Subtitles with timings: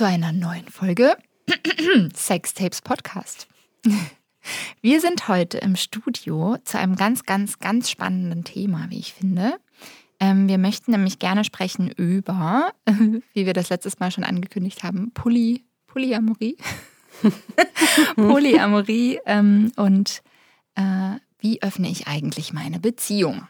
[0.00, 1.14] zu einer neuen Folge
[2.14, 3.48] Sextapes Podcast.
[4.80, 9.58] Wir sind heute im Studio zu einem ganz, ganz, ganz spannenden Thema, wie ich finde.
[10.18, 12.72] Ähm, wir möchten nämlich gerne sprechen über,
[13.34, 16.56] wie wir das letztes Mal schon angekündigt haben, Poly, Polyamorie.
[18.16, 20.22] Polyamorie ähm, und
[20.76, 23.46] äh, wie öffne ich eigentlich meine Beziehung?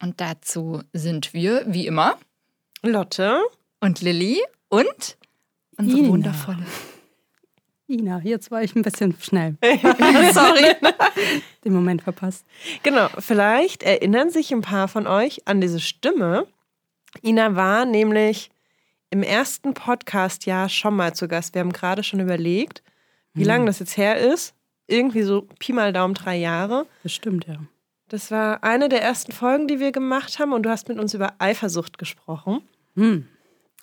[0.00, 2.18] Und dazu sind wir, wie immer,
[2.82, 3.40] Lotte
[3.78, 5.16] und Lilly und
[5.82, 6.08] unsere Ina.
[6.08, 6.66] wundervolle.
[7.88, 9.56] Ina, jetzt war ich ein bisschen schnell.
[10.32, 10.74] Sorry.
[11.64, 12.46] Den Moment verpasst.
[12.82, 16.46] genau, vielleicht erinnern sich ein paar von euch an diese Stimme.
[17.22, 18.50] Ina war nämlich
[19.10, 21.54] im ersten Podcast-Jahr schon mal zu Gast.
[21.54, 22.82] Wir haben gerade schon überlegt,
[23.34, 24.54] wie lange das jetzt her ist.
[24.86, 26.86] Irgendwie so Pi mal Daumen drei Jahre.
[27.02, 27.56] Bestimmt, ja.
[28.08, 31.14] Das war eine der ersten Folgen, die wir gemacht haben und du hast mit uns
[31.14, 32.60] über Eifersucht gesprochen.
[32.94, 33.26] Hm.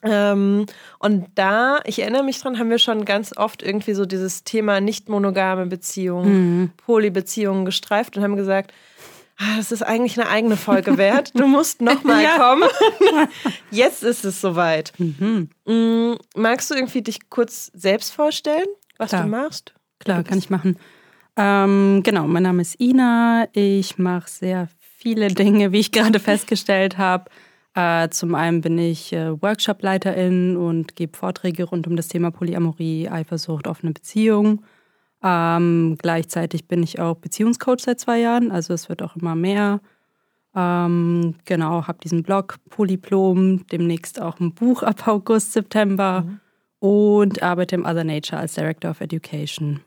[0.03, 0.65] Ähm,
[0.99, 4.79] und da, ich erinnere mich dran, haben wir schon ganz oft irgendwie so dieses Thema
[4.79, 8.71] nicht monogame Beziehungen, Polybeziehungen gestreift und haben gesagt,
[9.37, 11.31] ah, das ist eigentlich eine eigene Folge wert.
[11.37, 12.37] Du musst nochmal Ja.
[12.37, 12.69] kommen.
[13.71, 14.93] Jetzt ist es soweit.
[14.97, 15.49] Mhm.
[15.65, 19.23] Mm, magst du irgendwie dich kurz selbst vorstellen, was Klar.
[19.23, 19.73] du machst?
[19.99, 20.77] Klar, kann ich machen.
[21.35, 23.47] Ähm, genau, mein Name ist Ina.
[23.53, 27.29] Ich mache sehr viele Dinge, wie ich gerade festgestellt habe.
[27.75, 33.09] Äh, zum einen bin ich äh, Workshopleiterin und gebe Vorträge rund um das Thema Polyamorie,
[33.09, 34.63] Eifersucht, offene Beziehung.
[35.23, 39.81] Ähm, gleichzeitig bin ich auch Beziehungscoach seit zwei Jahren, also es wird auch immer mehr.
[40.55, 46.25] Ähm, genau, habe diesen Blog Polyplom, demnächst auch ein Buch ab August, September
[46.79, 49.81] und arbeite im Other Nature als Director of Education.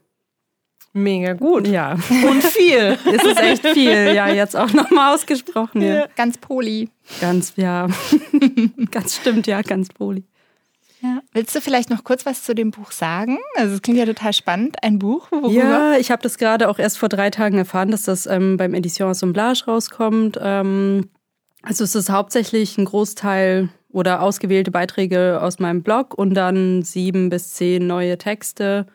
[0.93, 1.67] Mega gut.
[1.67, 1.93] Ja,
[2.29, 2.99] Und viel.
[3.07, 4.15] es ist echt viel.
[4.15, 5.81] Ja, jetzt auch nochmal ausgesprochen.
[5.81, 5.95] Ja.
[5.95, 6.07] Ja.
[6.17, 6.91] Ganz Poli.
[7.21, 7.89] Ganz, ja.
[8.91, 10.25] ganz stimmt, ja, ganz poli.
[11.01, 11.21] Ja.
[11.33, 13.39] Willst du vielleicht noch kurz was zu dem Buch sagen?
[13.57, 15.33] Also es klingt ja total spannend, ein Buch.
[15.33, 15.51] Worüber?
[15.51, 18.73] Ja, ich habe das gerade auch erst vor drei Tagen erfahren, dass das ähm, beim
[18.73, 20.39] Edition Assemblage rauskommt.
[20.41, 21.09] Ähm,
[21.63, 27.31] also es ist hauptsächlich ein Großteil oder ausgewählte Beiträge aus meinem Blog und dann sieben
[27.31, 28.87] bis zehn neue Texte.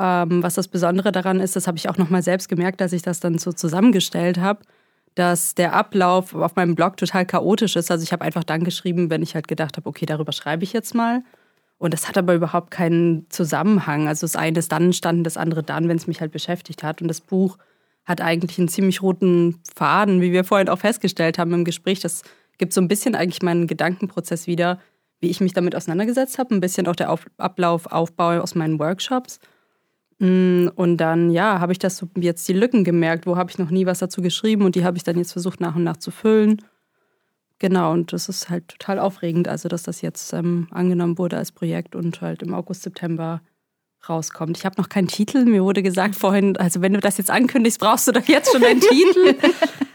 [0.00, 3.02] Ähm, was das Besondere daran ist, das habe ich auch nochmal selbst gemerkt, als ich
[3.02, 4.60] das dann so zusammengestellt habe,
[5.14, 7.90] dass der Ablauf auf meinem Blog total chaotisch ist.
[7.90, 10.72] Also ich habe einfach dann geschrieben, wenn ich halt gedacht habe, okay, darüber schreibe ich
[10.72, 11.22] jetzt mal.
[11.76, 14.08] Und das hat aber überhaupt keinen Zusammenhang.
[14.08, 17.02] Also das eine ist dann entstanden, das andere dann, wenn es mich halt beschäftigt hat.
[17.02, 17.58] Und das Buch
[18.06, 22.00] hat eigentlich einen ziemlich roten Faden, wie wir vorhin auch festgestellt haben im Gespräch.
[22.00, 22.22] Das
[22.56, 24.78] gibt so ein bisschen eigentlich meinen Gedankenprozess wieder,
[25.20, 26.54] wie ich mich damit auseinandergesetzt habe.
[26.54, 29.40] Ein bisschen auch der Auf Ablauf, Aufbau aus meinen Workshops.
[30.20, 33.26] Mm, Und dann, ja, habe ich das so jetzt die Lücken gemerkt.
[33.26, 34.64] Wo habe ich noch nie was dazu geschrieben?
[34.64, 36.62] Und die habe ich dann jetzt versucht nach und nach zu füllen.
[37.58, 41.52] Genau, und das ist halt total aufregend, also dass das jetzt ähm, angenommen wurde als
[41.52, 43.42] Projekt und halt im August, September
[44.08, 44.56] rauskommt.
[44.56, 45.44] Ich habe noch keinen Titel.
[45.44, 48.64] Mir wurde gesagt vorhin, also wenn du das jetzt ankündigst, brauchst du doch jetzt schon
[48.64, 49.34] einen Titel.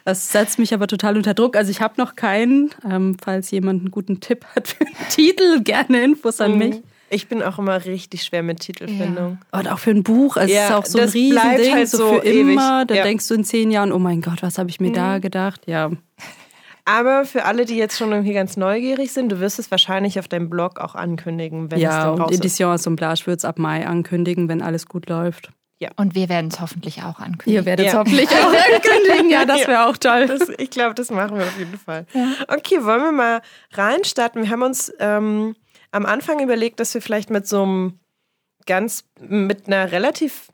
[0.07, 1.57] Das setzt mich aber total unter Druck.
[1.57, 2.69] Also ich habe noch keinen.
[2.87, 6.83] Ähm, falls jemand einen guten Tipp hat für einen Titel, gerne Infos an mich.
[7.09, 9.37] Ich bin auch immer richtig schwer mit Titelfindung.
[9.51, 12.09] Und auch für ein Buch, es Ja, ist auch so ein Riesending, halt so so
[12.15, 12.79] für immer.
[12.81, 12.87] ewig.
[12.87, 13.01] Da Ja.
[13.03, 13.07] Mhm.
[13.07, 15.61] denkst du in zehn Jahren, oh mein Gott, was habe ich mir da gedacht?
[15.67, 15.91] Ja,
[16.87, 20.27] Aber für alle, die jetzt schon irgendwie ganz neugierig sind, du wirst es wahrscheinlich auf
[20.27, 22.39] deinem Blog auch ankündigen, wenn es ja dann und raus ist.
[22.39, 25.49] Edition Assemblage wird es ab Mai ankündigen, wenn alles gut läuft.
[25.97, 27.53] Und wir werden es hoffentlich auch ankündigen.
[27.53, 27.99] Ihr werdet es Ja.
[27.99, 29.29] hoffentlich auch ankündigen.
[29.29, 30.25] Ja, das wäre auch toll.
[30.27, 32.07] Das, ich glaube, das machen wir auf jeden Fall.
[32.47, 33.41] Okay, wollen wir mal
[33.73, 34.41] reinstarten?
[34.43, 35.55] Wir haben uns ähm,
[35.95, 37.99] am Anfang überlegt, dass wir vielleicht mit so einem
[38.65, 40.49] ganz, mit einer relativ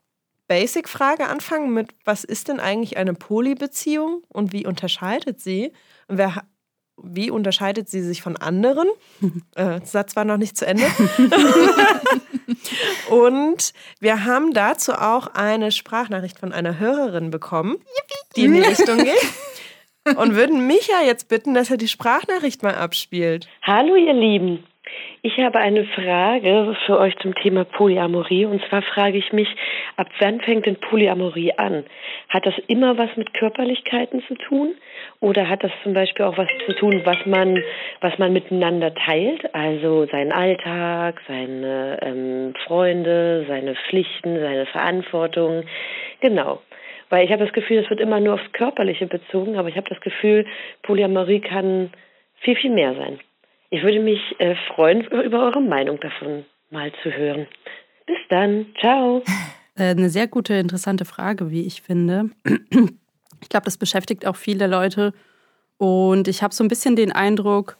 [0.47, 5.73] basic Frage anfangen, mit was ist denn eigentlich eine Polybeziehung und wie unterscheidet sie?
[6.07, 6.43] Und wer,
[7.01, 8.87] wie unterscheidet sie sich von anderen?
[9.55, 10.83] äh, Satz war noch nicht zu Ende.
[13.09, 17.77] Und wir haben dazu auch eine Sprachnachricht von einer Hörerin bekommen,
[18.35, 20.15] die in die Richtung geht.
[20.17, 23.47] Und würden Micha jetzt bitten, dass er die Sprachnachricht mal abspielt.
[23.63, 24.63] Hallo ihr Lieben,
[25.23, 28.45] ich habe eine Frage für euch zum Thema Polyamorie.
[28.45, 29.47] Und zwar frage ich mich,
[29.95, 31.85] ab wann fängt denn Polyamorie an?
[32.29, 34.73] Hat das immer was mit Körperlichkeiten zu tun?
[35.19, 37.63] Oder hat das zum Beispiel auch was zu tun, was man,
[37.99, 39.53] was man miteinander teilt?
[39.53, 45.65] Also seinen Alltag, seine ähm, Freunde, seine Pflichten, seine Verantwortung.
[46.21, 46.61] Genau.
[47.09, 49.89] Weil ich habe das Gefühl, es wird immer nur aufs Körperliche bezogen, aber ich habe
[49.89, 50.47] das Gefühl,
[50.81, 51.91] Polyamorie kann
[52.39, 53.19] viel, viel mehr sein.
[53.71, 57.47] Ich würde mich äh, freuen, über eure Meinung davon mal zu hören.
[58.05, 58.67] Bis dann.
[58.79, 59.23] Ciao.
[59.77, 62.29] Äh, Eine sehr gute, interessante Frage, wie ich finde.
[63.41, 65.13] Ich glaube, das beschäftigt auch viele Leute.
[65.77, 67.77] Und ich habe so ein bisschen den Eindruck,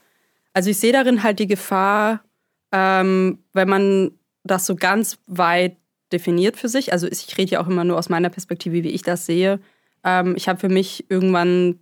[0.54, 2.24] also ich sehe darin halt die Gefahr,
[2.72, 4.12] ähm, wenn man
[4.46, 5.76] das so ganz weit
[6.14, 9.02] definiert für sich, also ich rede ja auch immer nur aus meiner Perspektive, wie ich
[9.02, 9.60] das sehe.
[10.06, 11.80] Ähm, ich habe für mich irgendwann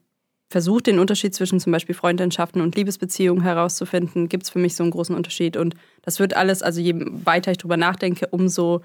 [0.49, 4.29] versucht, den Unterschied zwischen zum Beispiel Freundschaften und Liebesbeziehungen herauszufinden.
[4.29, 5.57] Gibt es für mich so einen großen Unterschied?
[5.57, 8.81] Und das wird alles, also je weiter ich drüber nachdenke, umso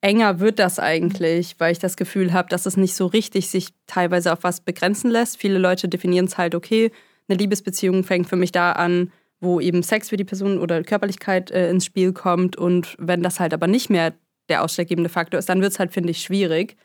[0.00, 3.68] enger wird das eigentlich, weil ich das Gefühl habe, dass es nicht so richtig sich
[3.86, 5.36] teilweise auf was begrenzen lässt.
[5.36, 6.90] Viele Leute definieren es halt, okay,
[7.28, 11.50] eine Liebesbeziehung fängt für mich da an, wo eben Sex für die Person oder Körperlichkeit
[11.50, 12.56] äh, ins Spiel kommt.
[12.56, 14.14] Und wenn das halt aber nicht mehr
[14.48, 16.76] der ausschlaggebende Faktor ist, dann wird es halt, finde ich, schwierig,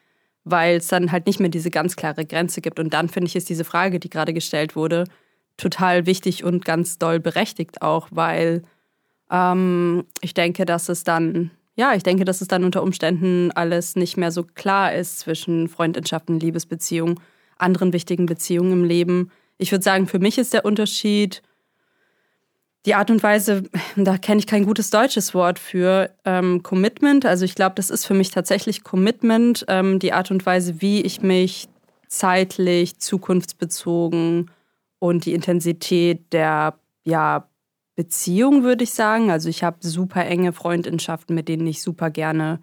[0.50, 2.80] weil es dann halt nicht mehr diese ganz klare Grenze gibt.
[2.80, 5.06] Und dann finde ich, ist diese Frage, die gerade gestellt wurde,
[5.58, 8.64] total wichtig und ganz doll berechtigt auch, weil
[9.32, 13.96] ähm, ich denke, dass es dann, ja, ich denke, dass es dann unter Umständen alles
[13.96, 17.20] nicht mehr so klar ist zwischen Freundschaften, Liebesbeziehungen,
[17.58, 19.32] anderen wichtigen Beziehungen im Leben.
[19.58, 21.42] Ich würde sagen, für mich ist der Unterschied,
[22.88, 23.63] die Art und Weise,
[23.95, 27.25] da kenne ich kein gutes deutsches Wort für, ähm, Commitment.
[27.25, 31.01] Also ich glaube, das ist für mich tatsächlich Commitment, ähm, die Art und Weise, wie
[31.01, 31.68] ich mich
[32.07, 34.50] zeitlich, zukunftsbezogen
[35.00, 37.50] und die Intensität der ja,
[37.95, 39.30] Beziehung, würde ich sagen.
[39.31, 42.62] Also ich habe super enge Freundschaften, mit denen ich super gerne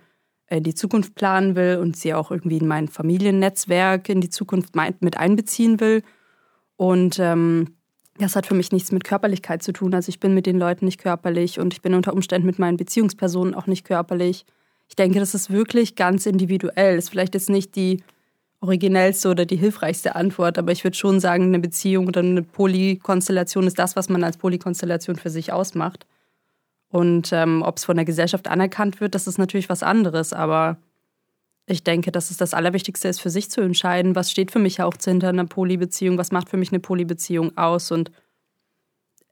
[0.48, 4.74] in die Zukunft planen will und sie auch irgendwie in mein Familiennetzwerk in die Zukunft
[5.00, 6.02] mit einbeziehen will.
[6.76, 7.73] Und ähm,
[8.18, 9.94] das hat für mich nichts mit Körperlichkeit zu tun.
[9.94, 12.76] Also ich bin mit den Leuten nicht körperlich und ich bin unter Umständen mit meinen
[12.76, 14.44] Beziehungspersonen auch nicht körperlich.
[14.88, 16.96] Ich denke, das ist wirklich ganz individuell.
[16.96, 18.02] Das ist vielleicht jetzt nicht die
[18.60, 23.66] originellste oder die hilfreichste Antwort, aber ich würde schon sagen, eine Beziehung oder eine Polykonstellation
[23.66, 26.06] ist das, was man als Polykonstellation für sich ausmacht.
[26.88, 30.78] Und ähm, ob es von der Gesellschaft anerkannt wird, das ist natürlich was anderes, aber
[31.66, 34.82] ich denke, dass es das Allerwichtigste ist, für sich zu entscheiden, was steht für mich
[34.82, 37.90] auch hinter einer Polybeziehung, was macht für mich eine Polybeziehung aus.
[37.90, 38.10] Und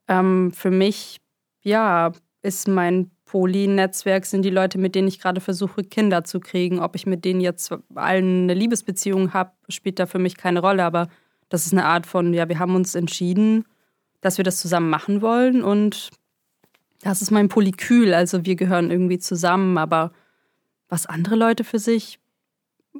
[0.07, 1.17] ähm, für mich,
[1.61, 6.79] ja, ist mein Poly-Netzwerk, sind die Leute, mit denen ich gerade versuche, Kinder zu kriegen.
[6.79, 10.83] Ob ich mit denen jetzt allen eine Liebesbeziehung habe, spielt da für mich keine Rolle.
[10.83, 11.09] Aber
[11.49, 13.65] das ist eine Art von, ja, wir haben uns entschieden,
[14.21, 15.63] dass wir das zusammen machen wollen.
[15.63, 16.09] Und
[17.01, 18.13] das ist mein Polykül.
[18.13, 19.77] Also wir gehören irgendwie zusammen.
[19.77, 20.11] Aber
[20.89, 22.19] was andere Leute für sich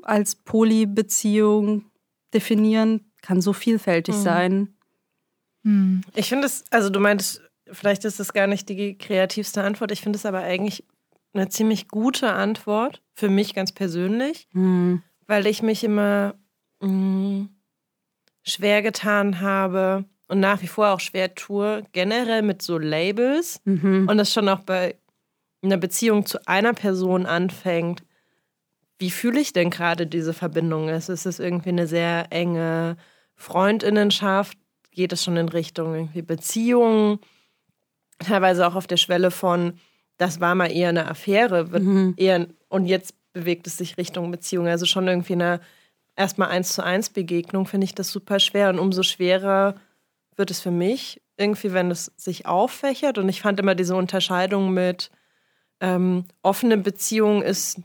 [0.02, 1.86] als Polybeziehung
[2.34, 4.22] definieren, kann so vielfältig mhm.
[4.22, 4.76] sein.
[5.64, 6.02] Hm.
[6.16, 7.42] Ich finde es, also du meintest,
[7.72, 9.92] vielleicht ist das gar nicht die kreativste Antwort.
[9.92, 10.86] Ich finde es aber eigentlich
[11.34, 15.02] eine ziemlich gute Antwort, für mich ganz persönlich, mhm.
[15.28, 16.36] weil ich mich immer
[16.80, 17.50] mh, hm,
[18.44, 24.08] schwer getan habe und nach wie vor auch schwer tue, generell mit so Labels mhm.
[24.10, 24.96] und das schon auch bei
[25.62, 28.04] einer Beziehung zu einer Person anfängt
[29.04, 30.88] wie fühle ich denn gerade diese Verbindung?
[30.88, 32.96] Ist es irgendwie eine sehr enge
[33.36, 34.58] Freundinnenschaft?
[34.92, 37.20] Geht es schon in Richtung irgendwie Beziehungen?
[38.20, 39.74] Teilweise auch auf der Schwelle von,
[40.16, 42.14] das war mal eher eine Affäre, mhm.
[42.16, 44.68] eher, und jetzt bewegt es sich Richtung Beziehung.
[44.68, 45.60] Also schon irgendwie eine
[46.16, 48.70] erstmal eins zu eins Begegnung finde ich das super schwer.
[48.70, 49.76] Und umso schwerer
[50.38, 53.18] wird es für mich, irgendwie, wenn es sich auffächert.
[53.18, 55.12] Und ich fand immer diese Unterscheidung mit
[55.82, 57.82] ähm, offene Beziehung ist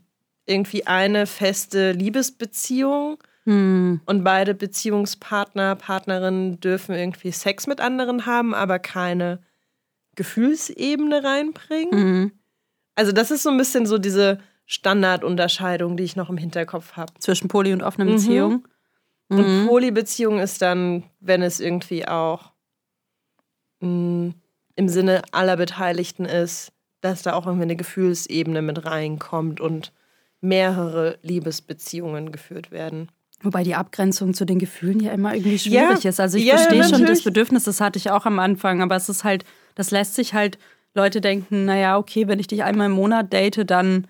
[0.48, 4.00] irgendwie eine feste Liebesbeziehung hm.
[4.06, 9.40] und beide Beziehungspartner, Partnerinnen dürfen irgendwie Sex mit anderen haben, aber keine
[10.18, 11.90] Gefühlsebene reinbringen.
[11.90, 12.32] Mhm.
[12.96, 17.12] Also das ist so ein bisschen so diese Standardunterscheidung, die ich noch im Hinterkopf habe.
[17.20, 18.12] Zwischen Poly und offenen mhm.
[18.14, 18.66] Beziehung.
[19.28, 19.38] Mhm.
[19.38, 22.52] Und Polybeziehung ist dann, wenn es irgendwie auch
[23.80, 24.34] mh, mm,
[24.74, 29.92] im Sinne aller Beteiligten ist, dass da auch irgendwie eine Gefühlsebene mit reinkommt und
[30.40, 33.08] mehrere Liebesbeziehungen geführt werden.
[33.40, 36.18] Wobei die Abgrenzung zu den Gefühlen ja immer irgendwie schwierig ja, ist.
[36.18, 39.08] Also ich ja, verstehe schon das Bedürfnis, das hatte ich auch am Anfang, aber es
[39.08, 39.44] ist halt,
[39.76, 40.58] das lässt sich halt,
[40.94, 44.08] Leute denken, naja, okay, wenn ich dich einmal im Monat date, dann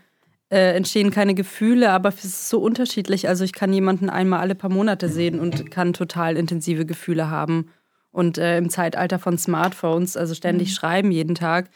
[0.51, 3.29] äh, entstehen keine Gefühle, aber es ist so unterschiedlich.
[3.29, 7.71] Also ich kann jemanden einmal alle paar Monate sehen und kann total intensive Gefühle haben.
[8.11, 10.73] Und äh, im Zeitalter von Smartphones, also ständig mhm.
[10.73, 11.69] schreiben jeden Tag,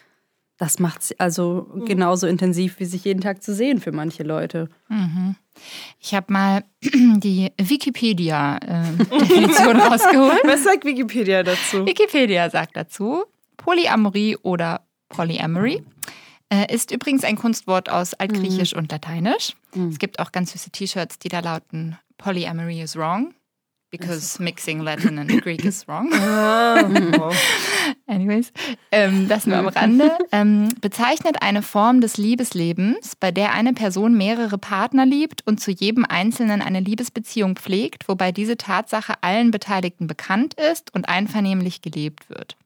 [0.62, 1.86] das macht es also mhm.
[1.86, 4.68] genauso intensiv, wie sich jeden Tag zu sehen für manche Leute.
[4.88, 5.34] Mhm.
[5.98, 10.40] Ich habe mal die Wikipedia-Definition äh, rausgeholt.
[10.44, 11.84] Was sagt Wikipedia dazu?
[11.84, 13.24] Wikipedia sagt dazu,
[13.56, 15.82] Polyamorie oder Polyamory
[16.48, 18.82] äh, ist übrigens ein Kunstwort aus Altgriechisch mhm.
[18.82, 19.56] und Lateinisch.
[19.74, 19.88] Mhm.
[19.88, 23.34] Es gibt auch ganz süße T-Shirts, die da lauten Polyamory is wrong
[23.92, 26.10] because mixing Latin and Greek is wrong.
[26.12, 26.82] Ah.
[28.06, 28.52] Anyways,
[28.90, 30.10] ähm, das nur am Rande.
[30.32, 35.70] Ähm, bezeichnet eine Form des Liebeslebens, bei der eine Person mehrere Partner liebt und zu
[35.70, 42.30] jedem Einzelnen eine Liebesbeziehung pflegt, wobei diese Tatsache allen Beteiligten bekannt ist und einvernehmlich gelebt
[42.30, 42.56] wird.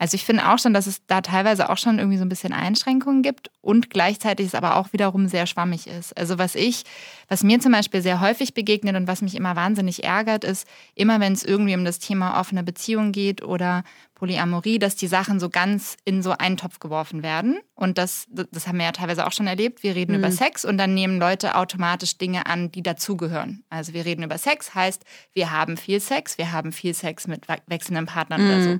[0.00, 2.54] Also ich finde auch schon, dass es da teilweise auch schon irgendwie so ein bisschen
[2.54, 6.16] Einschränkungen gibt und gleichzeitig es aber auch wiederum sehr schwammig ist.
[6.16, 6.84] Also was ich,
[7.28, 11.20] was mir zum Beispiel sehr häufig begegnet und was mich immer wahnsinnig ärgert, ist immer,
[11.20, 15.50] wenn es irgendwie um das Thema offene Beziehung geht oder Polyamorie, dass die Sachen so
[15.50, 17.60] ganz in so einen Topf geworfen werden.
[17.74, 19.82] Und das, das haben wir ja teilweise auch schon erlebt.
[19.82, 20.20] Wir reden mhm.
[20.20, 23.64] über Sex und dann nehmen Leute automatisch Dinge an, die dazugehören.
[23.68, 25.04] Also wir reden über Sex, heißt,
[25.34, 28.48] wir haben viel Sex, wir haben viel Sex mit wechselnden Partnern mhm.
[28.48, 28.78] oder so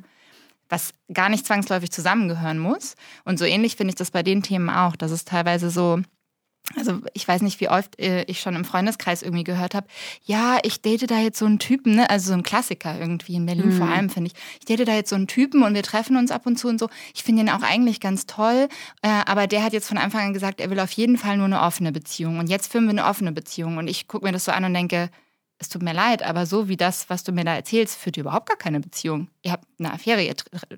[0.71, 2.95] was gar nicht zwangsläufig zusammengehören muss.
[3.25, 6.01] Und so ähnlich finde ich das bei den Themen auch, dass es teilweise so,
[6.77, 9.89] also ich weiß nicht, wie oft äh, ich schon im Freundeskreis irgendwie gehört habe,
[10.25, 12.09] ja, ich date da jetzt so einen Typen, ne?
[12.09, 13.79] also so ein Klassiker irgendwie in Berlin mhm.
[13.79, 14.41] vor allem, finde ich.
[14.61, 16.79] Ich date da jetzt so einen Typen und wir treffen uns ab und zu und
[16.79, 16.89] so.
[17.15, 18.69] Ich finde ihn auch eigentlich ganz toll,
[19.03, 21.47] äh, aber der hat jetzt von Anfang an gesagt, er will auf jeden Fall nur
[21.47, 22.39] eine offene Beziehung.
[22.39, 23.79] Und jetzt führen wir eine offene Beziehung.
[23.79, 25.11] Und ich gucke mir das so an und denke,
[25.61, 28.23] es tut mir leid, aber so wie das, was du mir da erzählst, führt ihr
[28.23, 29.29] überhaupt gar keine Beziehung.
[29.43, 30.35] Ihr habt eine Affäre, ihr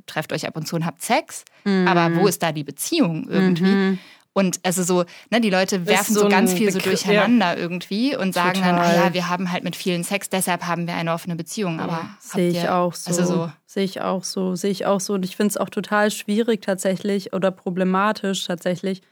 [0.07, 1.87] trefft euch ab und zu und habt Sex, mhm.
[1.87, 3.65] aber wo ist da die Beziehung irgendwie?
[3.65, 3.99] Mhm.
[4.33, 7.57] Und also so, ne, die Leute werfen so, so ganz viel so durcheinander ja.
[7.57, 8.77] irgendwie und sagen Total.
[8.77, 11.79] dann, ah ja, wir haben halt mit vielen Sex, deshalb haben wir eine offene Beziehung.
[11.79, 13.11] Aber ja, sehe ich auch so.
[13.11, 13.53] Also so.
[13.67, 15.15] Sehe ich auch so, sehe ich auch so.
[15.15, 19.03] Und ich finde es auch total schwierig tatsächlich oder problematisch tatsächlich,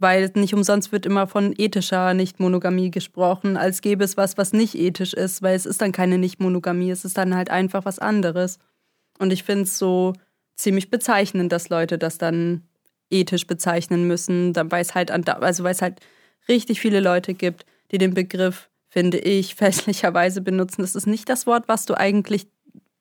[0.00, 4.74] weil nicht umsonst wird immer von ethischer Nicht-Monogamie gesprochen, als gäbe es was, was nicht
[4.74, 8.58] ethisch ist, weil es ist dann keine Nicht-Monogamie, es ist dann halt einfach was anderes.
[9.18, 10.14] Und ich finde es so
[10.56, 12.62] ziemlich bezeichnend, dass Leute das dann
[13.10, 16.00] ethisch bezeichnen müssen, weil es halt, also weil es halt
[16.48, 20.80] richtig viele Leute gibt, die den Begriff, finde ich, fälschlicherweise benutzen.
[20.80, 22.48] Das ist nicht das Wort, was du eigentlich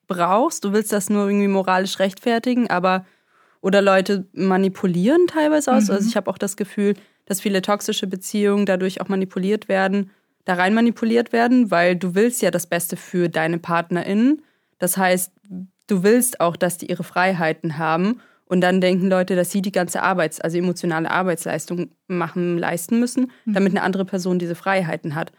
[0.08, 0.66] brauchst.
[0.66, 3.06] Du willst das nur irgendwie moralisch rechtfertigen, aber
[3.62, 5.88] oder Leute manipulieren teilweise aus.
[5.88, 5.96] Mhm.
[5.96, 10.12] Also ich habe auch das Gefühl, dass viele toxische Beziehungen dadurch auch manipuliert werden,
[10.46, 14.42] da rein manipuliert werden, weil du willst ja das Beste für deine PartnerInnen.
[14.80, 15.32] Das heißt,
[15.88, 18.22] du willst auch, dass die ihre Freiheiten haben.
[18.46, 23.32] Und dann denken Leute, dass sie die ganze Arbeits-, also emotionale Arbeitsleistung machen, leisten müssen,
[23.46, 23.54] mhm.
[23.54, 25.32] damit eine andere Person diese Freiheiten hat.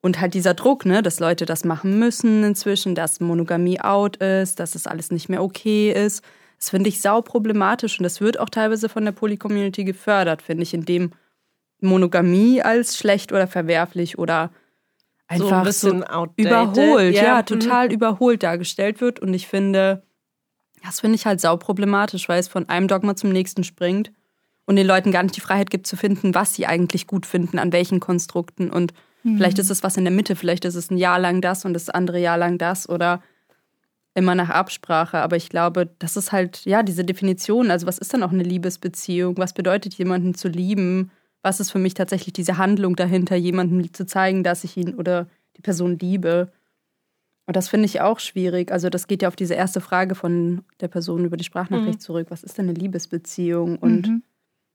[0.00, 4.60] Und halt dieser Druck, ne, dass Leute das machen müssen inzwischen, dass Monogamie out ist,
[4.60, 6.22] dass es alles nicht mehr okay ist.
[6.64, 10.62] Das finde ich sau problematisch und das wird auch teilweise von der Poly-Community gefördert, finde
[10.62, 11.10] ich, indem
[11.82, 14.50] Monogamie als schlecht oder verwerflich oder
[15.26, 17.46] einfach so, ein so überholt, ja, ja mhm.
[17.46, 17.94] total mhm.
[17.94, 19.20] überholt dargestellt wird.
[19.20, 20.04] Und ich finde,
[20.82, 24.10] das finde ich halt sau problematisch, weil es von einem Dogma zum nächsten springt
[24.64, 27.58] und den Leuten gar nicht die Freiheit gibt zu finden, was sie eigentlich gut finden,
[27.58, 28.70] an welchen Konstrukten.
[28.70, 29.36] Und mhm.
[29.36, 31.74] vielleicht ist es was in der Mitte, vielleicht ist es ein Jahr lang das und
[31.74, 33.20] das andere Jahr lang das oder
[34.14, 35.18] immer nach Absprache.
[35.18, 37.70] Aber ich glaube, das ist halt, ja, diese Definition.
[37.70, 39.36] Also, was ist dann auch eine Liebesbeziehung?
[39.36, 41.10] Was bedeutet, jemanden zu lieben?
[41.42, 45.26] Was ist für mich tatsächlich diese Handlung dahinter, jemandem zu zeigen, dass ich ihn oder
[45.56, 46.50] die Person liebe?
[47.46, 48.72] Und das finde ich auch schwierig.
[48.72, 52.00] Also, das geht ja auf diese erste Frage von der Person über die Sprachnachricht mhm.
[52.00, 52.28] zurück.
[52.30, 53.76] Was ist denn eine Liebesbeziehung?
[53.76, 54.22] Und mhm.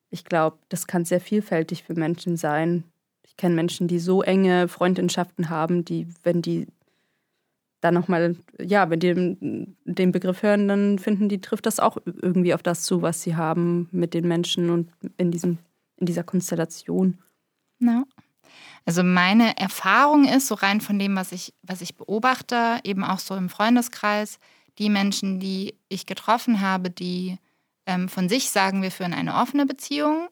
[0.09, 2.83] ich glaube, das kann sehr vielfältig für Menschen sein.
[3.23, 6.67] Ich kenne Menschen, die so enge Freundschaften haben, die, wenn die
[7.81, 9.37] dann nochmal, ja, wenn die
[9.85, 13.35] den Begriff hören, dann finden die, trifft das auch irgendwie auf das zu, was sie
[13.35, 15.57] haben mit den Menschen und in, diesem,
[15.97, 17.17] in dieser Konstellation.
[17.79, 18.03] No.
[18.85, 23.19] Also meine Erfahrung ist, so rein von dem, was ich, was ich beobachte, eben auch
[23.19, 24.39] so im Freundeskreis,
[24.77, 27.37] die Menschen, die ich getroffen habe, die
[27.85, 30.29] ähm, von sich sagen, wir führen eine offene Beziehung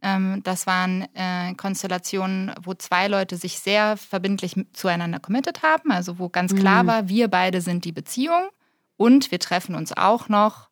[0.00, 6.28] das waren äh, Konstellationen, wo zwei Leute sich sehr verbindlich zueinander committed haben, also wo
[6.28, 6.86] ganz klar mhm.
[6.86, 8.48] war, wir beide sind die Beziehung
[8.96, 10.70] und wir treffen uns auch noch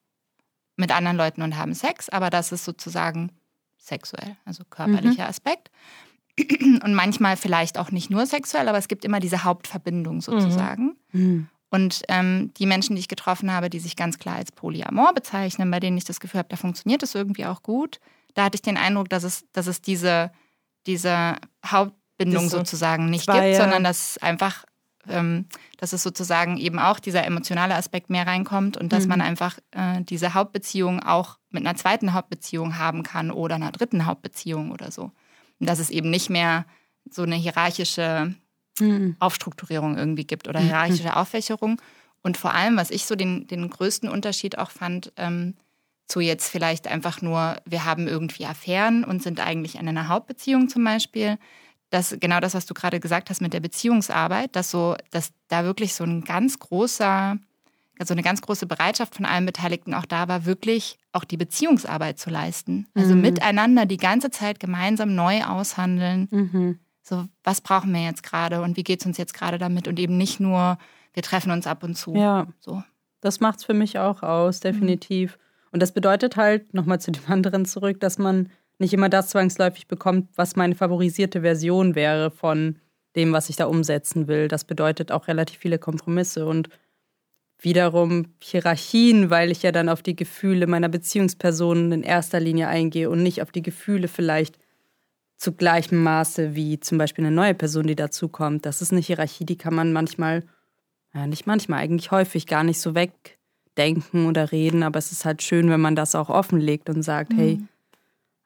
[0.76, 3.32] mit anderen Leuten und haben Sex, aber das ist sozusagen
[3.78, 5.30] sexuell, also körperlicher mhm.
[5.30, 5.70] Aspekt.
[6.36, 10.96] Und manchmal vielleicht auch nicht nur sexuell, aber es gibt immer diese Hauptverbindung sozusagen.
[11.12, 11.20] Mhm.
[11.20, 11.48] mhm.
[11.70, 15.68] Und ähm, die Menschen, die ich getroffen habe, die sich ganz klar als Polyamor bezeichnen,
[15.72, 17.98] bei denen ich das Gefühl habe, da funktioniert es irgendwie auch gut,
[18.34, 20.30] da hatte ich den Eindruck, dass es, dass es diese,
[20.86, 24.64] diese Hauptbindung so sozusagen nicht zwei, gibt, sondern dass einfach,
[25.08, 25.46] ähm,
[25.78, 29.10] dass es sozusagen eben auch dieser emotionale Aspekt mehr reinkommt und dass mhm.
[29.10, 34.06] man einfach äh, diese Hauptbeziehung auch mit einer zweiten Hauptbeziehung haben kann oder einer dritten
[34.06, 35.12] Hauptbeziehung oder so.
[35.60, 36.66] Und dass es eben nicht mehr
[37.10, 38.34] so eine hierarchische
[38.80, 39.16] mhm.
[39.20, 40.66] Aufstrukturierung irgendwie gibt oder mhm.
[40.66, 41.80] hierarchische Auffächerung.
[42.22, 45.54] Und vor allem, was ich so den, den größten Unterschied auch fand, ähm,
[46.06, 50.68] zu jetzt vielleicht einfach nur, wir haben irgendwie Affären und sind eigentlich in einer Hauptbeziehung
[50.68, 51.38] zum Beispiel.
[51.90, 55.64] Das, genau das, was du gerade gesagt hast mit der Beziehungsarbeit, dass so, dass da
[55.64, 57.38] wirklich so ein ganz großer,
[57.98, 62.18] also eine ganz große Bereitschaft von allen Beteiligten auch da war, wirklich auch die Beziehungsarbeit
[62.18, 62.86] zu leisten.
[62.94, 63.22] Also mhm.
[63.22, 66.28] miteinander die ganze Zeit gemeinsam neu aushandeln.
[66.30, 66.78] Mhm.
[67.02, 69.98] So, was brauchen wir jetzt gerade und wie geht es uns jetzt gerade damit und
[69.98, 70.78] eben nicht nur,
[71.12, 72.14] wir treffen uns ab und zu.
[72.14, 72.46] Ja.
[72.60, 72.82] So.
[73.20, 75.36] das macht es für mich auch aus, definitiv.
[75.36, 75.44] Mhm.
[75.74, 79.88] Und das bedeutet halt, nochmal zu dem anderen zurück, dass man nicht immer das zwangsläufig
[79.88, 82.76] bekommt, was meine favorisierte Version wäre von
[83.16, 84.46] dem, was ich da umsetzen will.
[84.46, 86.68] Das bedeutet auch relativ viele Kompromisse und
[87.58, 93.10] wiederum Hierarchien, weil ich ja dann auf die Gefühle meiner Beziehungspersonen in erster Linie eingehe
[93.10, 94.58] und nicht auf die Gefühle vielleicht
[95.38, 98.64] zu gleichem Maße wie zum Beispiel eine neue Person, die dazukommt.
[98.64, 100.44] Das ist eine Hierarchie, die kann man manchmal,
[101.12, 102.94] ja nicht manchmal, eigentlich häufig gar nicht so
[103.74, 107.32] wegdenken oder reden, aber es ist halt schön, wenn man das auch offenlegt und sagt,
[107.32, 107.36] mhm.
[107.36, 107.60] hey,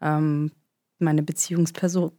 [0.00, 0.52] ähm,
[0.98, 2.12] meine Beziehungsperson,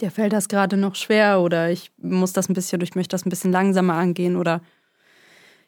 [0.00, 3.24] der fällt das gerade noch schwer oder ich muss das ein bisschen, ich möchte das
[3.24, 4.60] ein bisschen langsamer angehen oder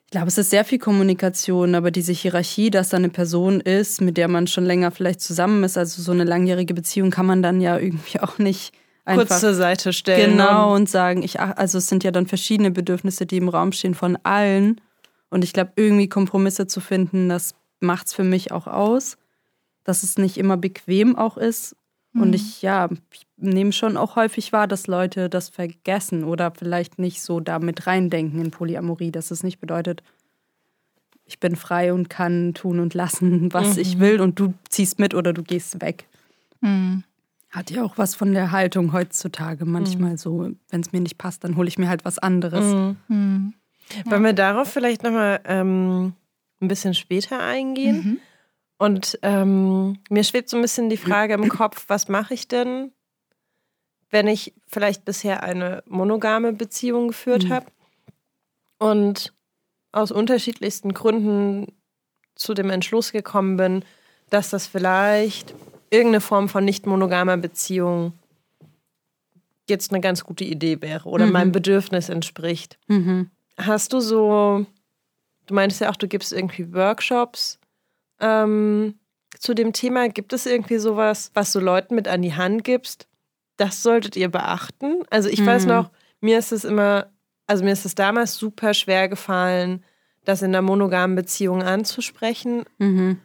[0.04, 4.00] ich glaube, es ist sehr viel Kommunikation, aber diese Hierarchie, dass da eine Person ist,
[4.00, 7.42] mit der man schon länger vielleicht zusammen ist, also so eine langjährige Beziehung kann man
[7.42, 8.72] dann ja irgendwie auch nicht
[9.04, 10.32] einfach kurz zur Seite stellen.
[10.32, 13.94] Genau und sagen, ich also es sind ja dann verschiedene Bedürfnisse, die im Raum stehen
[13.94, 14.80] von allen
[15.30, 19.16] und ich glaube irgendwie Kompromisse zu finden, das macht es für mich auch aus,
[19.84, 21.76] dass es nicht immer bequem auch ist
[22.14, 22.34] und mhm.
[22.34, 27.22] ich, ja, ich nehme schon auch häufig wahr, dass Leute das vergessen oder vielleicht nicht
[27.22, 30.02] so damit reindenken in Polyamorie, dass es nicht bedeutet,
[31.24, 33.82] ich bin frei und kann tun und lassen, was mhm.
[33.82, 36.08] ich will und du ziehst mit oder du gehst weg.
[36.60, 37.04] Mhm.
[37.50, 40.16] Hat ja auch was von der Haltung heutzutage manchmal mhm.
[40.18, 42.96] so, wenn es mir nicht passt, dann hole ich mir halt was anderes.
[43.08, 43.54] Mhm.
[44.04, 44.10] Mhm.
[44.10, 46.14] Wollen wir darauf vielleicht nochmal ähm,
[46.60, 48.20] ein bisschen später eingehen?
[48.78, 52.92] Und ähm, mir schwebt so ein bisschen die Frage im Kopf, was mache ich denn,
[54.10, 57.52] wenn ich vielleicht bisher eine monogame Beziehung geführt mhm.
[57.52, 57.66] habe
[58.78, 59.34] und
[59.92, 61.72] aus unterschiedlichsten Gründen
[62.34, 63.84] zu dem Entschluss gekommen bin,
[64.30, 65.54] dass das vielleicht
[65.90, 68.12] irgendeine Form von nicht monogamer Beziehung
[69.68, 71.32] jetzt eine ganz gute Idee wäre oder mhm.
[71.32, 72.78] meinem Bedürfnis entspricht.
[72.86, 73.30] Mhm.
[73.58, 74.64] Hast du so,
[75.46, 77.58] du meintest ja auch, du gibst irgendwie Workshops
[78.20, 78.94] ähm,
[79.38, 80.08] zu dem Thema.
[80.08, 83.08] Gibt es irgendwie sowas, was du Leuten mit an die Hand gibst?
[83.56, 85.02] Das solltet ihr beachten.
[85.10, 85.46] Also ich mhm.
[85.46, 85.90] weiß noch,
[86.20, 87.08] mir ist es immer,
[87.46, 89.84] also mir ist es damals super schwer gefallen,
[90.24, 92.64] das in einer monogamen Beziehung anzusprechen.
[92.78, 93.18] Mhm.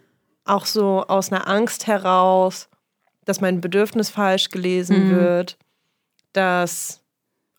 [0.46, 2.70] Auch so aus einer Angst heraus,
[3.26, 5.16] dass mein Bedürfnis falsch gelesen mhm.
[5.16, 5.58] wird,
[6.34, 7.03] dass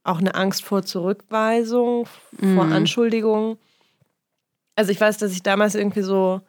[0.05, 2.07] auch eine Angst vor Zurückweisung,
[2.39, 2.73] vor mhm.
[2.73, 3.59] Anschuldigung.
[4.77, 6.41] Also ich weiß, dass ich damals irgendwie so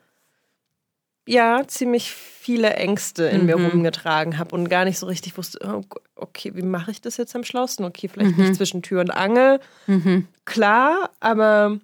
[1.26, 3.46] ja, ziemlich viele Ängste in mhm.
[3.46, 5.82] mir rumgetragen habe und gar nicht so richtig wusste, oh,
[6.14, 7.84] okay, wie mache ich das jetzt am schlausten?
[7.84, 8.44] Okay, vielleicht mhm.
[8.44, 9.60] nicht zwischen Tür und Angel.
[9.86, 10.28] Mhm.
[10.44, 11.80] Klar, aber.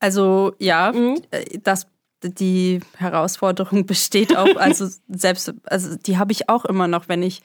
[0.00, 1.22] Also ja, mhm.
[1.30, 1.86] äh, das,
[2.22, 7.42] die Herausforderung besteht auch, also selbst, also die habe ich auch immer noch, wenn ich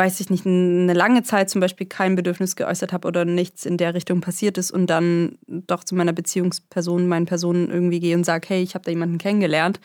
[0.00, 3.76] weiß ich nicht, eine lange Zeit zum Beispiel kein Bedürfnis geäußert habe oder nichts in
[3.76, 8.24] der Richtung passiert ist und dann doch zu meiner Beziehungsperson, meinen Personen irgendwie gehe und
[8.24, 9.78] sage, hey, ich habe da jemanden kennengelernt,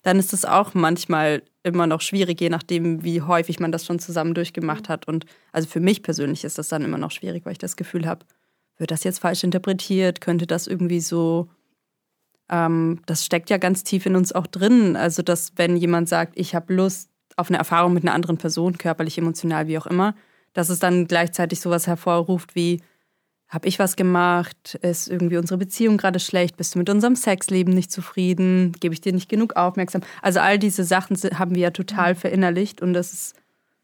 [0.00, 3.98] dann ist das auch manchmal immer noch schwierig, je nachdem, wie häufig man das schon
[3.98, 5.06] zusammen durchgemacht hat.
[5.06, 8.06] Und also für mich persönlich ist das dann immer noch schwierig, weil ich das Gefühl
[8.06, 8.24] habe,
[8.78, 10.22] wird das jetzt falsch interpretiert?
[10.22, 11.50] Könnte das irgendwie so,
[12.48, 14.96] ähm, das steckt ja ganz tief in uns auch drin.
[14.96, 18.78] Also, dass wenn jemand sagt, ich habe Lust, auf eine Erfahrung mit einer anderen Person,
[18.78, 20.14] körperlich, emotional, wie auch immer,
[20.52, 22.80] dass es dann gleichzeitig sowas hervorruft wie,
[23.48, 24.74] habe ich was gemacht?
[24.82, 26.56] Ist irgendwie unsere Beziehung gerade schlecht?
[26.56, 28.72] Bist du mit unserem Sexleben nicht zufrieden?
[28.78, 30.10] Gebe ich dir nicht genug Aufmerksamkeit?
[30.20, 33.36] Also all diese Sachen haben wir ja total verinnerlicht und das ist,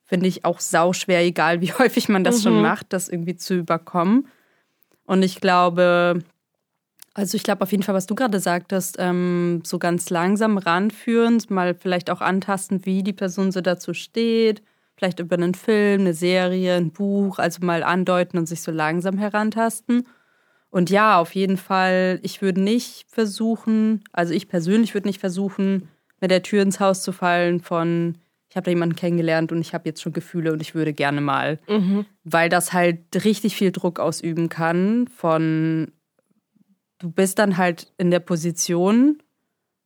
[0.04, 2.42] finde ich, auch sauschwer, egal wie häufig man das mhm.
[2.42, 4.28] schon macht, das irgendwie zu überkommen.
[5.06, 6.22] Und ich glaube,
[7.14, 11.48] also ich glaube auf jeden Fall, was du gerade sagtest, ähm, so ganz langsam ranführend,
[11.48, 14.62] mal vielleicht auch antasten, wie die Person so dazu steht,
[14.96, 19.16] vielleicht über einen Film, eine Serie, ein Buch, also mal andeuten und sich so langsam
[19.18, 20.06] herantasten.
[20.70, 25.88] Und ja, auf jeden Fall, ich würde nicht versuchen, also ich persönlich würde nicht versuchen,
[26.20, 28.16] mit der Tür ins Haus zu fallen von,
[28.48, 31.20] ich habe da jemanden kennengelernt und ich habe jetzt schon Gefühle und ich würde gerne
[31.20, 31.60] mal.
[31.68, 32.06] Mhm.
[32.24, 35.92] Weil das halt richtig viel Druck ausüben kann von
[36.98, 39.22] du bist dann halt in der Position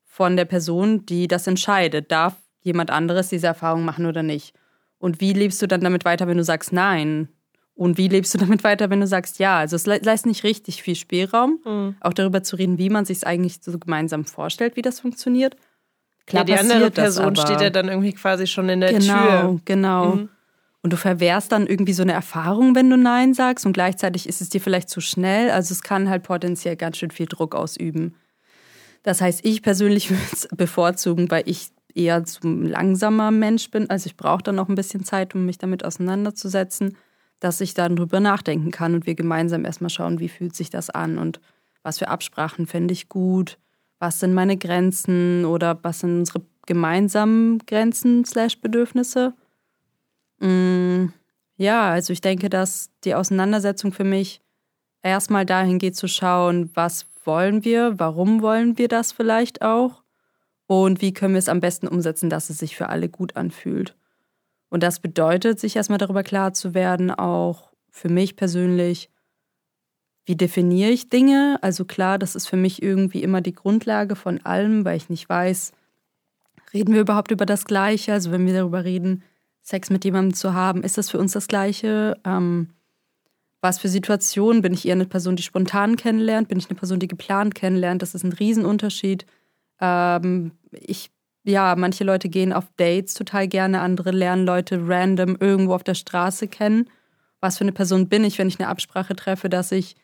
[0.05, 2.11] von der Person, die das entscheidet.
[2.11, 4.55] Darf jemand anderes diese Erfahrung machen oder nicht?
[4.99, 7.29] Und wie lebst du dann damit weiter, wenn du sagst Nein?
[7.75, 9.59] Und wie lebst du damit weiter, wenn du sagst Ja?
[9.59, 11.97] Also es lässt nicht richtig viel Spielraum, mhm.
[12.01, 15.57] auch darüber zu reden, wie man sich es eigentlich so gemeinsam vorstellt, wie das funktioniert.
[16.27, 19.31] Klar, ja, die andere Person steht ja dann irgendwie quasi schon in der genau, Tür.
[19.31, 20.15] Genau, genau.
[20.15, 20.29] Mhm.
[20.83, 24.41] Und du verwehrst dann irgendwie so eine Erfahrung, wenn du Nein sagst und gleichzeitig ist
[24.41, 25.51] es dir vielleicht zu schnell.
[25.51, 28.15] Also es kann halt potenziell ganz schön viel Druck ausüben.
[29.03, 33.91] Das heißt, ich persönlich würde es bevorzugen, weil ich eher ein langsamer Mensch bin.
[33.91, 36.97] Also ich brauche dann noch ein bisschen Zeit, um mich damit auseinanderzusetzen,
[37.41, 40.91] dass ich dann drüber nachdenken kann und wir gemeinsam erstmal schauen, wie fühlt sich das
[40.91, 41.19] an.
[41.19, 41.41] Und
[41.83, 43.59] was für Absprachen fände ich gut,
[43.99, 49.35] was sind meine Grenzen oder was sind unsere gemeinsamen Grenzen slash Bedürfnisse.
[50.41, 51.07] Mm,
[51.57, 54.41] ja, also ich denke, dass die Auseinandersetzung für mich
[55.03, 60.03] erstmal dahin geht zu schauen, was wollen wir, warum wollen wir das vielleicht auch
[60.67, 63.97] und wie können wir es am besten umsetzen, dass es sich für alle gut anfühlt.
[64.71, 69.11] Und das bedeutet, sich erstmal darüber klar zu werden, auch für mich persönlich,
[70.27, 71.59] wie definiere ich Dinge?
[71.63, 75.27] Also klar, das ist für mich irgendwie immer die Grundlage von allem, weil ich nicht
[75.27, 75.73] weiß,
[76.75, 78.13] reden wir überhaupt über das Gleiche?
[78.13, 79.25] Also wenn wir darüber reden,
[79.69, 82.17] Sex mit jemandem zu haben, ist das für uns das Gleiche?
[82.25, 82.71] Ähm,
[83.61, 84.63] was für Situationen?
[84.63, 86.49] Bin ich eher eine Person, die spontan kennenlernt?
[86.49, 88.01] Bin ich eine Person, die geplant kennenlernt?
[88.01, 89.27] Das ist ein Riesenunterschied.
[89.79, 91.11] Ähm, ich,
[91.45, 95.95] ja, manche Leute gehen auf Dates total gerne, andere lernen Leute random irgendwo auf der
[95.95, 96.89] Straße kennen.
[97.41, 99.97] Was für eine Person bin ich, wenn ich eine Absprache treffe, dass ich,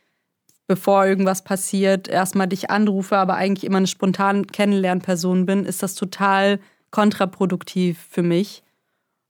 [0.66, 5.94] bevor irgendwas passiert, erstmal dich anrufe, aber eigentlich immer eine spontan Kennenlernperson bin, ist das
[5.94, 8.62] total kontraproduktiv für mich.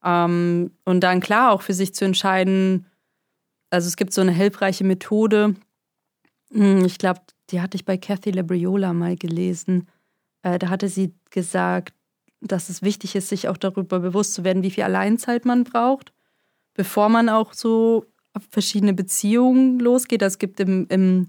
[0.05, 2.87] Ähm, und dann klar auch für sich zu entscheiden,
[3.71, 5.57] also es gibt so eine hilfreiche Methode,
[6.53, 9.89] hm, ich glaube, die hatte ich bei Kathy Labriola mal gelesen.
[10.43, 11.95] Äh, da hatte sie gesagt,
[12.41, 16.13] dass es wichtig ist, sich auch darüber bewusst zu werden, wie viel Alleinzeit man braucht,
[16.75, 20.23] bevor man auch so auf verschiedene Beziehungen losgeht.
[20.23, 21.27] Es gibt im, im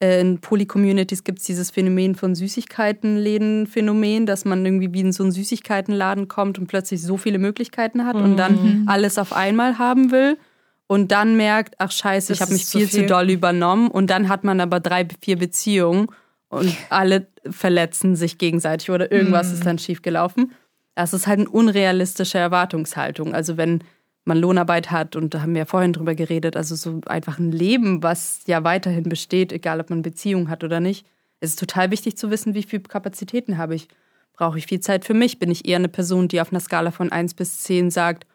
[0.00, 5.32] in Poly-Communities gibt es dieses Phänomen von Süßigkeitenläden-Phänomen, dass man irgendwie wie in so einen
[5.32, 8.22] Süßigkeitenladen kommt und plötzlich so viele Möglichkeiten hat mhm.
[8.22, 8.88] und dann mhm.
[8.88, 10.38] alles auf einmal haben will
[10.86, 14.08] und dann merkt, ach scheiße, das ich habe mich viel, viel, zu doll übernommen und
[14.08, 16.06] dann hat man aber drei, vier Beziehungen
[16.48, 19.54] und alle verletzen sich gegenseitig oder irgendwas mhm.
[19.54, 20.52] ist dann schiefgelaufen.
[20.94, 23.34] Das ist halt eine unrealistische Erwartungshaltung.
[23.34, 23.84] Also wenn
[24.24, 27.52] man Lohnarbeit hat und da haben wir ja vorhin drüber geredet, also so einfach ein
[27.52, 31.06] Leben, was ja weiterhin besteht, egal ob man Beziehung hat oder nicht,
[31.40, 33.88] ist es total wichtig zu wissen, wie viele Kapazitäten habe ich.
[34.34, 35.38] Brauche ich viel Zeit für mich?
[35.38, 38.26] Bin ich eher eine Person, die auf einer Skala von 1 bis 10 sagt,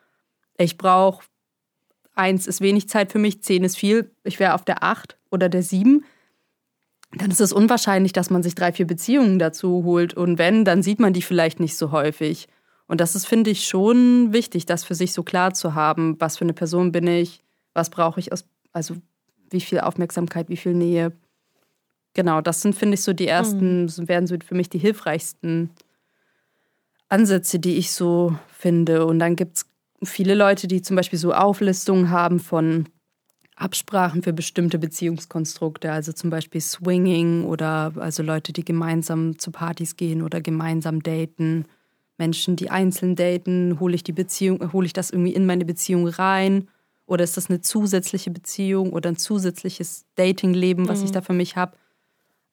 [0.57, 1.25] ich brauche
[2.15, 5.49] 1 ist wenig Zeit für mich, 10 ist viel, ich wäre auf der 8 oder
[5.49, 6.03] der 7
[7.17, 10.13] dann ist es unwahrscheinlich, dass man sich drei, vier Beziehungen dazu holt.
[10.13, 12.47] Und wenn, dann sieht man die vielleicht nicht so häufig.
[12.87, 16.15] Und das ist, finde ich, schon wichtig, das für sich so klar zu haben.
[16.19, 17.43] Was für eine Person bin ich?
[17.73, 18.95] Was brauche ich aus, also
[19.49, 21.11] wie viel Aufmerksamkeit, wie viel Nähe?
[22.13, 24.07] Genau, das sind, finde ich, so die ersten, mhm.
[24.07, 25.71] werden so für mich die hilfreichsten
[27.09, 29.05] Ansätze, die ich so finde.
[29.05, 29.65] Und dann gibt es
[30.03, 32.87] viele Leute, die zum Beispiel so Auflistungen haben von
[33.55, 39.95] Absprachen für bestimmte Beziehungskonstrukte, also zum Beispiel Swinging oder also Leute, die gemeinsam zu Partys
[39.95, 41.65] gehen oder gemeinsam daten.
[42.17, 46.08] Menschen, die einzeln daten, hole ich die Beziehung, hole ich das irgendwie in meine Beziehung
[46.08, 46.67] rein?
[47.06, 51.06] Oder ist das eine zusätzliche Beziehung oder ein zusätzliches Datingleben, was mhm.
[51.06, 51.78] ich da für mich habe?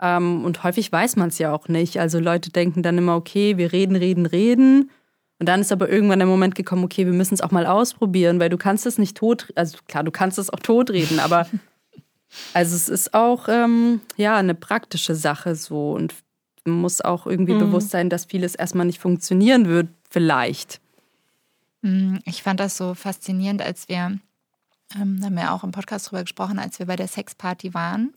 [0.00, 2.00] Ähm, und häufig weiß man es ja auch nicht.
[2.00, 4.90] Also Leute denken dann immer, okay, wir reden, reden, reden.
[5.38, 8.38] Und dann ist aber irgendwann der Moment gekommen, okay, wir müssen es auch mal ausprobieren,
[8.38, 11.46] weil du kannst es nicht tot, also klar, du kannst es auch totreden, aber
[12.54, 16.14] also es ist auch ähm, ja eine praktische Sache so und
[16.64, 17.60] man muss auch irgendwie mhm.
[17.60, 20.80] bewusst sein, dass vieles erstmal nicht funktionieren wird, vielleicht.
[21.82, 24.18] Mhm, ich fand das so faszinierend, als wir,
[24.94, 28.14] ähm, haben wir auch im Podcast drüber gesprochen, als wir bei der Sexparty waren.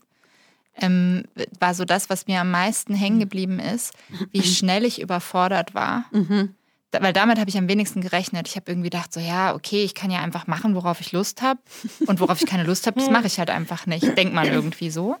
[0.78, 1.24] Ähm,
[1.58, 3.94] war so das, was mir am meisten hängen geblieben ist,
[4.30, 6.04] wie schnell ich überfordert war.
[6.12, 6.54] Mhm
[7.00, 8.48] weil damit habe ich am wenigsten gerechnet.
[8.48, 11.42] Ich habe irgendwie gedacht, so ja, okay, ich kann ja einfach machen, worauf ich Lust
[11.42, 11.60] habe.
[12.06, 14.16] Und worauf ich keine Lust habe, das mache ich halt einfach nicht.
[14.16, 15.16] Denkt man irgendwie so.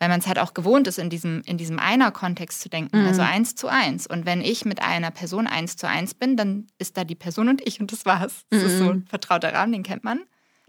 [0.00, 3.06] Weil man es halt auch gewohnt ist, in diesem, in diesem Einer-Kontext zu denken, mhm.
[3.06, 4.06] also eins zu eins.
[4.06, 7.48] Und wenn ich mit einer Person eins zu eins bin, dann ist da die Person
[7.48, 8.44] und ich und das war's.
[8.50, 8.66] Das mhm.
[8.66, 10.20] ist so ein vertrauter Rahmen, den kennt man.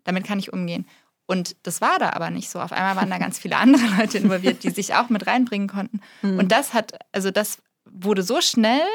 [0.04, 0.86] Damit kann ich umgehen.
[1.28, 2.60] Und das war da aber nicht so.
[2.60, 6.02] Auf einmal waren da ganz viele andere Leute involviert, die sich auch mit reinbringen konnten.
[6.22, 6.40] Mhm.
[6.40, 8.86] Und das hat, also das wurde so schnell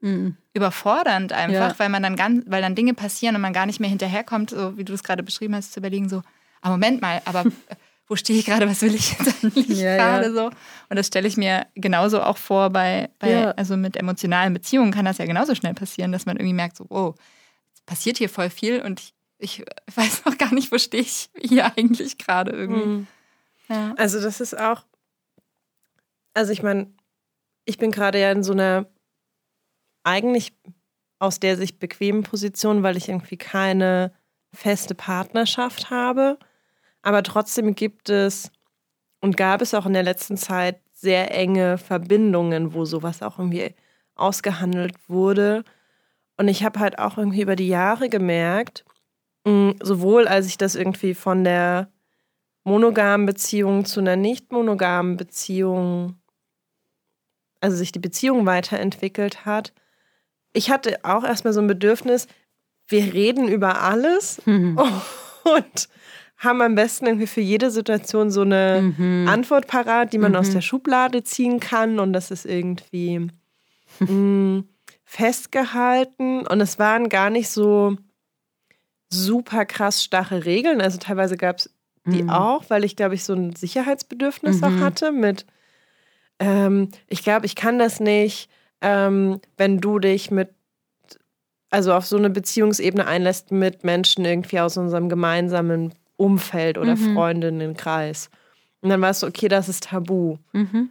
[0.00, 0.36] mhm.
[0.54, 1.78] überfordernd einfach, ja.
[1.78, 4.76] weil man dann ganz, weil dann Dinge passieren und man gar nicht mehr hinterherkommt, so
[4.78, 6.22] wie du es gerade beschrieben hast, zu überlegen, so,
[6.62, 7.44] ah, Moment mal, aber
[8.06, 10.32] wo stehe ich gerade, was will ich jetzt eigentlich ja, gerade ja.
[10.32, 10.46] so?
[10.88, 15.04] Und das stelle ich mir genauso auch vor bei, bei also mit emotionalen Beziehungen kann
[15.04, 17.14] das ja genauso schnell passieren, dass man irgendwie merkt, so, oh,
[17.74, 19.64] es passiert hier voll viel und ich, ich
[19.94, 22.86] weiß noch gar nicht, wo stehe ich hier eigentlich gerade irgendwie.
[22.86, 23.06] Mhm.
[23.96, 24.84] Also das ist auch,
[26.34, 26.92] also ich meine,
[27.64, 28.86] ich bin gerade ja in so einer
[30.02, 30.52] eigentlich
[31.18, 34.12] aus der sich bequemen Position, weil ich irgendwie keine
[34.52, 36.38] feste Partnerschaft habe.
[37.04, 38.50] Aber trotzdem gibt es
[39.20, 43.74] und gab es auch in der letzten Zeit sehr enge Verbindungen, wo sowas auch irgendwie
[44.14, 45.64] ausgehandelt wurde.
[46.38, 48.86] Und ich habe halt auch irgendwie über die Jahre gemerkt,
[49.44, 51.92] mm, sowohl als ich das irgendwie von der
[52.64, 56.18] monogamen Beziehung zu einer nicht monogamen Beziehung,
[57.60, 59.74] also sich die Beziehung weiterentwickelt hat.
[60.54, 62.28] Ich hatte auch erstmal so ein Bedürfnis,
[62.88, 64.78] wir reden über alles mhm.
[65.44, 65.88] und
[66.44, 69.26] haben am besten irgendwie für jede Situation so eine mhm.
[69.28, 70.38] Antwort parat, die man mhm.
[70.38, 73.30] aus der Schublade ziehen kann und das ist irgendwie
[74.00, 74.68] mh, mm,
[75.04, 77.96] festgehalten und es waren gar nicht so
[79.08, 80.80] super krass starre Regeln.
[80.80, 81.70] Also teilweise gab es
[82.06, 82.30] die mhm.
[82.30, 84.80] auch, weil ich, glaube ich, so ein Sicherheitsbedürfnis auch mhm.
[84.80, 85.46] hatte mit,
[86.38, 88.50] ähm, ich glaube, ich kann das nicht,
[88.82, 90.50] ähm, wenn du dich mit,
[91.70, 97.14] also auf so eine Beziehungsebene einlässt mit Menschen irgendwie aus unserem gemeinsamen Umfeld oder mhm.
[97.14, 98.30] Freundinnenkreis.
[98.80, 100.36] Und dann war es so, okay, das ist tabu.
[100.52, 100.90] Mhm.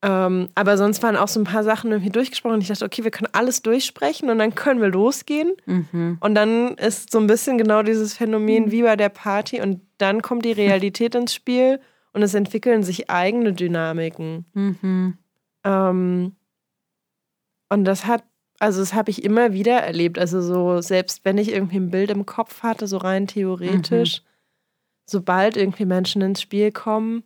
[0.00, 3.10] Ähm, aber sonst waren auch so ein paar Sachen irgendwie durchgesprochen ich dachte, okay, wir
[3.10, 5.52] können alles durchsprechen und dann können wir losgehen.
[5.66, 6.18] Mhm.
[6.20, 8.70] Und dann ist so ein bisschen genau dieses Phänomen mhm.
[8.70, 11.80] wie bei der Party und dann kommt die Realität ins Spiel
[12.12, 14.44] und es entwickeln sich eigene Dynamiken.
[14.54, 15.18] Mhm.
[15.64, 16.36] Ähm,
[17.68, 18.22] und das hat,
[18.60, 20.18] also das habe ich immer wieder erlebt.
[20.18, 24.27] Also so, selbst wenn ich irgendwie ein Bild im Kopf hatte, so rein theoretisch, mhm.
[25.08, 27.24] Sobald irgendwie Menschen ins Spiel kommen,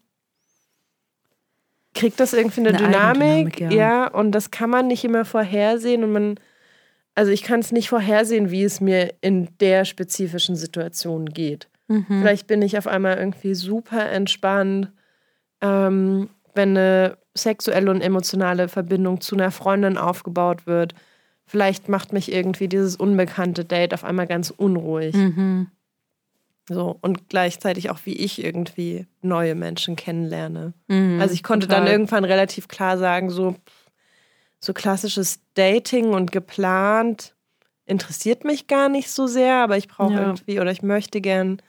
[1.95, 3.71] kriegt das irgendwie eine, eine Dynamik, ja.
[3.71, 4.07] ja.
[4.07, 6.41] und das kann man nicht immer vorhersehen und man,
[7.15, 11.69] also ich kann es nicht vorhersehen, wie es mir in der spezifischen Situation geht.
[11.89, 12.07] Mhm.
[12.09, 14.93] Vielleicht bin ich auf einmal irgendwie super entspannt,
[15.61, 20.95] ähm, wenn eine sexuelle und emotionale Verbindung zu einer Freundin aufgebaut wird.
[21.47, 25.15] Vielleicht macht mich irgendwie dieses unbekannte Date auf einmal ganz unruhig.
[25.15, 25.69] Mhm.
[26.69, 30.75] So, und gleichzeitig auch, wie ich irgendwie neue Menschen kennenlerne.
[30.87, 31.85] Mhm, also ich konnte total.
[31.85, 33.57] dann irgendwann relativ klar sagen, so,
[34.61, 37.35] so klassisches Dating und geplant
[37.85, 40.21] interessiert mich gar nicht so sehr, aber ich brauche ja.
[40.21, 41.61] irgendwie oder ich möchte gern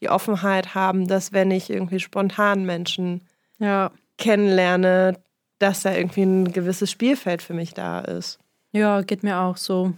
[0.00, 3.22] die Offenheit haben, dass wenn ich irgendwie spontan Menschen
[3.58, 3.90] ja.
[4.18, 5.18] kennenlerne,
[5.58, 8.38] dass da irgendwie ein gewisses Spielfeld für mich da ist.
[8.72, 9.94] Ja, geht mir auch so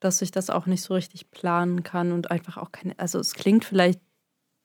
[0.00, 3.34] dass ich das auch nicht so richtig planen kann und einfach auch keine, also es
[3.34, 4.00] klingt vielleicht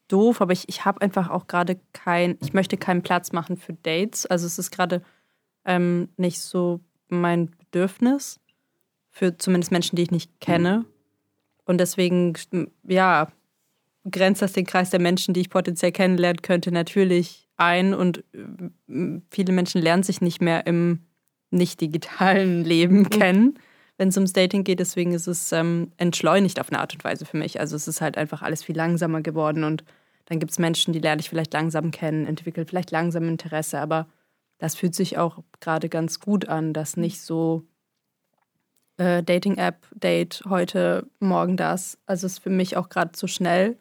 [0.07, 3.73] doof, aber ich, ich habe einfach auch gerade kein, ich möchte keinen Platz machen für
[3.73, 4.25] Dates.
[4.25, 5.01] Also es ist gerade
[5.65, 8.39] ähm, nicht so mein Bedürfnis
[9.09, 10.85] für zumindest Menschen, die ich nicht kenne.
[11.65, 12.33] Und deswegen,
[12.83, 13.27] ja,
[14.09, 17.93] grenzt das den Kreis der Menschen, die ich potenziell kennenlernen könnte, natürlich ein.
[17.93, 20.99] Und äh, viele Menschen lernen sich nicht mehr im
[21.49, 23.59] nicht digitalen Leben kennen
[23.97, 24.79] wenn es ums Dating geht.
[24.79, 27.59] Deswegen ist es ähm, entschleunigt auf eine Art und Weise für mich.
[27.59, 29.83] Also es ist halt einfach alles viel langsamer geworden und
[30.25, 34.07] dann gibt es Menschen, die lerne ich vielleicht langsam kennen, entwickeln vielleicht langsam Interesse, aber
[34.57, 37.63] das fühlt sich auch gerade ganz gut an, dass nicht so
[38.97, 41.97] äh, Dating-App, Date, heute, morgen das.
[42.05, 43.77] Also es ist für mich auch gerade zu schnell.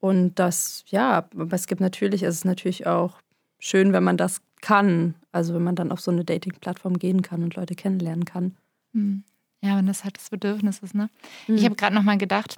[0.00, 3.20] Und das, ja, es gibt natürlich, es ist natürlich auch
[3.60, 5.14] schön, wenn man das kann.
[5.30, 8.56] Also wenn man dann auf so eine Dating-Plattform gehen kann und Leute kennenlernen kann.
[8.92, 9.24] Hm.
[9.60, 11.08] Ja, wenn das halt das Bedürfnis ist, ne?
[11.46, 11.56] Mhm.
[11.56, 12.56] Ich habe gerade noch mal gedacht,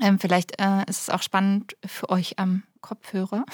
[0.00, 3.44] ähm, vielleicht äh, ist es auch spannend für euch am Kopfhörer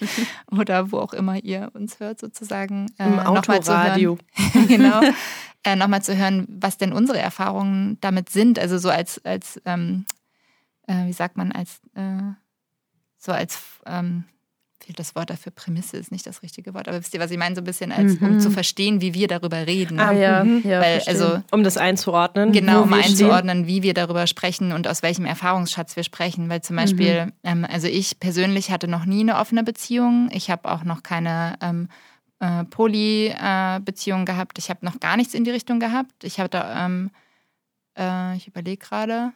[0.50, 2.90] oder wo auch immer ihr uns hört, sozusagen.
[2.98, 4.18] Äh, Im Autoradio.
[4.68, 5.00] genau.
[5.64, 8.58] Äh, nochmal zu hören, was denn unsere Erfahrungen damit sind.
[8.58, 10.06] Also so als, als ähm,
[10.86, 12.32] äh, wie sagt man, als äh,
[13.16, 14.24] so als ähm,
[14.96, 17.54] das Wort dafür, Prämisse ist nicht das richtige Wort, aber wisst ihr, was ich meine,
[17.54, 18.26] so ein bisschen, als mhm.
[18.26, 20.00] um zu verstehen, wie wir darüber reden.
[20.00, 20.62] Ah ja, mhm.
[20.64, 22.52] ja Weil, also, um das einzuordnen.
[22.52, 23.66] Genau, um einzuordnen, stehen.
[23.66, 26.48] wie wir darüber sprechen und aus welchem Erfahrungsschatz wir sprechen.
[26.48, 27.32] Weil zum Beispiel, mhm.
[27.44, 30.28] ähm, also ich persönlich hatte noch nie eine offene Beziehung.
[30.32, 31.88] Ich habe auch noch keine ähm,
[32.40, 34.58] äh, Poly-Beziehung äh, gehabt.
[34.58, 36.24] Ich habe noch gar nichts in die Richtung gehabt.
[36.24, 37.10] Ich hatte, ähm,
[37.96, 39.32] äh, ich überlege gerade,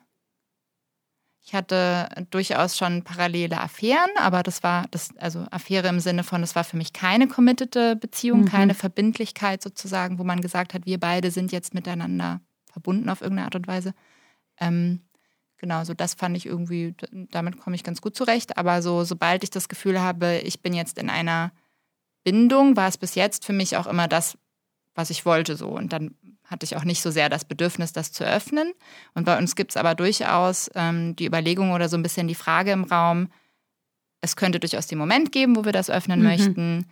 [1.46, 6.42] ich hatte durchaus schon parallele Affären, aber das war das, also Affäre im Sinne von,
[6.42, 8.46] es war für mich keine committete Beziehung, mhm.
[8.46, 12.40] keine Verbindlichkeit sozusagen, wo man gesagt hat, wir beide sind jetzt miteinander
[12.72, 13.94] verbunden auf irgendeine Art und Weise.
[14.58, 15.02] Ähm,
[15.58, 16.96] genau, so das fand ich irgendwie,
[17.30, 18.58] damit komme ich ganz gut zurecht.
[18.58, 21.52] Aber so, sobald ich das Gefühl habe, ich bin jetzt in einer
[22.24, 24.36] Bindung, war es bis jetzt für mich auch immer das,
[24.96, 25.68] was ich wollte so.
[25.68, 28.72] Und dann hatte ich auch nicht so sehr das Bedürfnis, das zu öffnen.
[29.14, 32.34] Und bei uns gibt es aber durchaus ähm, die Überlegung oder so ein bisschen die
[32.34, 33.28] Frage im Raum,
[34.20, 36.26] es könnte durchaus den Moment geben, wo wir das öffnen mhm.
[36.26, 36.86] möchten.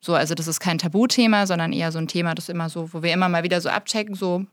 [0.00, 3.02] So, also das ist kein Tabuthema, sondern eher so ein Thema, das immer so, wo
[3.02, 4.46] wir immer mal wieder so abchecken, so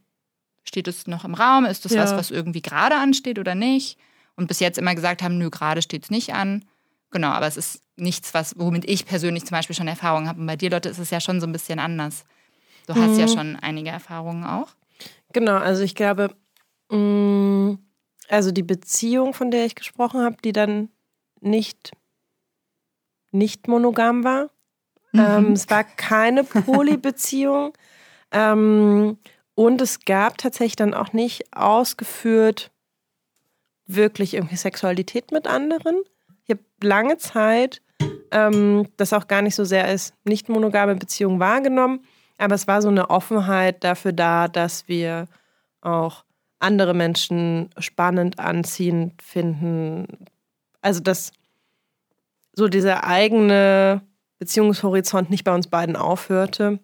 [0.64, 2.04] steht es noch im Raum, ist das ja.
[2.04, 4.00] was, was irgendwie gerade ansteht oder nicht?
[4.36, 6.66] Und bis jetzt immer gesagt haben, nö, gerade steht es nicht an.
[7.12, 10.42] Genau, aber es ist nichts, was, womit ich persönlich zum Beispiel schon Erfahrung habe.
[10.42, 12.26] Und bei dir, Leute, ist es ja schon so ein bisschen anders.
[12.86, 13.20] Du hast mhm.
[13.20, 14.70] ja schon einige Erfahrungen auch.
[15.34, 16.36] Genau, also ich glaube,
[16.90, 17.80] mh, mm,
[18.30, 20.90] also die Beziehung, von der ich gesprochen habe, die dann
[21.42, 21.92] nicht
[23.32, 24.50] nicht monogam war.
[25.12, 25.20] Mhm.
[25.20, 27.74] Ähm, es war keine Polybeziehung.
[28.32, 29.18] ähm,
[29.56, 32.72] und es gab tatsächlich dann auch nicht ausgeführt
[33.88, 36.02] wirklich irgendwie Sexualität mit anderen.
[36.46, 37.82] Ich habe lange Zeit
[38.32, 42.02] ähm, das auch gar nicht so sehr als nicht monogame Beziehung wahrgenommen,
[42.38, 45.28] aber es war so eine Offenheit dafür da, dass wir
[45.82, 46.24] auch
[46.60, 50.26] andere Menschen spannend, anziehend finden.
[50.82, 51.32] Also dass
[52.54, 54.02] so dieser eigene
[54.40, 56.80] Beziehungshorizont nicht bei uns beiden aufhörte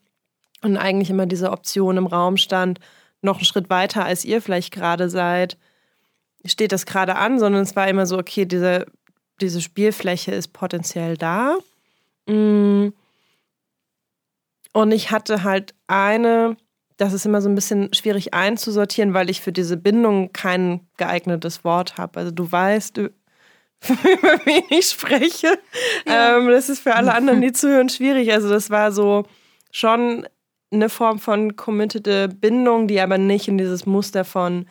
[0.62, 2.80] und eigentlich immer diese Option im Raum stand,
[3.22, 5.58] noch einen Schritt weiter als ihr vielleicht gerade seid,
[6.46, 8.86] steht das gerade an, sondern es war immer so, okay, diese,
[9.42, 11.58] diese Spielfläche ist potenziell da.
[12.28, 12.90] Mm.
[14.74, 16.56] Und ich hatte halt eine,
[16.98, 21.64] das ist immer so ein bisschen schwierig einzusortieren, weil ich für diese Bindung kein geeignetes
[21.64, 22.20] Wort habe.
[22.20, 23.12] Also du weißt, über
[24.46, 25.60] wen ich spreche.
[26.08, 26.38] Ja.
[26.38, 28.32] Ähm, das ist für alle anderen, die zuhören, schwierig.
[28.32, 29.26] Also das war so
[29.72, 30.28] schon
[30.72, 34.68] eine Form von committed Bindung, die aber nicht in dieses Muster von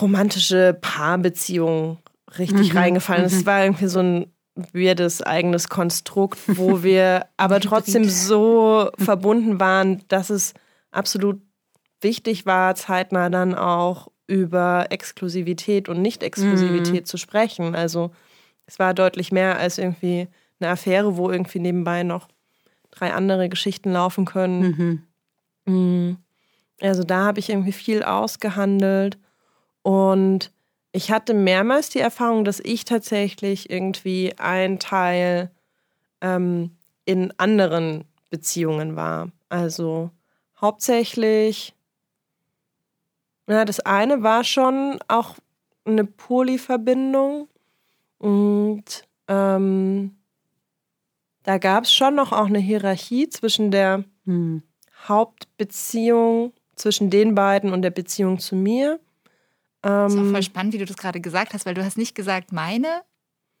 [0.00, 1.98] romantische Paarbeziehung
[2.38, 2.78] richtig mhm.
[2.78, 3.32] reingefallen ist.
[3.32, 3.38] Mhm.
[3.40, 10.02] Es war irgendwie so ein weirdes eigenes Konstrukt, wo wir aber trotzdem so verbunden waren,
[10.08, 10.54] dass es
[10.90, 11.40] absolut
[12.00, 17.06] wichtig war, zeitnah dann auch über Exklusivität und Nicht-Exklusivität mhm.
[17.06, 17.74] zu sprechen.
[17.74, 18.12] Also
[18.66, 20.28] es war deutlich mehr als irgendwie
[20.60, 22.28] eine Affäre, wo irgendwie nebenbei noch
[22.90, 25.04] drei andere Geschichten laufen können.
[25.66, 25.74] Mhm.
[25.74, 26.16] mhm.
[26.80, 29.18] Also da habe ich irgendwie viel ausgehandelt
[29.82, 30.50] und
[30.92, 35.50] ich hatte mehrmals die Erfahrung, dass ich tatsächlich irgendwie ein Teil
[36.20, 39.30] ähm, in anderen Beziehungen war.
[39.48, 40.10] Also
[40.60, 41.74] hauptsächlich,
[43.48, 45.36] ja, das eine war schon auch
[45.84, 47.48] eine Polyverbindung
[48.18, 50.16] und ähm,
[51.42, 54.62] da gab es schon noch auch eine Hierarchie zwischen der hm.
[55.08, 59.00] Hauptbeziehung zwischen den beiden und der Beziehung zu mir.
[59.82, 61.96] Das ist auch voll ähm, spannend, wie du das gerade gesagt hast, weil du hast
[61.96, 63.02] nicht gesagt meine,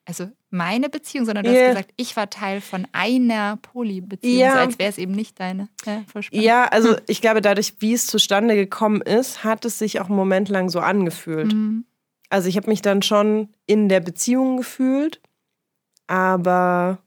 [0.04, 1.68] also meine Beziehung, sondern du yeah.
[1.68, 4.52] hast gesagt, ich war Teil von einer Polybeziehung, ja.
[4.52, 5.68] so als wäre es eben nicht deine.
[5.86, 7.00] Ja, ja also hm.
[7.06, 10.68] ich glaube, dadurch, wie es zustande gekommen ist, hat es sich auch einen Moment lang
[10.68, 11.52] so angefühlt.
[11.52, 11.84] Mhm.
[12.28, 15.20] Also ich habe mich dann schon in der Beziehung gefühlt,
[16.06, 16.98] aber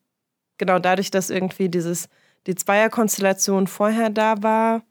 [0.58, 2.10] genau dadurch, dass irgendwie dieses,
[2.48, 4.84] die Zweierkonstellation vorher da war,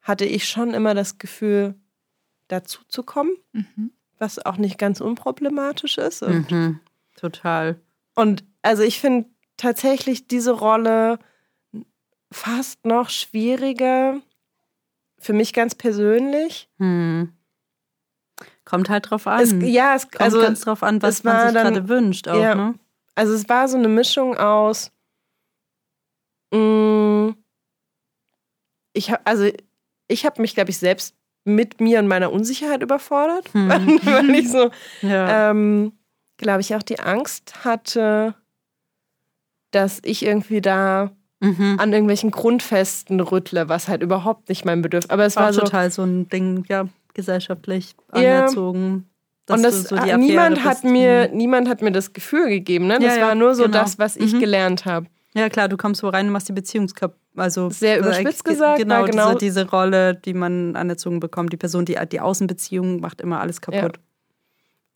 [0.00, 1.76] hatte ich schon immer das Gefühl,
[2.52, 3.92] dazu zu kommen, mhm.
[4.18, 6.22] was auch nicht ganz unproblematisch ist.
[6.22, 6.80] Mhm.
[7.16, 7.80] Total.
[8.14, 11.18] Und also ich finde tatsächlich diese Rolle
[12.30, 14.20] fast noch schwieriger
[15.18, 16.68] für mich ganz persönlich.
[16.78, 17.32] Hm.
[18.64, 19.40] Kommt halt drauf an.
[19.40, 22.28] Es, ja, es kommt also, ganz drauf an, was man sich gerade wünscht.
[22.28, 22.74] Auch, ja, ne?
[23.14, 24.90] Also es war so eine Mischung aus.
[26.52, 27.36] Mh, mm,
[28.94, 29.48] ich habe also
[30.08, 33.68] ich habe mich glaube ich selbst mit mir und meiner Unsicherheit überfordert, hm.
[34.04, 34.70] weil ich so,
[35.02, 35.50] ja.
[35.50, 35.92] ähm,
[36.36, 38.34] glaube ich, auch die Angst hatte,
[39.70, 41.76] dass ich irgendwie da mhm.
[41.78, 45.10] an irgendwelchen Grundfesten rüttle, was halt überhaupt nicht mein Bedürfnis.
[45.10, 49.06] Aber es war, war so, total so ein Ding, ja, gesellschaftlich anerzogen.
[49.48, 49.56] Ja.
[49.56, 51.36] Und das, so niemand hat mir, mhm.
[51.36, 52.98] niemand hat mir das Gefühl gegeben, ne?
[53.00, 53.78] Das ja, war nur so genau.
[53.78, 54.40] das, was ich mhm.
[54.40, 55.06] gelernt habe.
[55.34, 59.04] Ja, klar, du kommst wo rein und machst die Beziehungskap also sehr überspitzt gesagt, genau,
[59.04, 59.34] genau.
[59.34, 63.60] Diese, diese, Rolle, die man anerzogen bekommt, die Person, die die Außenbeziehung macht immer alles
[63.60, 63.96] kaputt.
[63.96, 64.02] Ja.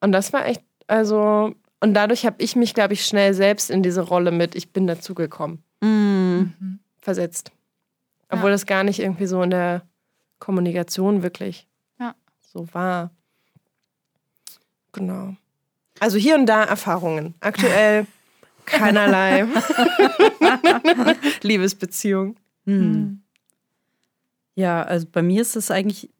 [0.00, 3.82] Und das war echt, also und dadurch habe ich mich, glaube ich, schnell selbst in
[3.82, 6.80] diese Rolle mit ich bin dazugekommen mhm.
[6.98, 7.52] versetzt,
[8.28, 8.54] obwohl ja.
[8.54, 9.82] das gar nicht irgendwie so in der
[10.38, 11.66] Kommunikation wirklich
[11.98, 12.14] ja.
[12.40, 13.10] so war.
[14.92, 15.34] Genau.
[16.00, 17.34] Also hier und da Erfahrungen.
[17.40, 18.06] Aktuell
[18.66, 19.46] Keinerlei.
[21.42, 22.36] Liebesbeziehung.
[22.64, 23.22] Hm.
[24.54, 26.10] Ja, also bei mir ist es eigentlich,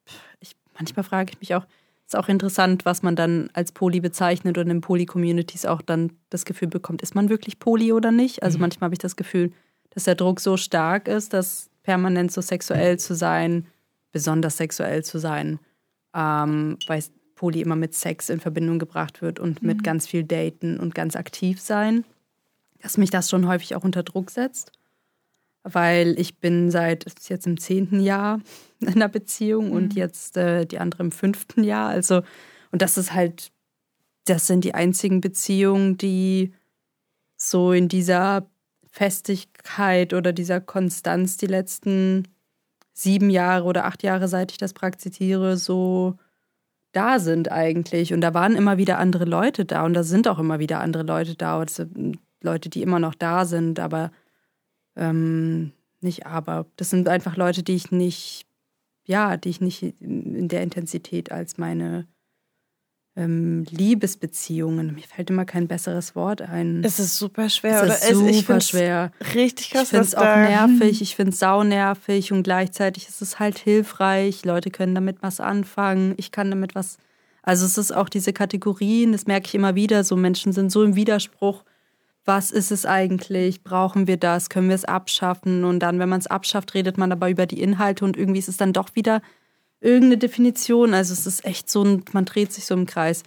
[0.41, 1.67] ich, manchmal frage ich mich auch,
[2.07, 6.45] ist auch interessant, was man dann als Poly bezeichnet und in Poly-Communities auch dann das
[6.45, 8.43] Gefühl bekommt, ist man wirklich Poly oder nicht?
[8.45, 8.63] Also mhm.
[8.63, 9.53] manchmal habe ich das Gefühl,
[9.91, 13.67] dass der Druck so stark ist, dass permanent so sexuell zu sein,
[14.13, 15.59] besonders sexuell zu sein,
[16.15, 17.03] ähm, weil
[17.35, 19.69] Poly immer mit Sex in Verbindung gebracht wird und mhm.
[19.69, 22.05] mit ganz viel Daten und ganz aktiv sein
[22.87, 24.71] dass mich das schon häufig auch unter Druck setzt,
[25.65, 28.41] weil ich bin seit jetzt im zehnten Jahr
[28.79, 29.73] in einer Beziehung mhm.
[29.73, 31.89] und jetzt äh, die andere im fünften Jahr.
[31.89, 32.23] Also,
[32.71, 33.51] und das ist halt,
[34.27, 36.55] das sind die einzigen Beziehungen, die
[37.37, 38.47] so in dieser
[38.93, 42.29] Festigkeit oder dieser Konstanz die letzten
[42.93, 46.17] sieben Jahre oder acht Jahre, seit ich das praktiziere, so
[46.93, 48.13] da sind eigentlich.
[48.13, 51.03] Und da waren immer wieder andere Leute da und da sind auch immer wieder andere
[51.03, 51.61] Leute da.
[51.61, 52.17] Und
[52.47, 54.11] Leute, die immer noch da sind, aber
[54.97, 56.67] ähm, nicht aber.
[56.77, 58.47] Das sind einfach Leute, die ich nicht,
[59.05, 62.07] ja, die ich nicht in der Intensität als meine
[63.17, 64.95] ähm, Liebesbeziehungen.
[64.95, 66.85] Mir fällt immer kein besseres Wort ein.
[66.85, 68.33] Es ist super schwer, es ist oder?
[68.33, 69.11] super ich schwer.
[69.35, 69.85] Richtig krass.
[69.85, 74.45] Ich finde es auch nervig, ich finde es saunervig und gleichzeitig ist es halt hilfreich.
[74.45, 76.99] Leute können damit was anfangen, ich kann damit was.
[77.43, 80.83] Also es ist auch diese Kategorien, das merke ich immer wieder, so Menschen sind so
[80.83, 81.65] im Widerspruch.
[82.27, 83.63] Was ist es eigentlich?
[83.63, 84.51] Brauchen wir das?
[84.51, 85.65] Können wir es abschaffen?
[85.65, 88.49] Und dann, wenn man es abschafft, redet man aber über die Inhalte und irgendwie ist
[88.49, 89.23] es dann doch wieder
[89.81, 90.93] irgendeine Definition.
[90.93, 93.23] Also es ist echt so, ein, man dreht sich so im Kreis.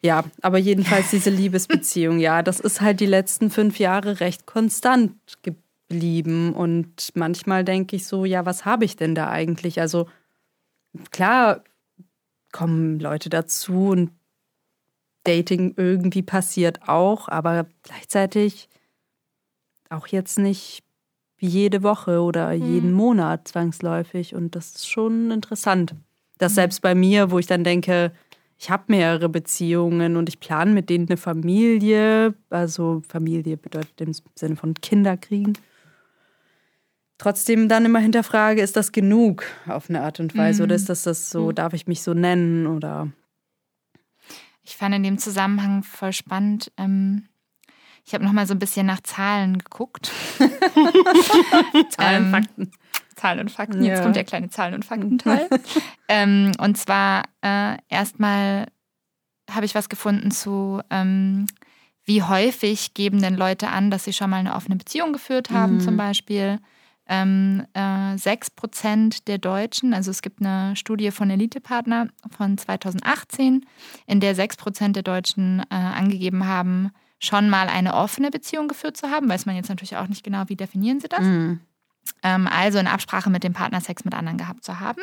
[0.00, 5.16] Ja, aber jedenfalls diese Liebesbeziehung, ja, das ist halt die letzten fünf Jahre recht konstant
[5.42, 6.52] geblieben.
[6.52, 9.80] Und manchmal denke ich so, ja, was habe ich denn da eigentlich?
[9.80, 10.08] Also
[11.10, 11.64] klar
[12.52, 14.10] kommen Leute dazu und
[15.28, 18.68] Dating irgendwie passiert auch, aber gleichzeitig
[19.90, 20.82] auch jetzt nicht
[21.36, 22.74] wie jede Woche oder mhm.
[22.74, 24.34] jeden Monat zwangsläufig.
[24.34, 25.94] Und das ist schon interessant.
[26.38, 26.56] Dass mhm.
[26.56, 28.12] selbst bei mir, wo ich dann denke,
[28.58, 34.12] ich habe mehrere Beziehungen und ich plane mit denen eine Familie, also Familie bedeutet im
[34.34, 35.52] Sinne von Kinder kriegen,
[37.18, 40.64] trotzdem dann immer hinterfrage, ist das genug auf eine Art und Weise mhm.
[40.64, 41.54] oder ist das das so, mhm.
[41.54, 43.12] darf ich mich so nennen oder?
[44.68, 47.26] Ich fand in dem Zusammenhang voll spannend, ähm,
[48.04, 50.10] ich habe noch mal so ein bisschen nach Zahlen geguckt.
[51.90, 52.70] Zahlen, ähm, Fakten.
[53.14, 53.84] Zahlen und Fakten.
[53.84, 54.02] Jetzt ja.
[54.02, 55.46] kommt der kleine Zahlen- und Faktenteil.
[56.08, 58.66] ähm, und zwar äh, erstmal
[59.50, 61.48] habe ich was gefunden zu, ähm,
[62.04, 65.74] wie häufig geben denn Leute an, dass sie schon mal eine offene Beziehung geführt haben,
[65.74, 65.80] mhm.
[65.80, 66.60] zum Beispiel.
[67.08, 73.66] Ähm, äh, 6% der Deutschen, also es gibt eine Studie von Elitepartner von 2018,
[74.06, 79.10] in der 6% der Deutschen äh, angegeben haben, schon mal eine offene Beziehung geführt zu
[79.10, 81.20] haben, weiß man jetzt natürlich auch nicht genau, wie definieren sie das.
[81.20, 81.60] Mhm.
[82.22, 85.02] Ähm, also in Absprache mit dem Partner Sex mit anderen gehabt zu haben.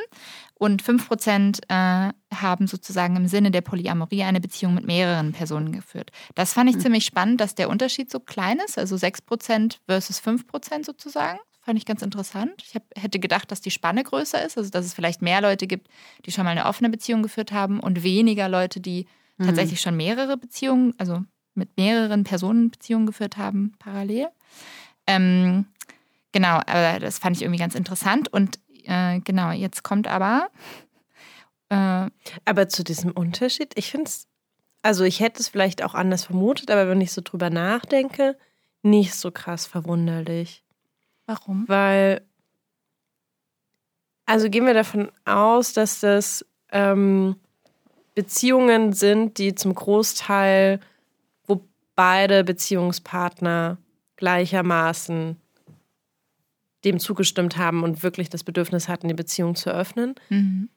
[0.56, 6.12] Und 5% äh, haben sozusagen im Sinne der Polyamorie eine Beziehung mit mehreren Personen geführt.
[6.34, 6.82] Das fand ich mhm.
[6.82, 11.39] ziemlich spannend, dass der Unterschied so klein ist, also 6% versus 5% sozusagen.
[11.66, 12.61] Fand ich ganz interessant.
[12.63, 15.66] Ich hab, hätte gedacht, dass die Spanne größer ist, also dass es vielleicht mehr Leute
[15.66, 15.88] gibt,
[16.24, 19.07] die schon mal eine offene Beziehung geführt haben und weniger Leute, die
[19.38, 19.47] mhm.
[19.47, 21.24] tatsächlich schon mehrere Beziehungen, also
[21.55, 24.28] mit mehreren Personen Beziehungen geführt haben, parallel.
[25.07, 25.66] Ähm,
[26.32, 28.32] genau, aber das fand ich irgendwie ganz interessant.
[28.32, 30.49] Und äh, genau, jetzt kommt aber.
[31.70, 32.11] Äh,
[32.45, 34.28] aber zu diesem Unterschied, ich finde es,
[34.84, 38.38] also ich hätte es vielleicht auch anders vermutet, aber wenn ich so drüber nachdenke,
[38.84, 40.64] nicht so krass verwunderlich.
[41.26, 41.65] Warum?
[41.67, 42.21] Weil,
[44.26, 47.36] also gehen wir davon aus, dass das ähm,
[48.13, 50.80] Beziehungen sind, die zum Großteil
[51.95, 53.78] beide Beziehungspartner
[54.17, 55.38] gleichermaßen
[56.84, 60.15] dem zugestimmt haben und wirklich das Bedürfnis hatten, die Beziehung zu öffnen.
[60.30, 60.69] Mhm.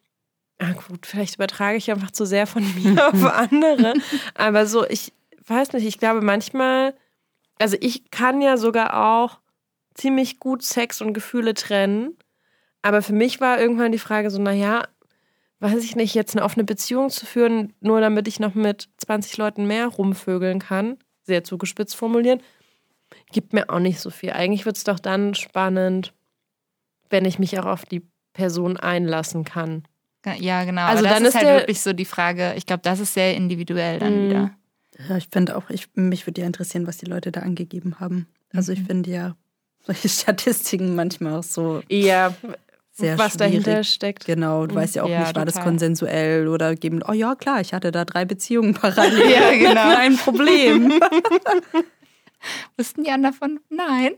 [0.58, 3.94] Ah, gut, vielleicht übertrage ich einfach zu sehr von mir auf andere.
[4.34, 5.12] Aber so, ich
[5.46, 6.94] weiß nicht, ich glaube manchmal,
[7.58, 9.38] also ich kann ja sogar auch
[9.98, 12.16] ziemlich gut Sex und Gefühle trennen.
[12.82, 14.86] Aber für mich war irgendwann die Frage so, naja,
[15.60, 19.36] weiß ich nicht, jetzt eine offene Beziehung zu führen, nur damit ich noch mit 20
[19.36, 22.42] Leuten mehr rumvögeln kann sehr zugespitzt formulieren,
[23.30, 24.32] gibt mir auch nicht so viel.
[24.32, 26.12] Eigentlich wird es doch dann spannend,
[27.08, 29.84] wenn ich mich auch auf die Person einlassen kann.
[30.40, 30.82] Ja, genau.
[30.82, 32.54] Also Aber das dann ist, ist halt wirklich so die Frage.
[32.56, 34.28] Ich glaube, das ist sehr individuell dann mhm.
[34.28, 34.50] wieder.
[35.08, 38.26] Ja, ich finde auch, ich, mich würde ja interessieren, was die Leute da angegeben haben.
[38.52, 38.86] Also ich mhm.
[38.86, 39.36] finde ja
[39.88, 41.82] solche Statistiken manchmal auch so.
[41.88, 42.34] Ja,
[42.92, 43.38] sehr was schwierig.
[43.38, 44.26] dahinter steckt.
[44.26, 45.46] Genau, du weißt ja auch ja, nicht, war total.
[45.46, 49.30] das konsensuell oder geben, oh ja, klar, ich hatte da drei Beziehungen parallel.
[49.30, 49.96] ja, genau.
[49.96, 50.92] Ein Problem.
[52.76, 53.60] Wussten die anderen davon?
[53.68, 54.12] Nein.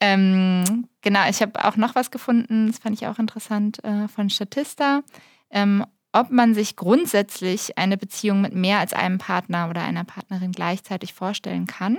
[0.00, 4.30] Ähm, genau, ich habe auch noch was gefunden, das fand ich auch interessant, äh, von
[4.30, 5.02] Statista.
[5.50, 10.52] Ähm, ob man sich grundsätzlich eine Beziehung mit mehr als einem Partner oder einer Partnerin
[10.52, 11.98] gleichzeitig vorstellen kann,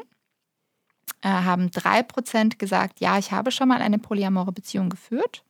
[1.23, 5.43] äh, haben drei Prozent gesagt, ja, ich habe schon mal eine polyamore Beziehung geführt.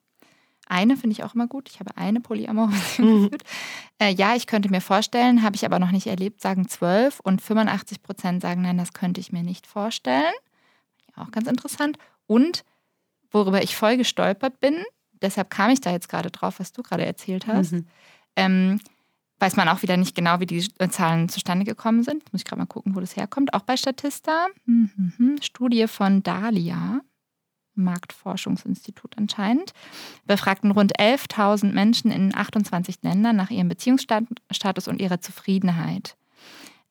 [0.67, 1.69] Eine finde ich auch immer gut.
[1.69, 3.23] Ich habe eine polyamore Beziehung mhm.
[3.23, 3.43] geführt.
[3.99, 7.41] Äh, ja, ich könnte mir vorstellen, habe ich aber noch nicht erlebt, sagen 12 und
[7.41, 10.33] 85 Prozent sagen, nein, das könnte ich mir nicht vorstellen.
[11.15, 11.97] Auch ganz interessant.
[12.27, 12.63] Und
[13.31, 14.83] worüber ich voll gestolpert bin,
[15.21, 17.87] deshalb kam ich da jetzt gerade drauf, was du gerade erzählt hast, mhm.
[18.35, 18.79] ähm,
[19.43, 22.23] weiß man auch wieder nicht genau, wie die Zahlen zustande gekommen sind.
[22.31, 23.53] Muss ich gerade mal gucken, wo das herkommt.
[23.53, 24.47] Auch bei Statista.
[24.65, 25.37] Mhm.
[25.41, 27.01] Studie von Dalia.
[27.75, 29.73] Marktforschungsinstitut anscheinend,
[30.25, 36.15] befragten rund 11.000 Menschen in 28 Ländern nach ihrem Beziehungsstatus und ihrer Zufriedenheit.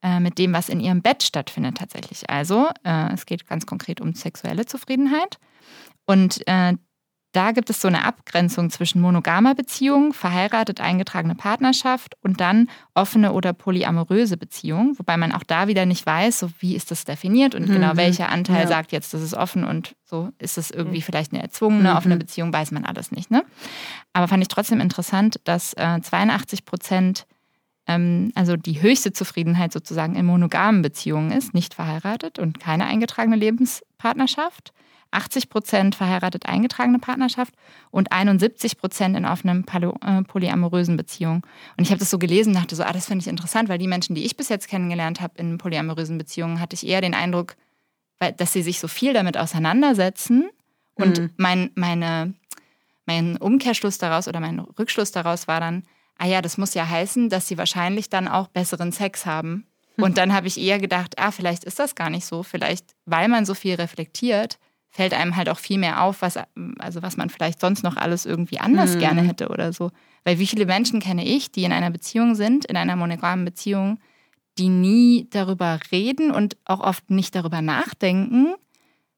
[0.03, 2.29] äh, mit dem, was in ihrem Bett stattfindet tatsächlich.
[2.29, 5.39] Also äh, es geht ganz konkret um sexuelle Zufriedenheit.
[6.05, 6.73] Und äh,
[7.33, 13.33] da gibt es so eine Abgrenzung zwischen monogamer Beziehung, verheiratet eingetragene Partnerschaft und dann offene
[13.33, 17.55] oder polyamoröse Beziehung, wobei man auch da wieder nicht weiß, so wie ist das definiert
[17.55, 17.81] und genau mhm.
[17.81, 18.67] genau welcher Anteil ja.
[18.67, 21.03] sagt jetzt, das ist offen und so ist es irgendwie mhm.
[21.03, 21.97] vielleicht eine erzwungene mhm.
[21.97, 23.31] offene Beziehung, weiß man alles nicht.
[23.31, 23.43] Ne?
[24.13, 27.25] Aber fand ich trotzdem interessant, dass äh, 82 Prozent
[27.87, 33.35] ähm, also die höchste Zufriedenheit sozusagen in monogamen Beziehungen ist, nicht verheiratet und keine eingetragene
[33.35, 34.71] Lebenspartnerschaft.
[35.13, 37.53] 80 Prozent verheiratet eingetragene Partnerschaft
[37.91, 41.41] und 71 Prozent in offenen äh, polyamorösen Beziehungen.
[41.77, 43.77] Und ich habe das so gelesen und dachte so, ah, das finde ich interessant, weil
[43.77, 47.13] die Menschen, die ich bis jetzt kennengelernt habe in polyamorösen Beziehungen, hatte ich eher den
[47.13, 47.55] Eindruck,
[48.37, 50.49] dass sie sich so viel damit auseinandersetzen.
[50.95, 51.29] Und mhm.
[51.37, 52.33] mein, meine,
[53.05, 55.83] mein Umkehrschluss daraus oder mein Rückschluss daraus war dann,
[56.17, 59.67] ah ja, das muss ja heißen, dass sie wahrscheinlich dann auch besseren Sex haben.
[59.97, 62.43] Und dann habe ich eher gedacht, ah, vielleicht ist das gar nicht so.
[62.43, 64.57] Vielleicht, weil man so viel reflektiert,
[64.93, 66.37] fällt einem halt auch viel mehr auf, was,
[66.77, 68.99] also was man vielleicht sonst noch alles irgendwie anders mhm.
[68.99, 69.89] gerne hätte oder so.
[70.23, 73.97] Weil wie viele Menschen kenne ich, die in einer Beziehung sind, in einer monogamen Beziehung,
[74.59, 78.53] die nie darüber reden und auch oft nicht darüber nachdenken,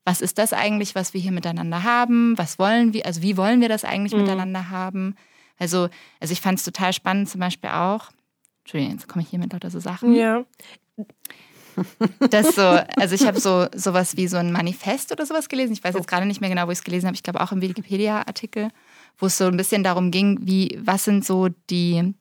[0.06, 3.60] was ist das eigentlich, was wir hier miteinander haben, was wollen wir, also wie wollen
[3.60, 4.22] wir das eigentlich mhm.
[4.22, 5.16] miteinander haben.
[5.58, 5.90] Also,
[6.22, 8.12] also ich fand es total spannend zum Beispiel auch,
[8.64, 10.16] Entschuldigung, jetzt komme ich hier mit lauter so Sachen.
[10.16, 10.46] Ja.
[12.30, 15.74] Das so, also ich habe so sowas wie so ein Manifest oder sowas gelesen.
[15.74, 17.16] Ich weiß jetzt gerade nicht mehr genau, wo ich es gelesen habe.
[17.16, 18.70] Ich glaube auch im Wikipedia-Artikel,
[19.18, 22.14] wo es so ein bisschen darum ging, wie, was sind so die,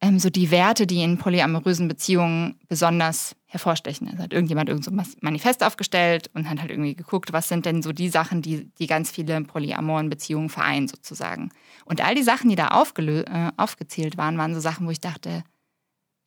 [0.00, 4.08] ähm, so die Werte, die in polyamorösen Beziehungen besonders hervorstechen.
[4.08, 7.66] Also hat irgendjemand irgend so ein Manifest aufgestellt und hat halt irgendwie geguckt, was sind
[7.66, 11.50] denn so die Sachen, die, die ganz viele polyamoren Beziehungen vereinen sozusagen.
[11.84, 15.42] Und all die Sachen, die da äh, aufgezählt waren, waren so Sachen, wo ich dachte,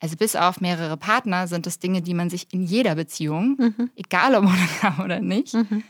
[0.04, 3.90] also bis auf mehrere Partner sind es Dinge, die man sich in jeder Beziehung, mhm.
[3.96, 5.82] egal ob monogam oder nicht, mhm.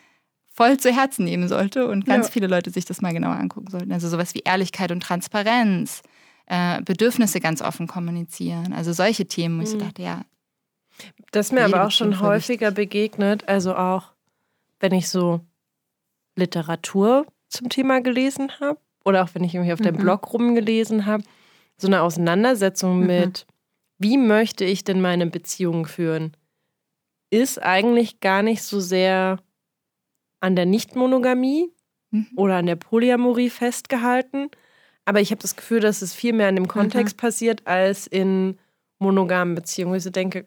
[0.52, 2.32] voll zu Herzen nehmen sollte und ganz ja.
[2.32, 3.90] viele Leute sich das mal genauer angucken sollten.
[3.90, 6.02] Also sowas wie Ehrlichkeit und Transparenz,
[6.46, 8.72] äh, Bedürfnisse ganz offen kommunizieren.
[8.72, 9.80] Also solche Themen, wo ich so mhm.
[9.80, 10.20] dachte, ja.
[11.32, 14.12] Das ist mir aber auch schon häufiger begegnet, also auch
[14.78, 15.40] wenn ich so
[16.36, 20.02] Literatur zum Thema gelesen habe oder auch wenn ich irgendwie auf dem mhm.
[20.02, 21.24] Blog rumgelesen habe,
[21.76, 23.06] so eine Auseinandersetzung mhm.
[23.06, 23.46] mit
[23.98, 26.36] wie möchte ich denn meine Beziehung führen,
[27.30, 29.38] ist eigentlich gar nicht so sehr
[30.40, 31.72] an der Nichtmonogamie
[32.10, 32.28] mhm.
[32.36, 34.50] oder an der Polyamorie festgehalten.
[35.04, 37.20] Aber ich habe das Gefühl, dass es viel mehr in dem Kontext mhm.
[37.20, 38.58] passiert als in
[38.98, 39.92] monogamen Beziehungen.
[39.92, 40.46] Wo ich so denke,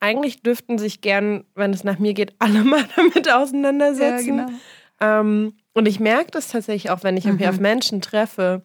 [0.00, 4.38] eigentlich dürften sich gern, wenn es nach mir geht, alle mal damit auseinandersetzen.
[4.38, 4.58] Ja, genau.
[5.00, 7.36] ähm, und ich merke das tatsächlich auch, wenn ich mhm.
[7.36, 8.62] mich auf Menschen treffe.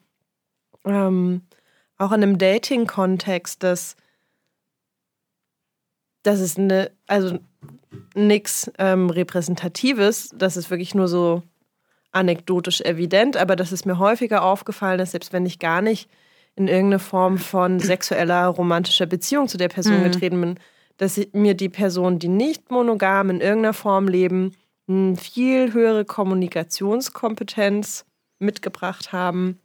[0.85, 1.41] Ähm,
[1.97, 3.95] auch in einem Dating-Kontext, dass,
[6.23, 7.39] dass es eine, also
[8.13, 11.43] nichts ähm, Repräsentatives, das ist wirklich nur so
[12.11, 16.09] anekdotisch evident, aber das ist mir häufiger aufgefallen, dass selbst wenn ich gar nicht
[16.55, 20.05] in irgendeine Form von sexueller, romantischer Beziehung zu der Person mhm.
[20.05, 20.55] getreten bin,
[20.97, 24.53] dass mir die Personen, die nicht monogam in irgendeiner Form leben,
[24.87, 28.05] eine viel höhere Kommunikationskompetenz
[28.39, 29.59] mitgebracht haben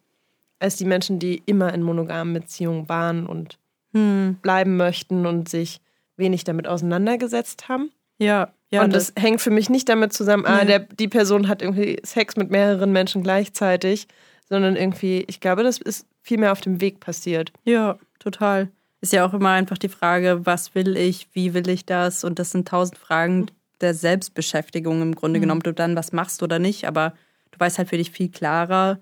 [0.63, 3.59] als die Menschen, die immer in monogamen Beziehungen waren und
[3.93, 4.37] hm.
[4.43, 5.81] bleiben möchten und sich
[6.17, 7.91] wenig damit auseinandergesetzt haben.
[8.19, 8.85] Ja, ja.
[8.85, 12.01] Und das, das hängt für mich nicht damit zusammen, ah, der, die Person hat irgendwie
[12.05, 14.07] Sex mit mehreren Menschen gleichzeitig,
[14.49, 17.53] sondern irgendwie, ich glaube, das ist viel mehr auf dem Weg passiert.
[17.65, 18.71] Ja, total.
[19.01, 22.23] Ist ja auch immer einfach die Frage, was will ich, wie will ich das?
[22.23, 23.47] Und das sind tausend Fragen
[23.81, 25.43] der Selbstbeschäftigung im Grunde mhm.
[25.43, 26.87] genommen, ob du dann was machst oder nicht.
[26.87, 27.15] Aber
[27.51, 29.01] du weißt halt für dich viel klarer,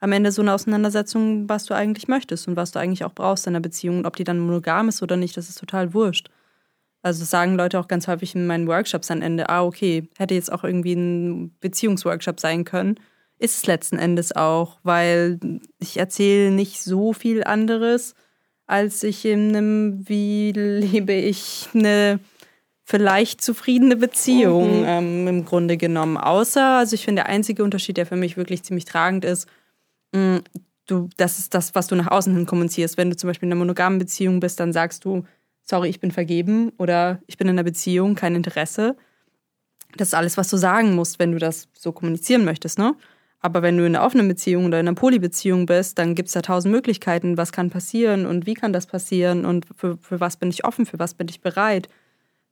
[0.00, 3.46] am Ende so eine Auseinandersetzung, was du eigentlich möchtest und was du eigentlich auch brauchst
[3.46, 3.98] in einer Beziehung.
[3.98, 6.30] Und ob die dann monogam ist oder nicht, das ist total wurscht.
[7.02, 10.34] Also das sagen Leute auch ganz häufig in meinen Workshops am Ende, ah, okay, hätte
[10.34, 12.96] jetzt auch irgendwie ein Beziehungsworkshop sein können.
[13.38, 15.38] Ist es letzten Endes auch, weil
[15.78, 18.14] ich erzähle nicht so viel anderes,
[18.66, 22.20] als ich in einem, wie lebe ich eine
[22.84, 24.86] vielleicht zufriedene Beziehung mhm.
[24.86, 26.16] ähm, im Grunde genommen.
[26.16, 29.48] Außer, also ich finde, der einzige Unterschied, der für mich wirklich ziemlich tragend ist,
[30.12, 30.38] Mm,
[30.86, 32.96] du, das ist das, was du nach außen hin kommunizierst.
[32.96, 35.24] Wenn du zum Beispiel in einer monogamen Beziehung bist, dann sagst du,
[35.62, 38.96] sorry, ich bin vergeben oder ich bin in einer Beziehung, kein Interesse.
[39.96, 42.94] Das ist alles, was du sagen musst, wenn du das so kommunizieren möchtest, ne?
[43.42, 46.34] Aber wenn du in einer offenen Beziehung oder in einer Polybeziehung bist, dann gibt es
[46.34, 50.36] da tausend Möglichkeiten, was kann passieren und wie kann das passieren und für, für was
[50.36, 51.88] bin ich offen, für was bin ich bereit.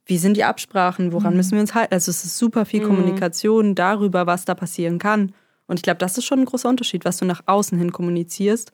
[0.06, 1.36] Wie sind die Absprachen, woran mhm.
[1.36, 1.92] müssen wir uns halten?
[1.92, 2.86] Also es ist super viel mhm.
[2.86, 5.34] Kommunikation darüber, was da passieren kann.
[5.68, 8.72] Und ich glaube, das ist schon ein großer Unterschied, was du nach außen hin kommunizierst,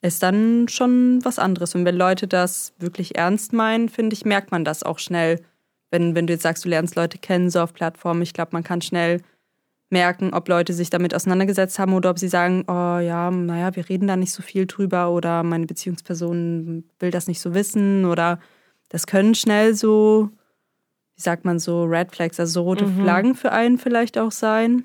[0.00, 1.74] ist dann schon was anderes.
[1.74, 5.40] Und wenn Leute das wirklich ernst meinen, finde ich, merkt man das auch schnell.
[5.90, 8.64] Wenn, wenn du jetzt sagst, du lernst Leute kennen, so auf Plattformen, ich glaube, man
[8.64, 9.20] kann schnell
[9.90, 13.88] merken, ob Leute sich damit auseinandergesetzt haben oder ob sie sagen, oh ja, naja, wir
[13.88, 18.40] reden da nicht so viel drüber oder meine Beziehungsperson will das nicht so wissen oder
[18.88, 20.30] das können schnell so,
[21.16, 23.02] wie sagt man so, Red Flags, also so rote mhm.
[23.02, 24.84] Flaggen für einen vielleicht auch sein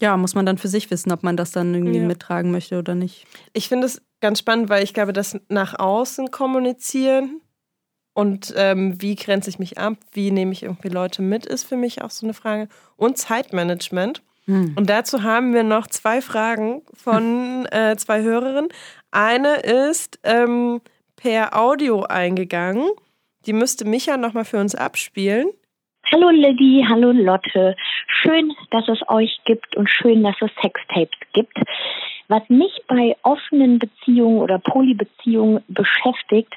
[0.00, 2.06] ja, muss man dann für sich wissen, ob man das dann irgendwie ja.
[2.06, 3.26] mittragen möchte oder nicht.
[3.52, 7.40] Ich finde es ganz spannend, weil ich glaube, das nach außen kommunizieren
[8.12, 11.76] und ähm, wie grenze ich mich ab, wie nehme ich irgendwie Leute mit, ist für
[11.76, 12.68] mich auch so eine Frage.
[12.96, 14.22] Und Zeitmanagement.
[14.46, 14.74] Hm.
[14.76, 18.68] Und dazu haben wir noch zwei Fragen von äh, zwei Hörerinnen.
[19.10, 20.80] Eine ist ähm,
[21.16, 22.88] per Audio eingegangen.
[23.46, 25.50] Die müsste Micha nochmal für uns abspielen.
[26.08, 27.76] Hallo Liddy, hallo Lotte.
[28.08, 31.56] Schön, dass es euch gibt und schön, dass es Sextapes gibt.
[32.26, 36.52] Was mich bei offenen Beziehungen oder Polybeziehungen beschäftigt,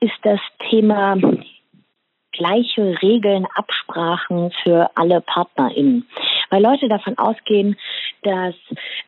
[0.00, 1.16] ist das Thema
[2.32, 6.06] gleiche Regeln, Absprachen für alle PartnerInnen.
[6.50, 7.78] Weil Leute davon ausgehen,
[8.22, 8.54] dass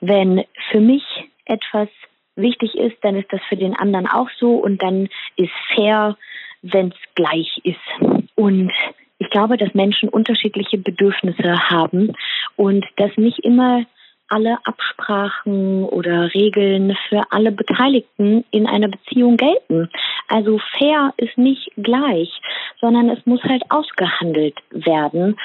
[0.01, 1.05] wenn für mich
[1.45, 1.89] etwas
[2.37, 6.17] wichtig ist, dann ist das für den anderen auch so und dann ist fair,
[6.63, 8.31] wenn es gleich ist.
[8.35, 8.73] Und
[9.21, 12.15] ich glaube, dass Menschen unterschiedliche Bedürfnisse haben
[12.57, 13.85] und dass nicht immer
[14.29, 19.91] alle Absprachen oder Regeln für alle Beteiligten in einer Beziehung gelten.
[20.29, 22.31] Also fair ist nicht gleich,
[22.81, 25.37] sondern es muss halt ausgehandelt werden,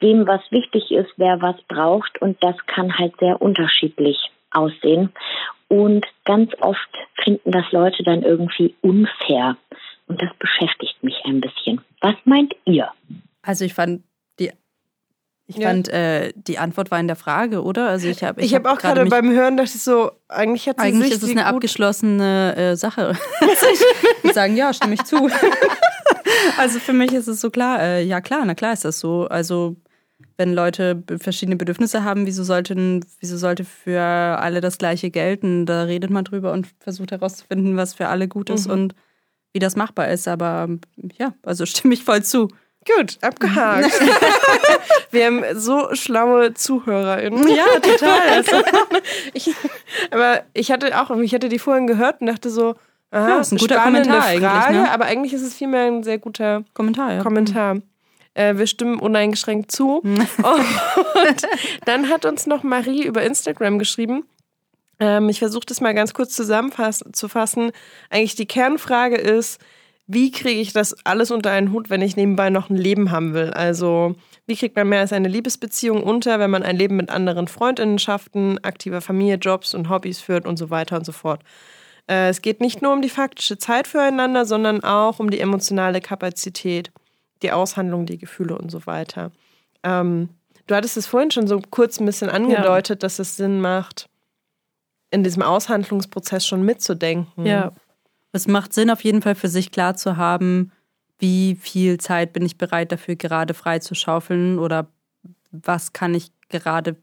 [0.00, 5.12] wem was wichtig ist, wer was braucht und das kann halt sehr unterschiedlich aussehen.
[5.68, 6.90] Und ganz oft
[7.22, 9.56] finden das Leute dann irgendwie unfair.
[10.06, 11.80] Und das beschäftigt mich ein bisschen.
[12.00, 12.90] Was meint ihr?
[13.42, 14.02] Also ich fand
[14.38, 14.50] die
[15.46, 15.68] ich ja.
[15.68, 17.88] fand, äh, die Antwort war in der Frage, oder?
[17.88, 20.78] Also ich habe ich, ich hab auch gerade beim Hören dachte ich so, eigentlich hat
[20.80, 23.16] sie Eigentlich ist es eine abgeschlossene äh, Sache.
[24.22, 25.16] ich sagen, ja, stimme ich zu.
[26.58, 29.26] also für mich ist es so klar, äh, ja klar, na klar ist das so.
[29.28, 29.76] Also
[30.36, 35.66] wenn Leute verschiedene Bedürfnisse haben, wieso sollten, wieso sollte für alle das Gleiche gelten?
[35.66, 38.72] Da redet man drüber und versucht herauszufinden, was für alle gut ist mhm.
[38.72, 38.94] und
[39.52, 40.28] wie das machbar ist.
[40.28, 40.68] Aber
[41.18, 42.48] ja, also stimme ich voll zu.
[42.84, 43.92] Gut, abgehakt.
[45.12, 47.48] Wir haben so schlaue ZuhörerInnen.
[47.48, 48.20] Ja, total.
[48.32, 48.62] Also,
[49.34, 49.54] ich,
[50.10, 52.74] aber ich hatte auch, ich hatte die vorhin gehört und dachte so,
[53.10, 54.90] aha, ja, ist ein guter Kommentar Frage, eigentlich, ne?
[54.90, 57.12] aber eigentlich ist es vielmehr ein sehr guter Kommentar.
[57.12, 57.22] Ja.
[57.22, 57.78] Kommentar.
[58.34, 59.98] Äh, wir stimmen uneingeschränkt zu.
[60.02, 60.26] und
[61.84, 64.24] dann hat uns noch Marie über Instagram geschrieben.
[65.02, 67.72] Ähm, ich versuche das mal ganz kurz zusammenzufassen.
[68.08, 69.60] Eigentlich die Kernfrage ist,
[70.06, 73.34] wie kriege ich das alles unter einen Hut, wenn ich nebenbei noch ein Leben haben
[73.34, 73.50] will?
[73.50, 74.14] Also,
[74.46, 78.62] wie kriegt man mehr als eine Liebesbeziehung unter, wenn man ein Leben mit anderen Freundinnenschaften,
[78.62, 81.42] aktiver Familie, Jobs und Hobbys führt und so weiter und so fort?
[82.08, 86.00] Äh, es geht nicht nur um die faktische Zeit füreinander, sondern auch um die emotionale
[86.00, 86.92] Kapazität,
[87.42, 89.32] die Aushandlung, die Gefühle und so weiter.
[89.82, 90.28] Ähm,
[90.68, 93.06] du hattest es vorhin schon so kurz ein bisschen angedeutet, ja.
[93.06, 94.08] dass es Sinn macht,
[95.12, 97.46] in diesem Aushandlungsprozess schon mitzudenken.
[97.46, 97.72] Ja.
[98.32, 100.72] Es macht Sinn, auf jeden Fall für sich klar zu haben,
[101.18, 104.88] wie viel Zeit bin ich bereit dafür gerade frei zu schaufeln oder
[105.52, 106.96] was kann ich gerade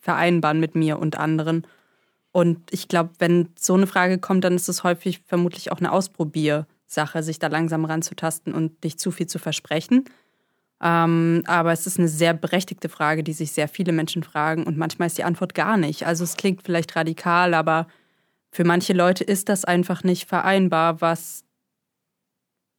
[0.00, 1.66] vereinbaren mit mir und anderen.
[2.32, 5.92] Und ich glaube, wenn so eine Frage kommt, dann ist es häufig vermutlich auch eine
[5.92, 10.06] Ausprobiersache, sich da langsam ranzutasten und nicht zu viel zu versprechen.
[10.82, 14.76] Ähm, aber es ist eine sehr berechtigte Frage, die sich sehr viele Menschen fragen und
[14.76, 16.06] manchmal ist die Antwort gar nicht.
[16.06, 17.86] Also es klingt vielleicht radikal, aber
[18.50, 21.44] für manche Leute ist das einfach nicht vereinbar, was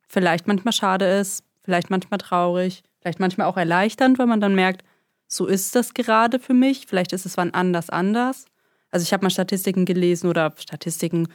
[0.08, 4.84] vielleicht manchmal schade ist, vielleicht manchmal traurig, vielleicht manchmal auch erleichternd, weil man dann merkt,
[5.28, 8.46] so ist das gerade für mich, vielleicht ist es wann anders anders.
[8.92, 11.30] Also ich habe mal Statistiken gelesen oder Statistiken,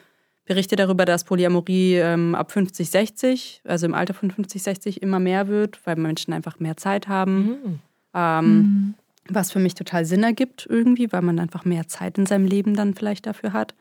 [0.48, 5.20] Berichte darüber, dass Polyamorie ähm, ab 50, 60, also im Alter von 50, 60 immer
[5.20, 7.36] mehr wird, weil Menschen einfach mehr Zeit haben.
[7.36, 7.78] Mhm.
[8.14, 8.94] Ähm, mhm.
[9.28, 12.74] Was für mich total Sinn ergibt irgendwie, weil man einfach mehr Zeit in seinem Leben
[12.74, 13.74] dann vielleicht dafür hat.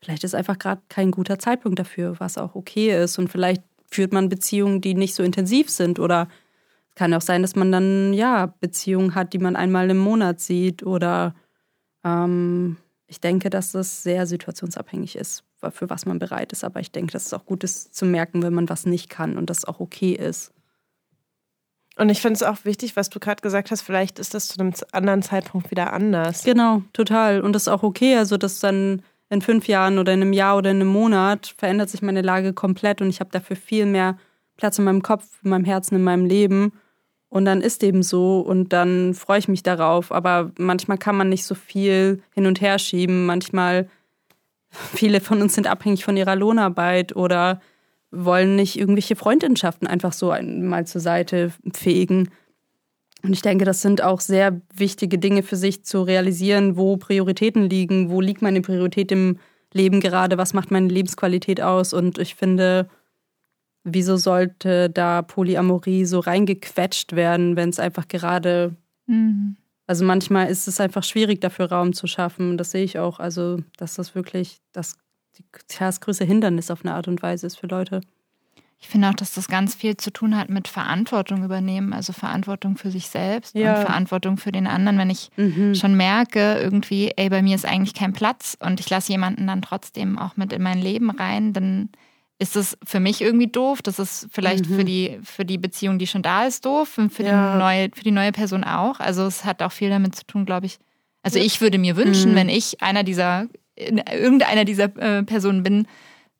[0.00, 3.18] Vielleicht ist einfach gerade kein guter Zeitpunkt dafür, was auch okay ist.
[3.18, 5.98] Und vielleicht führt man Beziehungen, die nicht so intensiv sind.
[5.98, 6.28] Oder
[6.90, 10.40] es kann auch sein, dass man dann ja Beziehungen hat, die man einmal im Monat
[10.40, 10.84] sieht.
[10.84, 11.34] Oder
[12.04, 12.76] ähm,
[13.08, 16.64] ich denke, dass das sehr situationsabhängig ist, für was man bereit ist.
[16.64, 19.36] Aber ich denke, dass es auch gut ist zu merken, wenn man was nicht kann
[19.36, 20.52] und das auch okay ist.
[21.96, 24.60] Und ich finde es auch wichtig, was du gerade gesagt hast, vielleicht ist das zu
[24.60, 26.42] einem anderen Zeitpunkt wieder anders.
[26.42, 27.42] Genau, total.
[27.42, 28.16] Und das ist auch okay.
[28.16, 31.90] Also, dass dann in fünf Jahren oder in einem Jahr oder in einem Monat verändert
[31.90, 34.18] sich meine Lage komplett und ich habe dafür viel mehr
[34.56, 36.72] Platz in meinem Kopf, in meinem Herzen, in meinem Leben.
[37.28, 40.12] Und dann ist eben so und dann freue ich mich darauf.
[40.12, 43.24] Aber manchmal kann man nicht so viel hin und her schieben.
[43.24, 43.88] Manchmal
[44.72, 47.60] viele von uns sind abhängig von ihrer Lohnarbeit oder
[48.10, 52.28] wollen nicht irgendwelche Freundschaften einfach so mal zur Seite fegen.
[53.22, 57.70] Und ich denke, das sind auch sehr wichtige Dinge für sich zu realisieren, wo Prioritäten
[57.70, 59.38] liegen, wo liegt meine Priorität im
[59.72, 61.92] Leben gerade, was macht meine Lebensqualität aus.
[61.92, 62.88] Und ich finde,
[63.84, 68.76] wieso sollte da Polyamorie so reingequetscht werden, wenn es einfach gerade.
[69.06, 69.56] Mhm.
[69.92, 72.56] Also manchmal ist es einfach schwierig, dafür Raum zu schaffen.
[72.56, 73.20] Das sehe ich auch.
[73.20, 74.96] Also, dass das wirklich das,
[75.78, 78.00] das größte Hindernis auf eine Art und Weise ist für Leute.
[78.80, 82.78] Ich finde auch, dass das ganz viel zu tun hat mit Verantwortung übernehmen, also Verantwortung
[82.78, 83.74] für sich selbst ja.
[83.74, 84.96] und Verantwortung für den anderen.
[84.96, 85.74] Wenn ich mhm.
[85.74, 89.60] schon merke, irgendwie, ey, bei mir ist eigentlich kein Platz und ich lasse jemanden dann
[89.60, 91.90] trotzdem auch mit in mein Leben rein, dann
[92.42, 93.82] ist es für mich irgendwie doof.
[93.82, 94.74] Das ist vielleicht mhm.
[94.74, 97.52] für, die, für die Beziehung, die schon da ist, doof und für, ja.
[97.52, 98.98] die neue, für die neue Person auch.
[98.98, 100.78] Also es hat auch viel damit zu tun, glaube ich.
[101.22, 102.36] Also ich würde mir wünschen, mhm.
[102.36, 105.86] wenn ich einer dieser, irgendeiner dieser äh, Personen bin,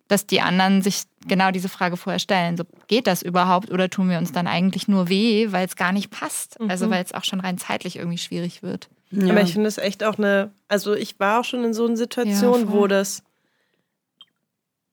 [0.09, 2.57] dass die anderen sich genau diese Frage vorher stellen.
[2.57, 5.92] So, geht das überhaupt oder tun wir uns dann eigentlich nur weh, weil es gar
[5.92, 6.59] nicht passt?
[6.59, 6.68] Mhm.
[6.68, 8.88] Also weil es auch schon rein zeitlich irgendwie schwierig wird.
[9.12, 9.30] Ja.
[9.30, 11.96] Aber ich finde es echt auch eine, also ich war auch schon in so einer
[11.96, 13.22] Situation, ja, wo das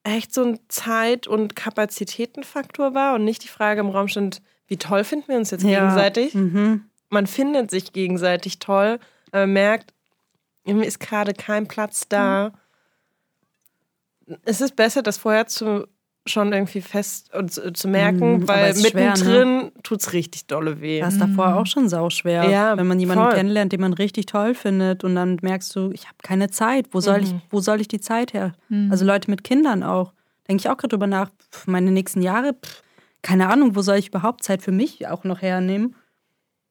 [0.03, 4.77] echt so ein Zeit- und Kapazitätenfaktor war und nicht die Frage im Raum stand, wie
[4.77, 5.79] toll finden wir uns jetzt ja.
[5.79, 6.33] gegenseitig?
[6.33, 6.85] Mhm.
[7.09, 8.99] Man findet sich gegenseitig toll,
[9.31, 9.93] aber merkt,
[10.65, 12.49] mir ist gerade kein Platz da.
[12.49, 12.57] Mhm
[14.43, 15.87] es ist besser, das vorher zu
[16.25, 19.71] schon irgendwie fest und zu, zu merken, mm, weil mittendrin ne?
[19.83, 20.99] tut es richtig dolle weh.
[20.99, 22.49] Das ist davor auch schon sauschwer.
[22.49, 23.33] Ja, wenn man jemanden voll.
[23.33, 26.87] kennenlernt, den man richtig toll findet und dann merkst du, ich habe keine Zeit.
[26.91, 27.23] Wo soll, mhm.
[27.23, 28.53] ich, wo soll ich die Zeit her?
[28.69, 28.91] Mhm.
[28.91, 30.13] Also Leute mit Kindern auch.
[30.47, 32.83] Denke ich auch gerade drüber nach, pff, meine nächsten Jahre, pff,
[33.21, 35.95] keine Ahnung, wo soll ich überhaupt Zeit für mich auch noch hernehmen?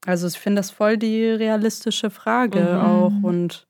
[0.06, 2.80] Also ich finde das voll die realistische Frage mhm.
[2.80, 3.12] auch.
[3.22, 3.66] Und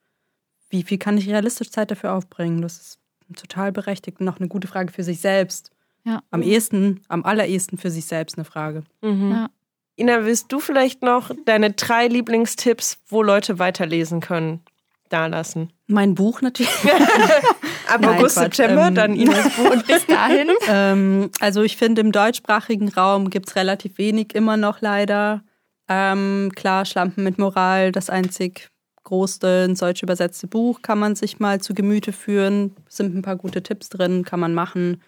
[0.71, 2.63] wie viel kann ich realistisch Zeit dafür aufbringen?
[2.63, 2.99] Das ist
[3.37, 5.71] total berechtigt und noch eine gute Frage für sich selbst.
[6.05, 6.23] Ja.
[6.31, 8.85] Am ehesten, am allerersten für sich selbst eine Frage.
[9.03, 9.31] Mhm.
[9.31, 9.51] Ja.
[9.97, 14.61] Ina, willst du vielleicht noch deine drei Lieblingstipps, wo Leute weiterlesen können,
[15.09, 15.73] da lassen?
[15.89, 16.71] Mein Buch natürlich.
[17.89, 19.71] Ab August, September, ähm, dann Inas Buch.
[19.71, 20.51] Und bis dahin?
[20.69, 25.43] ähm, also ich finde, im deutschsprachigen Raum gibt es relativ wenig immer noch leider.
[25.89, 28.71] Ähm, klar, Schlampen mit Moral, das einzig
[29.09, 32.77] größte ins Deutsche übersetzte Buch kann man sich mal zu Gemüte führen.
[32.89, 35.03] Sind ein paar gute Tipps drin, kann man machen.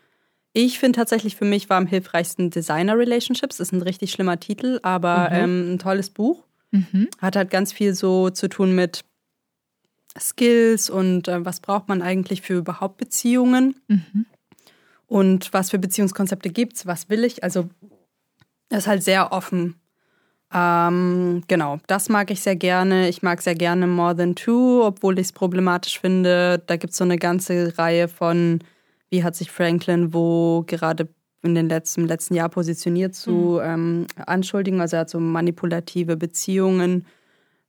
[0.52, 3.60] Ich finde tatsächlich für mich war am hilfreichsten Designer Relationships.
[3.60, 5.36] Ist ein richtig schlimmer Titel, aber mhm.
[5.36, 6.44] ähm, ein tolles Buch.
[6.70, 7.08] Mhm.
[7.20, 9.04] Hat halt ganz viel so zu tun mit
[10.18, 14.26] Skills und äh, was braucht man eigentlich für überhaupt Beziehungen mhm.
[15.06, 17.44] und was für Beziehungskonzepte gibt es, was will ich.
[17.44, 17.68] Also
[18.70, 19.79] ist halt sehr offen
[20.52, 23.08] ähm, genau, das mag ich sehr gerne.
[23.08, 26.62] Ich mag sehr gerne More Than Two, obwohl ich es problematisch finde.
[26.66, 28.60] Da gibt es so eine ganze Reihe von,
[29.10, 31.08] wie hat sich Franklin wo gerade
[31.42, 33.60] in den letzten, im letzten Jahr positioniert zu mhm.
[33.62, 34.82] ähm, Anschuldigungen.
[34.82, 37.06] Also er hat so manipulative Beziehungen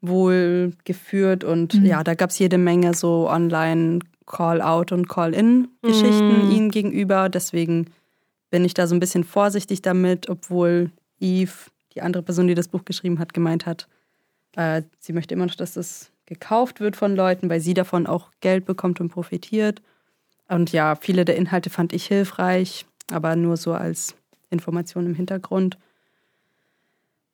[0.01, 1.85] wohl geführt und mhm.
[1.85, 6.51] ja, da gab es jede Menge so online Call-out und Call-in-Geschichten mhm.
[6.51, 7.29] ihm gegenüber.
[7.29, 7.91] Deswegen
[8.49, 12.67] bin ich da so ein bisschen vorsichtig damit, obwohl Eve die andere Person, die das
[12.67, 13.87] Buch geschrieben hat, gemeint hat,
[14.55, 18.31] äh, sie möchte immer noch, dass das gekauft wird von Leuten, weil sie davon auch
[18.39, 19.81] Geld bekommt und profitiert.
[20.47, 24.15] Und ja, viele der Inhalte fand ich hilfreich, aber nur so als
[24.49, 25.77] Information im Hintergrund.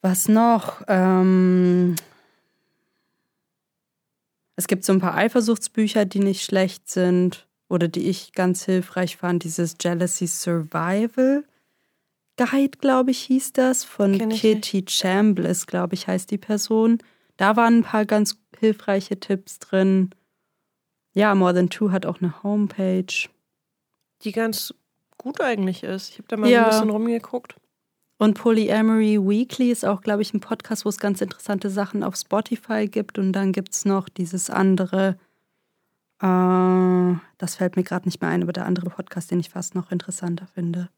[0.01, 0.83] Was noch?
[0.87, 1.95] Ähm
[4.55, 9.17] es gibt so ein paar Eifersuchtsbücher, die nicht schlecht sind oder die ich ganz hilfreich
[9.17, 9.43] fand.
[9.43, 11.43] Dieses Jealousy Survival
[12.37, 16.99] Guide, glaube ich, hieß das, von Kitty Chambliss, glaube ich, heißt die Person.
[17.35, 20.11] Da waren ein paar ganz hilfreiche Tipps drin.
[21.13, 23.29] Ja, More Than Two hat auch eine Homepage.
[24.23, 24.73] Die ganz
[25.17, 26.11] gut eigentlich ist.
[26.11, 26.65] Ich habe da mal ja.
[26.65, 27.55] ein bisschen rumgeguckt.
[28.19, 32.15] Und Polyamory Weekly ist auch, glaube ich, ein Podcast, wo es ganz interessante Sachen auf
[32.15, 33.19] Spotify gibt.
[33.19, 35.17] Und dann gibt es noch dieses andere,
[36.21, 39.75] äh, das fällt mir gerade nicht mehr ein, aber der andere Podcast, den ich fast
[39.75, 40.89] noch interessanter finde.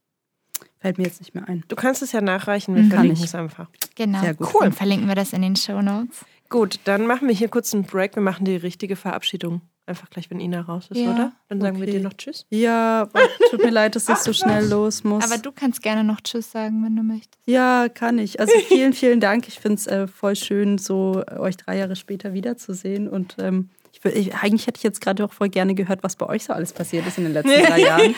[0.79, 1.63] Fällt mir jetzt nicht mehr ein.
[1.67, 2.91] Du kannst es ja nachreichen, wir mhm.
[2.91, 3.67] verlinken es einfach.
[3.95, 4.21] Genau.
[4.21, 4.53] Sehr gut.
[4.53, 4.61] Cool.
[4.63, 6.25] Dann verlinken wir das in den Show Notes.
[6.49, 8.15] Gut, dann machen wir hier kurz einen Break.
[8.15, 9.61] Wir machen die richtige Verabschiedung.
[9.85, 11.13] Einfach gleich, wenn Ina raus ist, ja.
[11.13, 11.31] oder?
[11.47, 11.87] Dann sagen okay.
[11.87, 12.45] wir dir noch Tschüss.
[12.49, 13.09] Ja,
[13.49, 15.23] tut mir leid, dass ich so schnell los muss.
[15.23, 17.39] Aber du kannst gerne noch Tschüss sagen, wenn du möchtest.
[17.45, 18.39] Ja, kann ich.
[18.39, 19.47] Also vielen, vielen Dank.
[19.47, 23.07] Ich finde es äh, voll schön, so äh, euch drei Jahre später wiederzusehen.
[23.07, 26.27] Und ähm, ich, ich, eigentlich hätte ich jetzt gerade auch voll gerne gehört, was bei
[26.27, 28.15] euch so alles passiert ist in den letzten drei Jahren.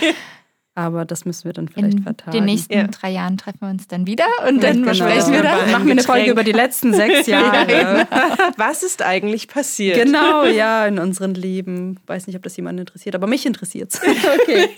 [0.73, 2.31] Aber das müssen wir dann vielleicht In vertagen.
[2.31, 2.87] den nächsten Ja.
[2.87, 4.87] drei Jahren treffen wir uns dann wieder und dann Genau.
[4.89, 5.69] besprechen wir das.
[5.71, 8.07] Machen wir eine Folge über die letzten sechs Jahre.
[8.55, 9.97] Was ist eigentlich passiert?
[10.01, 11.99] Genau, ja, in unserem Leben.
[12.07, 14.01] Weiß nicht, ob das jemanden interessiert, aber mich interessiert es.
[14.41, 14.69] Okay.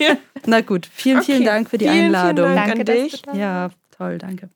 [0.46, 1.46] Na gut, vielen, vielen Okay.
[1.46, 2.54] Dank für die Vielen, vielen Einladung.
[2.54, 2.74] Dank.
[2.74, 3.22] Danke, an dich.
[3.32, 4.48] Ja, toll, danke.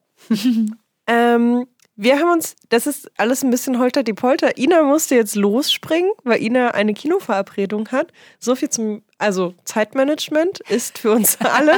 [1.07, 1.67] Ähm,
[2.01, 4.57] wir haben uns, das ist alles ein bisschen holter die Polter.
[4.57, 8.13] Ina musste jetzt losspringen, weil Ina eine Kinoverabredung hat.
[8.39, 11.77] So viel zum, also Zeitmanagement ist für uns alle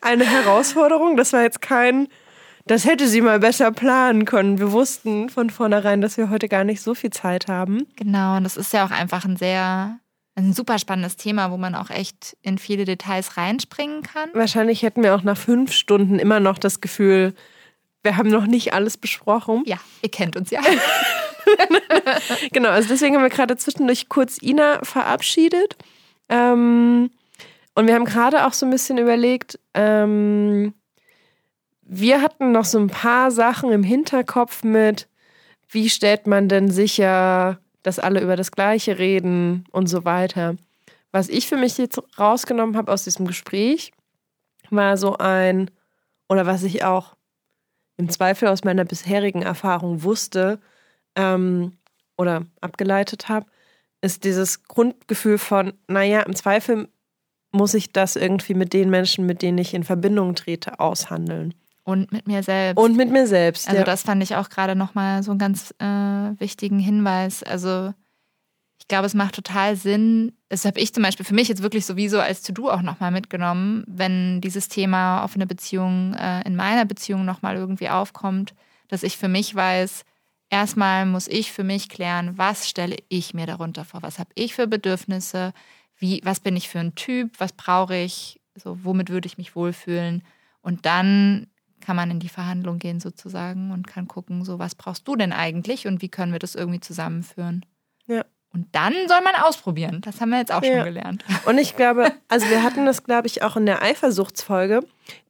[0.00, 1.16] eine Herausforderung.
[1.16, 2.06] Das war jetzt kein,
[2.66, 4.60] das hätte sie mal besser planen können.
[4.60, 7.88] Wir wussten von vornherein, dass wir heute gar nicht so viel Zeit haben.
[7.96, 9.98] Genau, und das ist ja auch einfach ein sehr,
[10.36, 14.30] ein super spannendes Thema, wo man auch echt in viele Details reinspringen kann.
[14.32, 17.34] Wahrscheinlich hätten wir auch nach fünf Stunden immer noch das Gefühl,
[18.06, 19.64] wir haben noch nicht alles besprochen.
[19.66, 20.60] Ja, ihr kennt uns ja.
[22.52, 25.76] Genau, also deswegen haben wir gerade zwischendurch kurz Ina verabschiedet.
[26.28, 27.10] Ähm,
[27.74, 30.74] und wir haben gerade auch so ein bisschen überlegt, ähm,
[31.82, 35.08] wir hatten noch so ein paar Sachen im Hinterkopf mit,
[35.68, 40.56] wie stellt man denn sicher, dass alle über das Gleiche reden und so weiter.
[41.12, 43.92] Was ich für mich jetzt rausgenommen habe aus diesem Gespräch,
[44.70, 45.70] war so ein,
[46.28, 47.15] oder was ich auch
[47.96, 50.58] im Zweifel aus meiner bisherigen Erfahrung wusste,
[51.16, 51.72] ähm,
[52.16, 53.46] oder abgeleitet habe,
[54.00, 56.88] ist dieses Grundgefühl von, naja, im Zweifel
[57.52, 61.54] muss ich das irgendwie mit den Menschen, mit denen ich in Verbindung trete, aushandeln.
[61.84, 62.82] Und mit mir selbst.
[62.82, 63.68] Und mit mir selbst.
[63.68, 63.84] Also ja.
[63.84, 67.42] das fand ich auch gerade nochmal so einen ganz äh, wichtigen Hinweis.
[67.42, 67.94] Also
[68.86, 70.32] ich glaube, es macht total Sinn.
[70.48, 73.82] Das habe ich zum Beispiel für mich jetzt wirklich sowieso als To-Do auch nochmal mitgenommen,
[73.88, 78.54] wenn dieses Thema offene Beziehung äh, in meiner Beziehung nochmal irgendwie aufkommt,
[78.86, 80.04] dass ich für mich weiß,
[80.50, 84.02] erstmal muss ich für mich klären, was stelle ich mir darunter vor?
[84.04, 85.52] Was habe ich für Bedürfnisse?
[85.96, 87.40] Wie, was bin ich für ein Typ?
[87.40, 88.40] Was brauche ich?
[88.54, 90.22] So, womit würde ich mich wohlfühlen?
[90.60, 91.48] Und dann
[91.80, 95.32] kann man in die Verhandlung gehen sozusagen und kann gucken, so was brauchst du denn
[95.32, 97.66] eigentlich und wie können wir das irgendwie zusammenführen?
[98.06, 98.24] Ja.
[98.56, 100.00] Und dann soll man ausprobieren.
[100.02, 100.76] Das haben wir jetzt auch Ja.
[100.76, 101.24] schon gelernt.
[101.44, 104.80] Und ich glaube, also wir hatten das, glaube ich, auch in der Eifersuchtsfolge,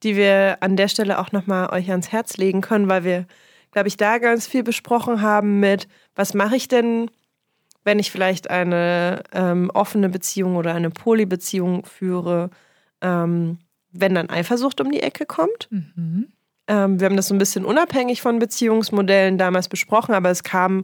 [0.04, 3.26] die wir an der Stelle auch nochmal euch ans Herz legen können, weil wir,
[3.72, 7.10] glaube ich, da ganz viel besprochen haben mit, was mache ich denn,
[7.82, 12.50] wenn ich vielleicht eine ähm, offene Beziehung oder eine Polybeziehung führe,
[13.00, 13.58] ähm,
[13.92, 15.68] wenn dann Eifersucht um die Ecke kommt.
[15.70, 16.28] Mhm.
[16.68, 20.82] Ähm, wir haben das so ein bisschen unabhängig von Beziehungsmodellen damals besprochen, aber es kam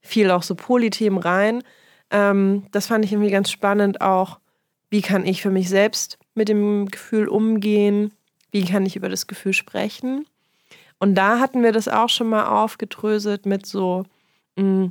[0.00, 1.62] viel auch so Polythemen rein.
[2.10, 4.38] Ähm, das fand ich irgendwie ganz spannend auch.
[4.90, 8.12] Wie kann ich für mich selbst mit dem Gefühl umgehen?
[8.50, 10.26] Wie kann ich über das Gefühl sprechen?
[10.98, 14.04] Und da hatten wir das auch schon mal aufgedröselt mit so
[14.56, 14.90] mh,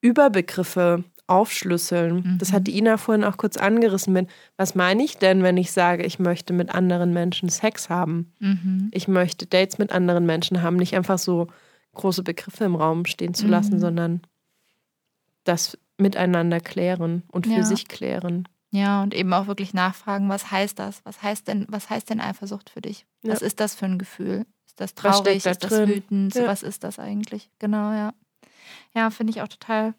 [0.00, 2.16] Überbegriffe aufschlüsseln.
[2.16, 2.38] Mhm.
[2.38, 4.28] Das hat die Ina vorhin auch kurz angerissen mit,
[4.58, 8.32] was meine ich denn, wenn ich sage, ich möchte mit anderen Menschen Sex haben?
[8.40, 8.90] Mhm.
[8.92, 11.46] ich möchte Dates mit anderen Menschen haben, nicht einfach so
[11.94, 13.80] große Begriffe im Raum stehen zu lassen, Mhm.
[13.80, 14.20] sondern
[15.44, 17.62] das miteinander klären und für Ja.
[17.62, 18.48] sich klären.
[18.70, 21.00] Ja, und eben auch wirklich nachfragen, was heißt das?
[21.04, 23.06] Was heißt denn, was heißt denn Eifersucht für dich?
[23.22, 23.32] Ja.
[23.32, 24.46] Was ist das für ein Gefühl?
[24.66, 25.42] Ist das traurig?
[25.44, 25.88] da Ist das drin?
[25.88, 26.34] wütend?
[26.34, 26.46] Ja.
[26.48, 27.48] Was ist das eigentlich?
[27.60, 28.12] Genau, ja.
[28.94, 29.94] Ja, finde ich auch total,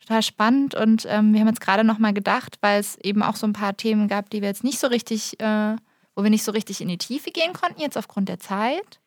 [0.00, 0.76] total spannend.
[0.76, 3.76] Und ähm, wir haben jetzt gerade nochmal gedacht, weil es eben auch so ein paar
[3.76, 5.74] Themen gab, die wir jetzt nicht so richtig, äh,
[6.14, 9.00] wo wir nicht so richtig in die Tiefe gehen konnten, jetzt aufgrund der Zeit,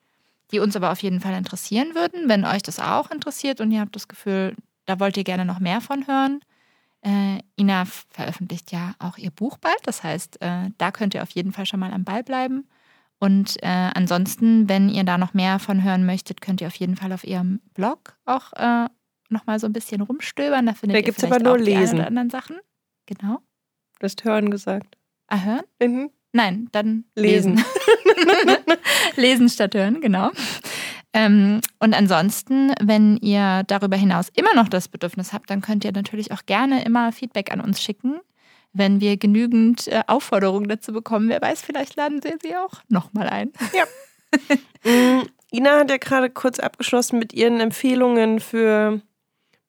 [0.52, 2.28] die uns aber auf jeden Fall interessieren würden.
[2.28, 4.54] Wenn euch das auch interessiert und ihr habt das Gefühl,
[4.88, 6.40] da wollt ihr gerne noch mehr von hören,
[7.02, 9.78] äh, Ina veröffentlicht ja auch ihr Buch bald.
[9.84, 12.68] Das heißt, äh, da könnt ihr auf jeden Fall schon mal am Ball bleiben.
[13.20, 16.96] Und äh, ansonsten, wenn ihr da noch mehr von hören möchtet, könnt ihr auf jeden
[16.96, 18.88] Fall auf ihrem Blog auch äh,
[19.30, 20.66] noch mal so ein bisschen rumstöbern.
[20.66, 22.00] Da findet Da ihr gibt's vielleicht aber nur auch die Lesen.
[22.00, 22.58] oder anderen Sachen.
[23.06, 23.40] Genau.
[24.00, 24.98] Du hast hören gesagt.
[25.28, 25.62] Ah, hören?
[25.82, 26.12] Mhm.
[26.34, 27.56] Nein, dann Lesen.
[27.56, 28.58] lesen.
[29.16, 30.32] lesen statt hören, genau.
[31.14, 35.92] Ähm, und ansonsten, wenn ihr darüber hinaus immer noch das Bedürfnis habt, dann könnt ihr
[35.92, 38.20] natürlich auch gerne immer Feedback an uns schicken.
[38.74, 43.30] Wenn wir genügend äh, Aufforderungen dazu bekommen, wer weiß, vielleicht laden wir sie auch nochmal
[43.30, 43.52] ein.
[44.84, 49.02] Mm, Ina hat ja gerade kurz abgeschlossen mit ihren Empfehlungen für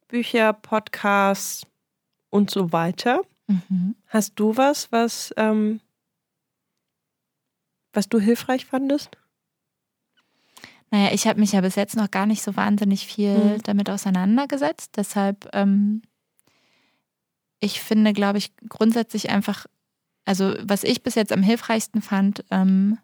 [0.09, 1.65] Bücher, Podcasts
[2.31, 3.23] und so weiter.
[3.47, 3.95] Mhm.
[4.09, 5.81] Hast du was, was, ähm,
[7.93, 9.17] was du hilfreich fandest?
[10.91, 13.63] Naja, ich habe mich ja bis jetzt noch gar nicht so wahnsinnig viel Mhm.
[13.65, 14.93] damit auseinandergesetzt.
[14.97, 16.03] Deshalb, ähm,
[17.61, 19.67] ich finde, glaube ich, grundsätzlich einfach,
[20.25, 22.99] also was ich bis jetzt am hilfreichsten fand, ähm,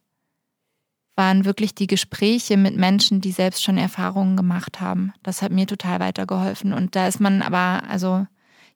[1.16, 5.12] waren wirklich die Gespräche mit Menschen, die selbst schon Erfahrungen gemacht haben.
[5.22, 6.72] Das hat mir total weitergeholfen.
[6.72, 8.26] Und da ist man aber, also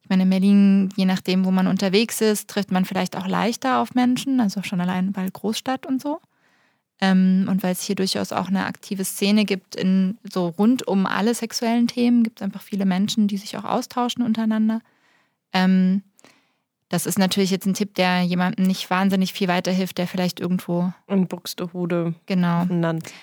[0.03, 3.79] Ich meine, in Berlin, je nachdem, wo man unterwegs ist, trifft man vielleicht auch leichter
[3.81, 6.19] auf Menschen, also schon allein, weil Großstadt und so.
[7.01, 11.07] Ähm, und weil es hier durchaus auch eine aktive Szene gibt, in so rund um
[11.07, 14.81] alle sexuellen Themen, gibt es einfach viele Menschen, die sich auch austauschen untereinander.
[15.53, 16.03] Ähm,
[16.89, 20.91] das ist natürlich jetzt ein Tipp, der jemandem nicht wahnsinnig viel weiterhilft, der vielleicht irgendwo.
[21.07, 22.15] In Buxtehude.
[22.25, 22.65] Genau.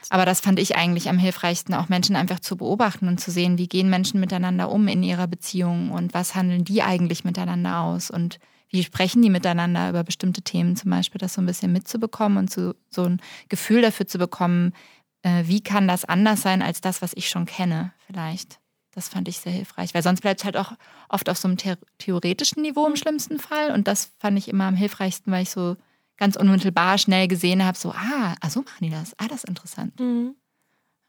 [0.09, 3.57] Aber das fand ich eigentlich am hilfreichsten, auch Menschen einfach zu beobachten und zu sehen,
[3.57, 8.11] wie gehen Menschen miteinander um in ihrer Beziehung und was handeln die eigentlich miteinander aus
[8.11, 12.37] und wie sprechen die miteinander über bestimmte Themen zum Beispiel, das so ein bisschen mitzubekommen
[12.37, 14.73] und zu, so ein Gefühl dafür zu bekommen,
[15.21, 18.59] äh, wie kann das anders sein als das, was ich schon kenne, vielleicht.
[18.91, 20.71] Das fand ich sehr hilfreich, weil sonst bleibt es halt auch
[21.09, 21.57] oft auf so einem
[21.97, 23.71] theoretischen Niveau im schlimmsten Fall.
[23.71, 25.75] Und das fand ich immer am hilfreichsten, weil ich so
[26.15, 29.13] ganz unmittelbar schnell gesehen habe, so, ah, so machen die das.
[29.19, 29.99] Ah, das ist interessant.
[29.99, 30.35] Mhm.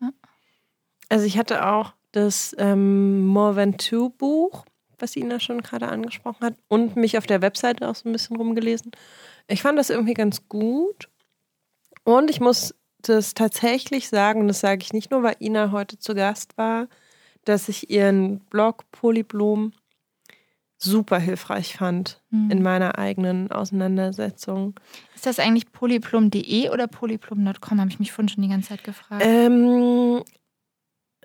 [0.00, 0.10] Ja.
[1.08, 4.64] Also ich hatte auch das ähm, More Than Two Buch,
[4.98, 8.36] was Ina schon gerade angesprochen hat, und mich auf der Webseite auch so ein bisschen
[8.36, 8.92] rumgelesen.
[9.48, 11.08] Ich fand das irgendwie ganz gut.
[12.04, 16.14] Und ich muss das tatsächlich sagen, das sage ich nicht nur, weil Ina heute zu
[16.14, 16.88] Gast war,
[17.44, 19.72] dass ich ihren Blog Polyblom
[20.78, 22.50] super hilfreich fand mhm.
[22.50, 24.78] in meiner eigenen Auseinandersetzung.
[25.14, 27.80] Ist das eigentlich polyplom.de oder polyplom.com?
[27.80, 29.22] Habe ich mich vorhin schon die ganze Zeit gefragt.
[29.24, 30.22] Ähm,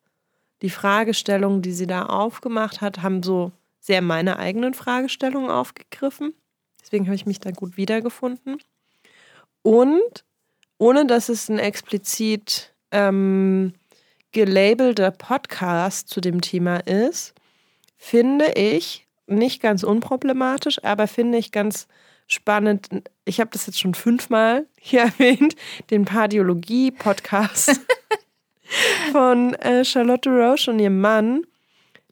[0.62, 6.34] die Fragestellungen, die sie da aufgemacht hat, haben so sehr meine eigenen Fragestellungen aufgegriffen.
[6.80, 8.58] Deswegen habe ich mich da gut wiedergefunden.
[9.62, 10.24] Und
[10.78, 13.74] ohne dass es ein explizit ähm,
[14.32, 17.34] gelabelter Podcast zu dem Thema ist,
[17.96, 21.88] finde ich nicht ganz unproblematisch, aber finde ich ganz
[22.28, 22.88] spannend.
[23.24, 25.56] Ich habe das jetzt schon fünfmal hier erwähnt,
[25.90, 27.80] den Pardiologie-Podcast
[29.12, 31.42] von äh, Charlotte Roche und ihrem Mann.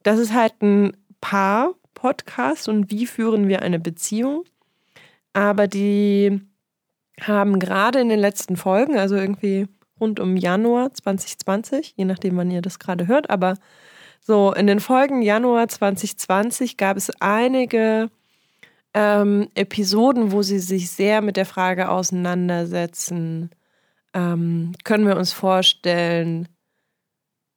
[0.02, 4.44] Das ist halt ein Paar-Podcast und wie führen wir eine Beziehung.
[5.32, 6.40] Aber die
[7.20, 9.68] haben gerade in den letzten Folgen, also irgendwie
[10.00, 13.30] rund um Januar 2020, je nachdem, wann ihr das gerade hört.
[13.30, 13.54] Aber
[14.20, 18.10] so in den Folgen Januar 2020 gab es einige
[18.96, 23.50] ähm, Episoden, wo sie sich sehr mit der Frage auseinandersetzen.
[24.14, 26.48] Ähm, können wir uns vorstellen,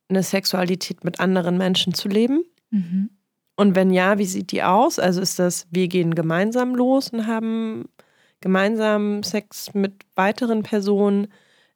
[0.10, 2.44] eine Sexualität mit anderen Menschen zu leben?
[2.72, 3.12] Mhm.
[3.56, 5.00] Und wenn ja, wie sieht die aus?
[5.00, 7.86] Also ist das, wir gehen gemeinsam los und haben
[8.42, 11.28] gemeinsam Sex mit weiteren Personen?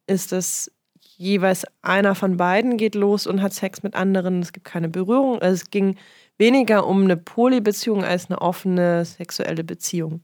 [0.06, 0.70] ist es
[1.16, 4.42] jeweils einer von beiden geht los und hat Sex mit anderen.
[4.42, 5.40] Es gibt keine Berührung.
[5.40, 5.96] Also es ging
[6.38, 10.22] weniger um eine Polybeziehung als eine offene sexuelle Beziehung.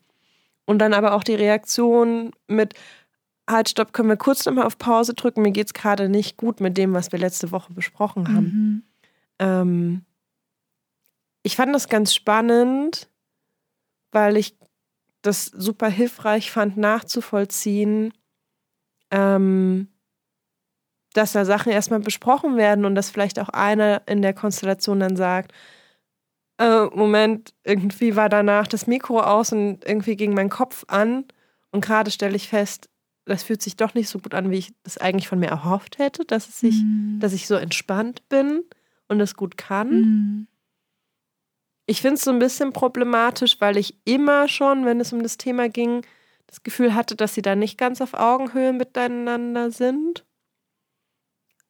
[0.65, 2.75] Und dann aber auch die Reaktion mit,
[3.49, 5.43] halt, stopp, können wir kurz nochmal auf Pause drücken?
[5.43, 8.45] Mir geht es gerade nicht gut mit dem, was wir letzte Woche besprochen haben.
[8.45, 8.83] Mhm.
[9.39, 10.05] Ähm,
[11.43, 13.09] ich fand das ganz spannend,
[14.13, 14.57] weil ich
[15.23, 18.13] das super hilfreich fand, nachzuvollziehen,
[19.11, 19.89] ähm,
[21.13, 25.17] dass da Sachen erstmal besprochen werden und dass vielleicht auch einer in der Konstellation dann
[25.17, 25.53] sagt,
[26.61, 31.25] äh, Moment, irgendwie war danach das Mikro aus und irgendwie ging mein Kopf an
[31.73, 32.91] und gerade stelle ich fest,
[33.25, 35.99] das fühlt sich doch nicht so gut an, wie ich das eigentlich von mir erhofft
[35.99, 37.19] hätte, dass es sich, mhm.
[37.19, 38.63] dass ich so entspannt bin
[39.09, 39.91] und das gut kann.
[39.91, 40.47] Mhm.
[41.87, 45.39] Ich finde es so ein bisschen problematisch, weil ich immer schon, wenn es um das
[45.39, 46.03] Thema ging,
[46.47, 50.27] das Gefühl hatte, dass sie da nicht ganz auf Augenhöhe miteinander sind.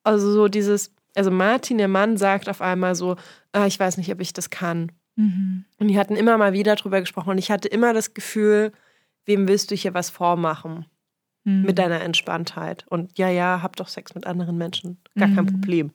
[0.03, 3.17] Also so dieses, also Martin, der Mann, sagt auf einmal so,
[3.53, 4.93] ah, ich weiß nicht, ob ich das kann.
[5.17, 5.65] Mhm.
[5.79, 8.73] Und die hatten immer mal wieder drüber gesprochen und ich hatte immer das Gefühl,
[9.25, 10.87] wem willst du hier was vormachen?
[11.45, 11.63] Mhm.
[11.63, 12.85] Mit deiner Entspanntheit.
[12.89, 14.99] Und ja, ja, hab doch Sex mit anderen Menschen.
[15.17, 15.35] Gar mhm.
[15.37, 15.93] kein Problem.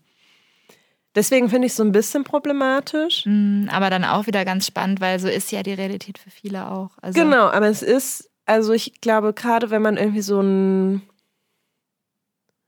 [1.14, 3.26] Deswegen finde ich es so ein bisschen problematisch.
[3.26, 6.70] Mhm, aber dann auch wieder ganz spannend, weil so ist ja die Realität für viele
[6.70, 6.98] auch.
[7.02, 11.02] Also genau, aber es ist also ich glaube, gerade wenn man irgendwie so ein.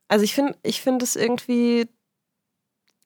[0.07, 1.87] Also ich finde, ich finde es irgendwie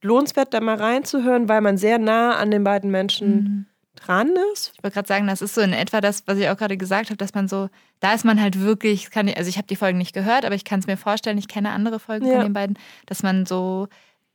[0.02, 3.66] lohnenswert, da mal reinzuhören, weil man sehr nah an den beiden Menschen mhm.
[3.96, 4.74] dran ist.
[4.76, 7.10] Ich wollte gerade sagen, das ist so in etwa das, was ich auch gerade gesagt
[7.10, 9.98] habe, dass man so, da ist man halt wirklich, kann, also ich habe die Folgen
[9.98, 12.34] nicht gehört, aber ich kann es mir vorstellen, ich kenne andere Folgen ja.
[12.34, 13.88] von den beiden, dass man so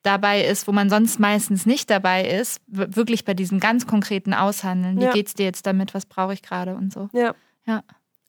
[0.02, 4.98] dabei ist, wo man sonst meistens nicht dabei ist, wirklich bei diesem ganz konkreten Aushandeln.
[4.98, 5.12] Wie ja.
[5.12, 5.94] geht's dir jetzt damit?
[5.94, 7.08] Was brauche ich gerade und so.
[7.12, 7.34] Ja.
[7.66, 7.82] Ja.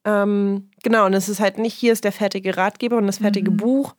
[0.04, 3.52] Ähm, genau, und es ist halt nicht, hier ist der fertige Ratgeber und das fertige
[3.52, 3.58] mhm.
[3.58, 3.96] Buch.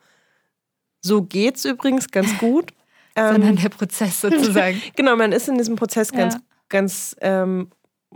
[1.00, 2.72] So geht's übrigens ganz gut.
[3.18, 4.80] Sondern ähm, der Prozess sozusagen.
[4.96, 6.40] genau, man ist in diesem Prozess ganz, ja.
[6.68, 7.70] ganz, ähm,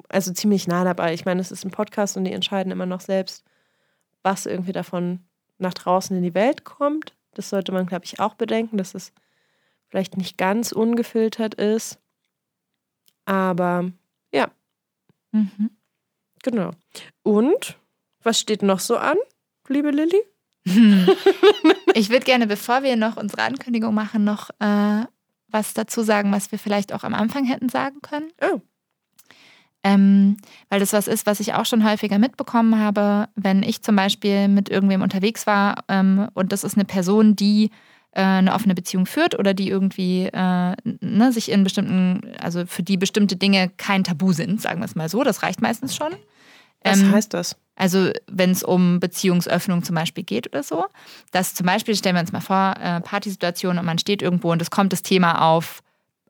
[0.08, 1.14] also ziemlich nah dabei.
[1.14, 3.44] Ich meine, es ist ein Podcast und die entscheiden immer noch selbst,
[4.22, 5.20] was irgendwie davon
[5.58, 7.14] nach draußen in die Welt kommt.
[7.34, 9.12] Das sollte man, glaube ich, auch bedenken, dass es
[9.88, 11.98] vielleicht nicht ganz ungefiltert ist.
[13.24, 13.90] Aber
[14.32, 14.50] ja.
[15.32, 15.70] Mhm.
[16.42, 16.70] Genau.
[17.22, 17.78] Und
[18.22, 19.16] was steht noch so an,
[19.68, 20.22] liebe Lilly?
[21.94, 25.04] ich würde gerne, bevor wir noch unsere Ankündigung machen, noch äh,
[25.48, 28.30] was dazu sagen, was wir vielleicht auch am Anfang hätten sagen können.
[28.40, 28.60] Oh.
[29.84, 30.36] Ähm,
[30.68, 34.46] weil das was ist, was ich auch schon häufiger mitbekommen habe, wenn ich zum Beispiel
[34.46, 37.70] mit irgendwem unterwegs war ähm, und das ist eine Person, die
[38.12, 42.84] äh, eine offene Beziehung führt oder die irgendwie äh, ne, sich in bestimmten, also für
[42.84, 46.12] die bestimmte Dinge kein Tabu sind, sagen wir es mal so, das reicht meistens schon.
[46.84, 47.56] Was ähm, heißt das?
[47.74, 50.86] Also wenn es um Beziehungsöffnung zum Beispiel geht oder so,
[51.30, 54.60] dass zum Beispiel, stellen wir uns mal vor, äh, Partysituation und man steht irgendwo und
[54.60, 55.82] es kommt das Thema auf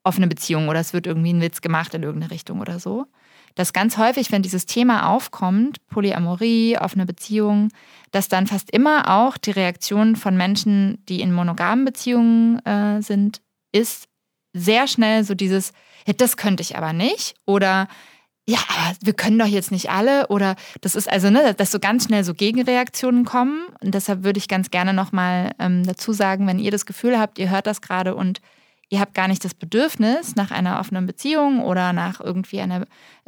[0.04, 3.06] offene Beziehung oder es wird irgendwie ein Witz gemacht in irgendeine Richtung oder so.
[3.54, 7.68] Dass ganz häufig, wenn dieses Thema aufkommt, Polyamorie, offene Beziehung,
[8.10, 13.42] dass dann fast immer auch die Reaktion von Menschen, die in monogamen Beziehungen äh, sind,
[13.72, 14.08] ist
[14.54, 15.72] sehr schnell so dieses,
[16.06, 17.88] ja, das könnte ich aber nicht oder
[18.52, 21.78] ja, aber wir können doch jetzt nicht alle oder das ist also, ne, dass so
[21.78, 26.46] ganz schnell so Gegenreaktionen kommen und deshalb würde ich ganz gerne nochmal ähm, dazu sagen,
[26.46, 28.42] wenn ihr das Gefühl habt, ihr hört das gerade und
[28.90, 32.84] ihr habt gar nicht das Bedürfnis nach einer offenen Beziehung oder nach irgendwie einer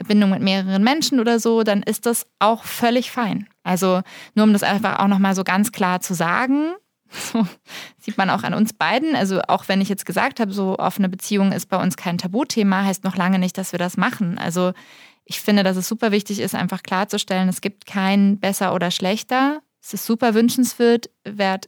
[0.06, 3.48] Bindung mit mehreren Menschen oder so, dann ist das auch völlig fein.
[3.62, 4.02] Also
[4.34, 6.74] nur um das einfach auch nochmal so ganz klar zu sagen,
[7.08, 7.46] so
[7.98, 9.16] sieht man auch an uns beiden.
[9.16, 12.84] Also auch wenn ich jetzt gesagt habe, so offene Beziehung ist bei uns kein Tabuthema,
[12.84, 14.38] heißt noch lange nicht, dass wir das machen.
[14.38, 14.72] Also
[15.24, 19.62] ich finde, dass es super wichtig ist, einfach klarzustellen, es gibt kein besser oder schlechter.
[19.82, 21.10] Es ist super wünschenswert,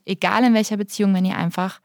[0.05, 1.81] egal in welcher Beziehung, wenn ihr einfach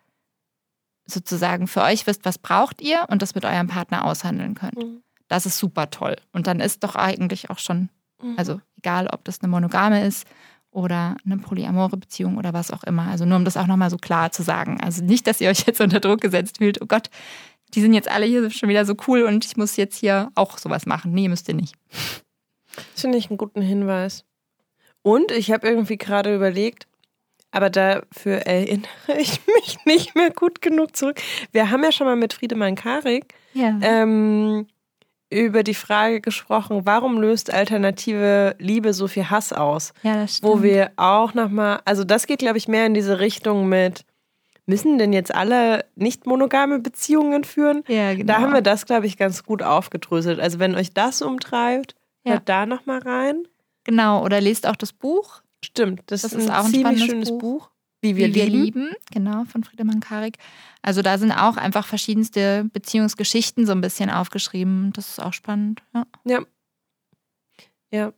[1.06, 4.78] sozusagen für euch wisst, was braucht ihr und das mit eurem Partner aushandeln könnt.
[4.78, 5.04] Mhm.
[5.28, 6.16] Das ist super toll.
[6.32, 7.90] Und dann ist doch eigentlich auch schon,
[8.22, 8.36] mhm.
[8.38, 10.26] also egal, ob das eine monogame ist
[10.72, 13.08] oder eine polyamore Beziehung oder was auch immer.
[13.08, 14.80] Also nur um das auch nochmal so klar zu sagen.
[14.82, 17.10] Also nicht, dass ihr euch jetzt unter Druck gesetzt fühlt, oh Gott,
[17.74, 20.58] die sind jetzt alle hier schon wieder so cool und ich muss jetzt hier auch
[20.58, 21.14] sowas machen.
[21.14, 21.76] Nee, müsst ihr nicht.
[22.94, 24.26] Das finde ich einen guten Hinweis.
[25.04, 26.88] Und ich habe irgendwie gerade überlegt,
[27.52, 31.22] aber dafür erinnere ich mich nicht mehr gut genug zurück.
[31.52, 33.78] Wir haben ja schon mal mit Friedemann Karik ja.
[33.82, 34.68] ähm,
[35.30, 39.94] über die Frage gesprochen, warum löst alternative Liebe so viel Hass aus?
[40.04, 40.52] Ja, das stimmt.
[40.52, 44.06] Wo wir auch nochmal, also das geht, glaube ich, mehr in diese Richtung mit,
[44.72, 47.84] müssen denn jetzt alle nicht monogame Beziehungen führen?
[47.90, 48.26] Ja, genau.
[48.26, 50.40] Da haben wir das, glaube ich, ganz gut aufgedröselt.
[50.40, 52.34] Also wenn euch das umtreibt, ja.
[52.34, 53.44] hört da nochmal rein.
[53.84, 55.42] Genau, oder lest auch das Buch.
[55.64, 57.40] Stimmt, das, das ist, ein, auch ein ziemlich schönes Buch.
[57.40, 57.70] Buch.
[58.04, 58.86] Wie wir, Wie wir lieben.
[58.86, 58.96] lieben.
[59.12, 60.38] Genau, von Friedemann Karik.
[60.82, 64.92] Also da sind auch einfach verschiedenste Beziehungsgeschichten so ein bisschen aufgeschrieben.
[64.94, 65.84] Das ist auch spannend.
[65.94, 66.06] Ja.
[66.24, 66.40] Ja.
[67.92, 68.14] ja.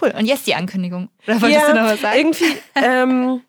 [0.00, 0.12] Cool.
[0.16, 1.08] Und jetzt die Ankündigung.
[1.26, 2.18] Oder wolltest ja, du noch was sagen?
[2.18, 3.40] Irgendwie, ähm,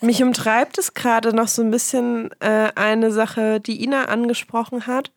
[0.00, 5.12] mich umtreibt es gerade noch so ein bisschen äh, eine Sache, die Ina angesprochen hat.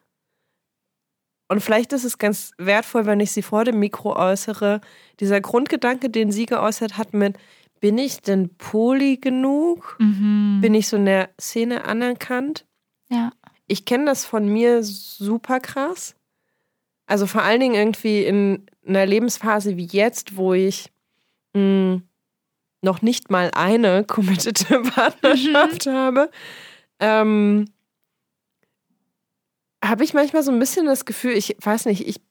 [1.49, 4.81] Und vielleicht ist es ganz wertvoll, wenn ich sie vor dem Mikro äußere.
[5.19, 7.37] Dieser Grundgedanke, den sie geäußert hat mit,
[7.79, 9.97] bin ich denn poly genug?
[9.99, 10.59] Mhm.
[10.61, 12.65] Bin ich so in der Szene anerkannt?
[13.09, 13.31] Ja.
[13.67, 16.15] Ich kenne das von mir super krass.
[17.05, 20.91] Also vor allen Dingen irgendwie in einer Lebensphase wie jetzt, wo ich
[21.53, 22.03] mh, hm,
[22.83, 25.91] noch nicht mal eine committed Partnerschaft mhm.
[25.91, 26.31] habe,
[26.99, 27.65] ähm,
[29.83, 32.21] habe ich manchmal so ein bisschen das Gefühl, ich weiß nicht, ich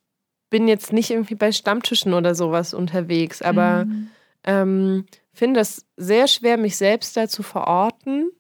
[0.50, 4.10] bin jetzt nicht irgendwie bei Stammtischen oder sowas unterwegs, aber mhm.
[4.44, 8.30] ähm, finde es sehr schwer, mich selbst da zu verorten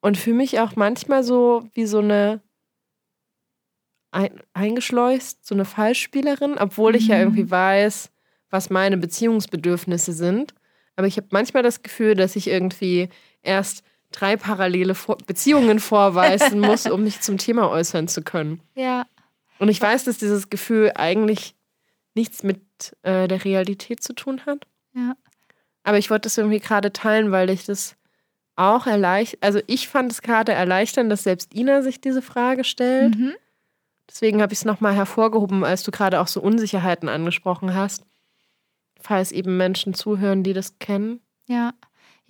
[0.00, 2.42] und fühle mich auch manchmal so wie so eine
[4.10, 7.22] ein, eingeschleust, so eine Fallspielerin, obwohl ich ja mhm.
[7.22, 8.10] irgendwie weiß,
[8.50, 10.54] was meine Beziehungsbedürfnisse sind.
[10.98, 13.08] Aber ich habe manchmal das Gefühl, dass ich irgendwie
[13.42, 14.96] erst drei parallele
[15.28, 18.60] Beziehungen vorweisen muss, um mich zum Thema äußern zu können.
[18.74, 19.06] Ja.
[19.60, 21.54] Und ich weiß, dass dieses Gefühl eigentlich
[22.14, 22.62] nichts mit
[23.02, 24.66] äh, der Realität zu tun hat.
[24.92, 25.14] Ja.
[25.84, 27.94] Aber ich wollte das irgendwie gerade teilen, weil ich das
[28.56, 33.16] auch erleichtert, also ich fand es gerade erleichternd, dass selbst Ina sich diese Frage stellt.
[33.16, 33.34] Mhm.
[34.10, 38.02] Deswegen habe ich es nochmal hervorgehoben, als du gerade auch so Unsicherheiten angesprochen hast
[39.00, 41.20] falls eben Menschen zuhören, die das kennen.
[41.46, 41.72] Ja.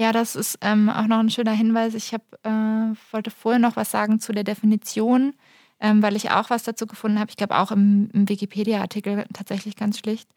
[0.00, 1.94] Ja, das ist ähm, auch noch ein schöner Hinweis.
[1.94, 5.34] Ich hab, äh, wollte vorher noch was sagen zu der Definition,
[5.80, 7.30] ähm, weil ich auch was dazu gefunden habe.
[7.30, 10.30] Ich glaube auch im, im Wikipedia-Artikel tatsächlich ganz schlicht.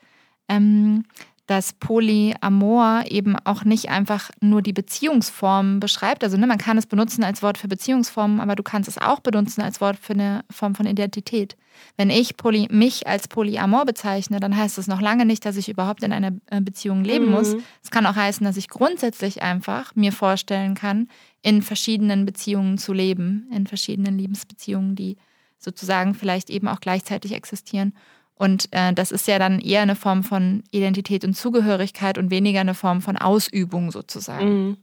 [0.49, 1.03] Ähm,
[1.51, 6.23] dass Polyamor eben auch nicht einfach nur die Beziehungsform beschreibt.
[6.23, 9.19] Also ne, man kann es benutzen als Wort für Beziehungsformen, aber du kannst es auch
[9.19, 11.57] benutzen als Wort für eine Form von Identität.
[11.97, 15.69] Wenn ich poly, mich als Polyamor bezeichne, dann heißt das noch lange nicht, dass ich
[15.69, 17.31] überhaupt in einer äh, Beziehung leben mhm.
[17.31, 17.55] muss.
[17.83, 21.07] Es kann auch heißen, dass ich grundsätzlich einfach mir vorstellen kann,
[21.41, 25.17] in verschiedenen Beziehungen zu leben, in verschiedenen Liebesbeziehungen, die
[25.57, 27.93] sozusagen vielleicht eben auch gleichzeitig existieren.
[28.35, 32.61] Und äh, das ist ja dann eher eine Form von Identität und Zugehörigkeit und weniger
[32.61, 34.67] eine Form von Ausübung sozusagen.
[34.67, 34.77] Mhm.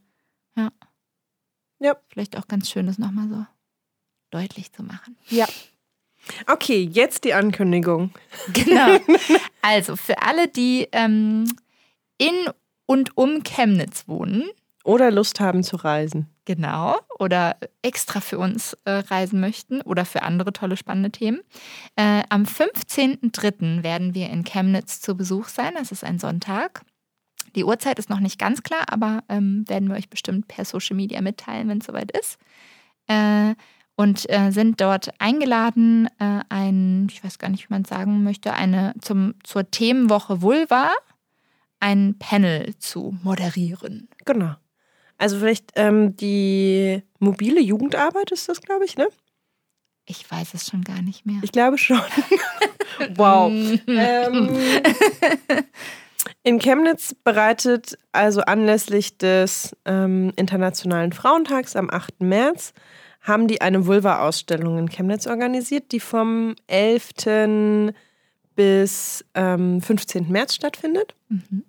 [0.57, 0.71] Ja.
[1.81, 1.97] Ja.
[2.09, 3.45] Vielleicht auch ganz schön, das nochmal so
[4.31, 5.17] deutlich zu machen.
[5.29, 5.47] Ja.
[6.47, 8.11] Okay, jetzt die Ankündigung.
[8.53, 8.99] Genau.
[9.63, 11.45] Also für alle, die ähm,
[12.17, 12.35] in
[12.87, 14.45] und um Chemnitz wohnen.
[14.85, 16.31] Oder Lust haben zu reisen.
[16.47, 16.97] Genau.
[17.19, 21.41] Oder extra für uns äh, reisen möchten oder für andere tolle, spannende Themen.
[21.97, 23.83] Äh, am 15.03.
[23.83, 25.75] werden wir in Chemnitz zu Besuch sein.
[25.77, 26.83] Das ist ein Sonntag.
[27.55, 30.97] Die Uhrzeit ist noch nicht ganz klar, aber ähm, werden wir euch bestimmt per Social
[30.97, 32.39] Media mitteilen, wenn es soweit ist.
[33.09, 33.55] Äh,
[33.99, 38.23] und äh, sind dort eingeladen, äh, ein, ich weiß gar nicht, wie man es sagen
[38.23, 40.93] möchte, eine zum, zur Themenwoche Vulva
[41.81, 44.09] ein Panel zu moderieren.
[44.25, 44.55] Genau.
[45.17, 49.09] Also vielleicht ähm, die mobile Jugendarbeit ist das, glaube ich, ne?
[50.07, 51.41] Ich weiß es schon gar nicht mehr.
[51.43, 52.01] Ich glaube schon.
[53.17, 53.51] wow.
[53.51, 54.57] ähm,
[56.45, 62.21] in Chemnitz bereitet also anlässlich des ähm, Internationalen Frauentags am 8.
[62.21, 62.75] März
[63.21, 67.93] haben die eine Vulva-Ausstellung in Chemnitz organisiert, die vom 11.
[68.55, 70.31] bis ähm, 15.
[70.31, 71.15] März stattfindet.
[71.29, 71.65] Mhm.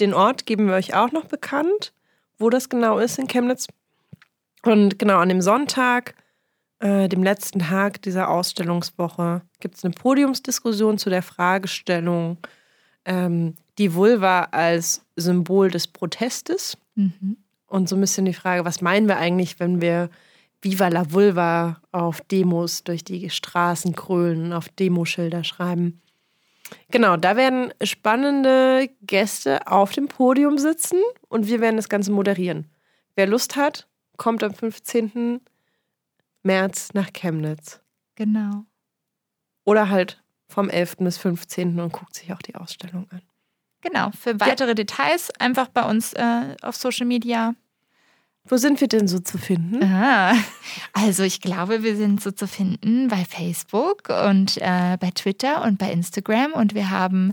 [0.00, 1.92] Den Ort geben wir euch auch noch bekannt
[2.38, 3.66] wo das genau ist in Chemnitz.
[4.62, 6.14] Und genau an dem Sonntag,
[6.80, 12.38] äh, dem letzten Tag dieser Ausstellungswoche, gibt es eine Podiumsdiskussion zu der Fragestellung,
[13.04, 16.76] ähm, die Vulva als Symbol des Protestes.
[16.94, 17.36] Mhm.
[17.68, 20.08] Und so ein bisschen die Frage, was meinen wir eigentlich, wenn wir
[20.62, 26.00] Viva la Vulva auf Demos durch die Straßen krölen, auf Demoschilder schreiben.
[26.90, 32.68] Genau, da werden spannende Gäste auf dem Podium sitzen und wir werden das Ganze moderieren.
[33.14, 35.40] Wer Lust hat, kommt am 15.
[36.42, 37.80] März nach Chemnitz.
[38.14, 38.64] Genau.
[39.64, 40.96] Oder halt vom 11.
[40.98, 41.78] bis 15.
[41.80, 43.22] und guckt sich auch die Ausstellung an.
[43.82, 44.74] Genau, für weitere ja.
[44.74, 47.54] Details einfach bei uns äh, auf Social Media
[48.48, 49.82] wo sind wir denn so zu finden?
[49.82, 50.34] Ah,
[50.92, 55.78] also ich glaube, wir sind so zu finden bei Facebook und äh, bei Twitter und
[55.78, 57.32] bei Instagram und wir haben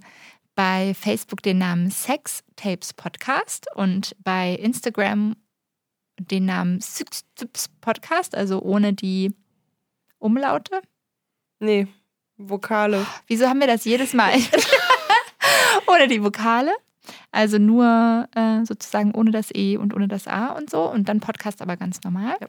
[0.56, 5.36] bei Facebook den Namen Sex Tapes Podcast und bei Instagram
[6.20, 9.34] den Namen Sex Tapes Podcast, also ohne die
[10.20, 10.82] Umlaute.
[11.60, 11.88] Nee,
[12.38, 13.06] Vokale.
[13.28, 14.34] Wieso haben wir das jedes Mal?
[15.88, 16.74] ohne die Vokale.
[17.32, 20.90] Also nur äh, sozusagen ohne das E und ohne das A und so.
[20.90, 22.36] Und dann Podcast aber ganz normal.
[22.42, 22.48] Ja.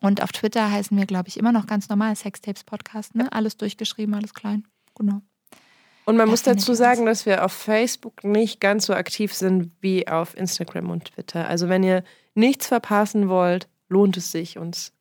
[0.00, 3.14] Und auf Twitter heißen wir, glaube ich, immer noch ganz normal Sextapes Podcast.
[3.14, 3.32] Ne?
[3.32, 4.64] Alles durchgeschrieben, alles klein.
[4.94, 5.20] Genau.
[6.04, 9.72] Und man da muss dazu sagen, dass wir auf Facebook nicht ganz so aktiv sind
[9.80, 11.48] wie auf Instagram und Twitter.
[11.48, 14.92] Also wenn ihr nichts verpassen wollt, lohnt es sich, uns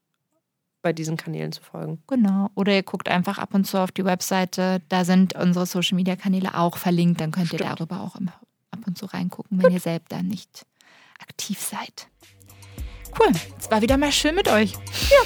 [0.82, 2.02] bei diesen Kanälen zu folgen.
[2.08, 2.50] Genau.
[2.56, 4.82] Oder ihr guckt einfach ab und zu auf die Webseite.
[4.90, 7.22] Da sind unsere Social Media Kanäle auch verlinkt.
[7.22, 7.80] Dann könnt ihr Stimmt.
[7.80, 8.16] darüber auch
[8.76, 10.66] ab und zu reingucken, wenn ihr selbst da nicht
[11.22, 12.08] aktiv seid.
[13.20, 14.74] Cool, es war wieder mal schön mit euch.
[14.74, 15.18] Ja.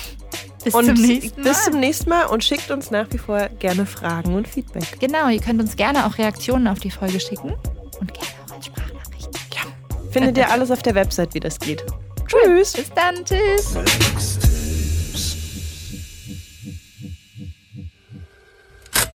[0.64, 1.50] Bis und zum nächsten Mal.
[1.50, 5.00] Bis zum nächsten Mal und schickt uns nach wie vor gerne Fragen und Feedback.
[5.00, 7.54] Genau, ihr könnt uns gerne auch Reaktionen auf die Folge schicken
[8.00, 9.34] und gerne auch als Sprachnachrichten.
[9.56, 10.12] Ja.
[10.12, 11.84] Findet ihr alles auf der Website, wie das geht.
[12.28, 12.74] Tschüss.
[12.74, 13.26] Bis dann.
[13.26, 14.49] Tschüss.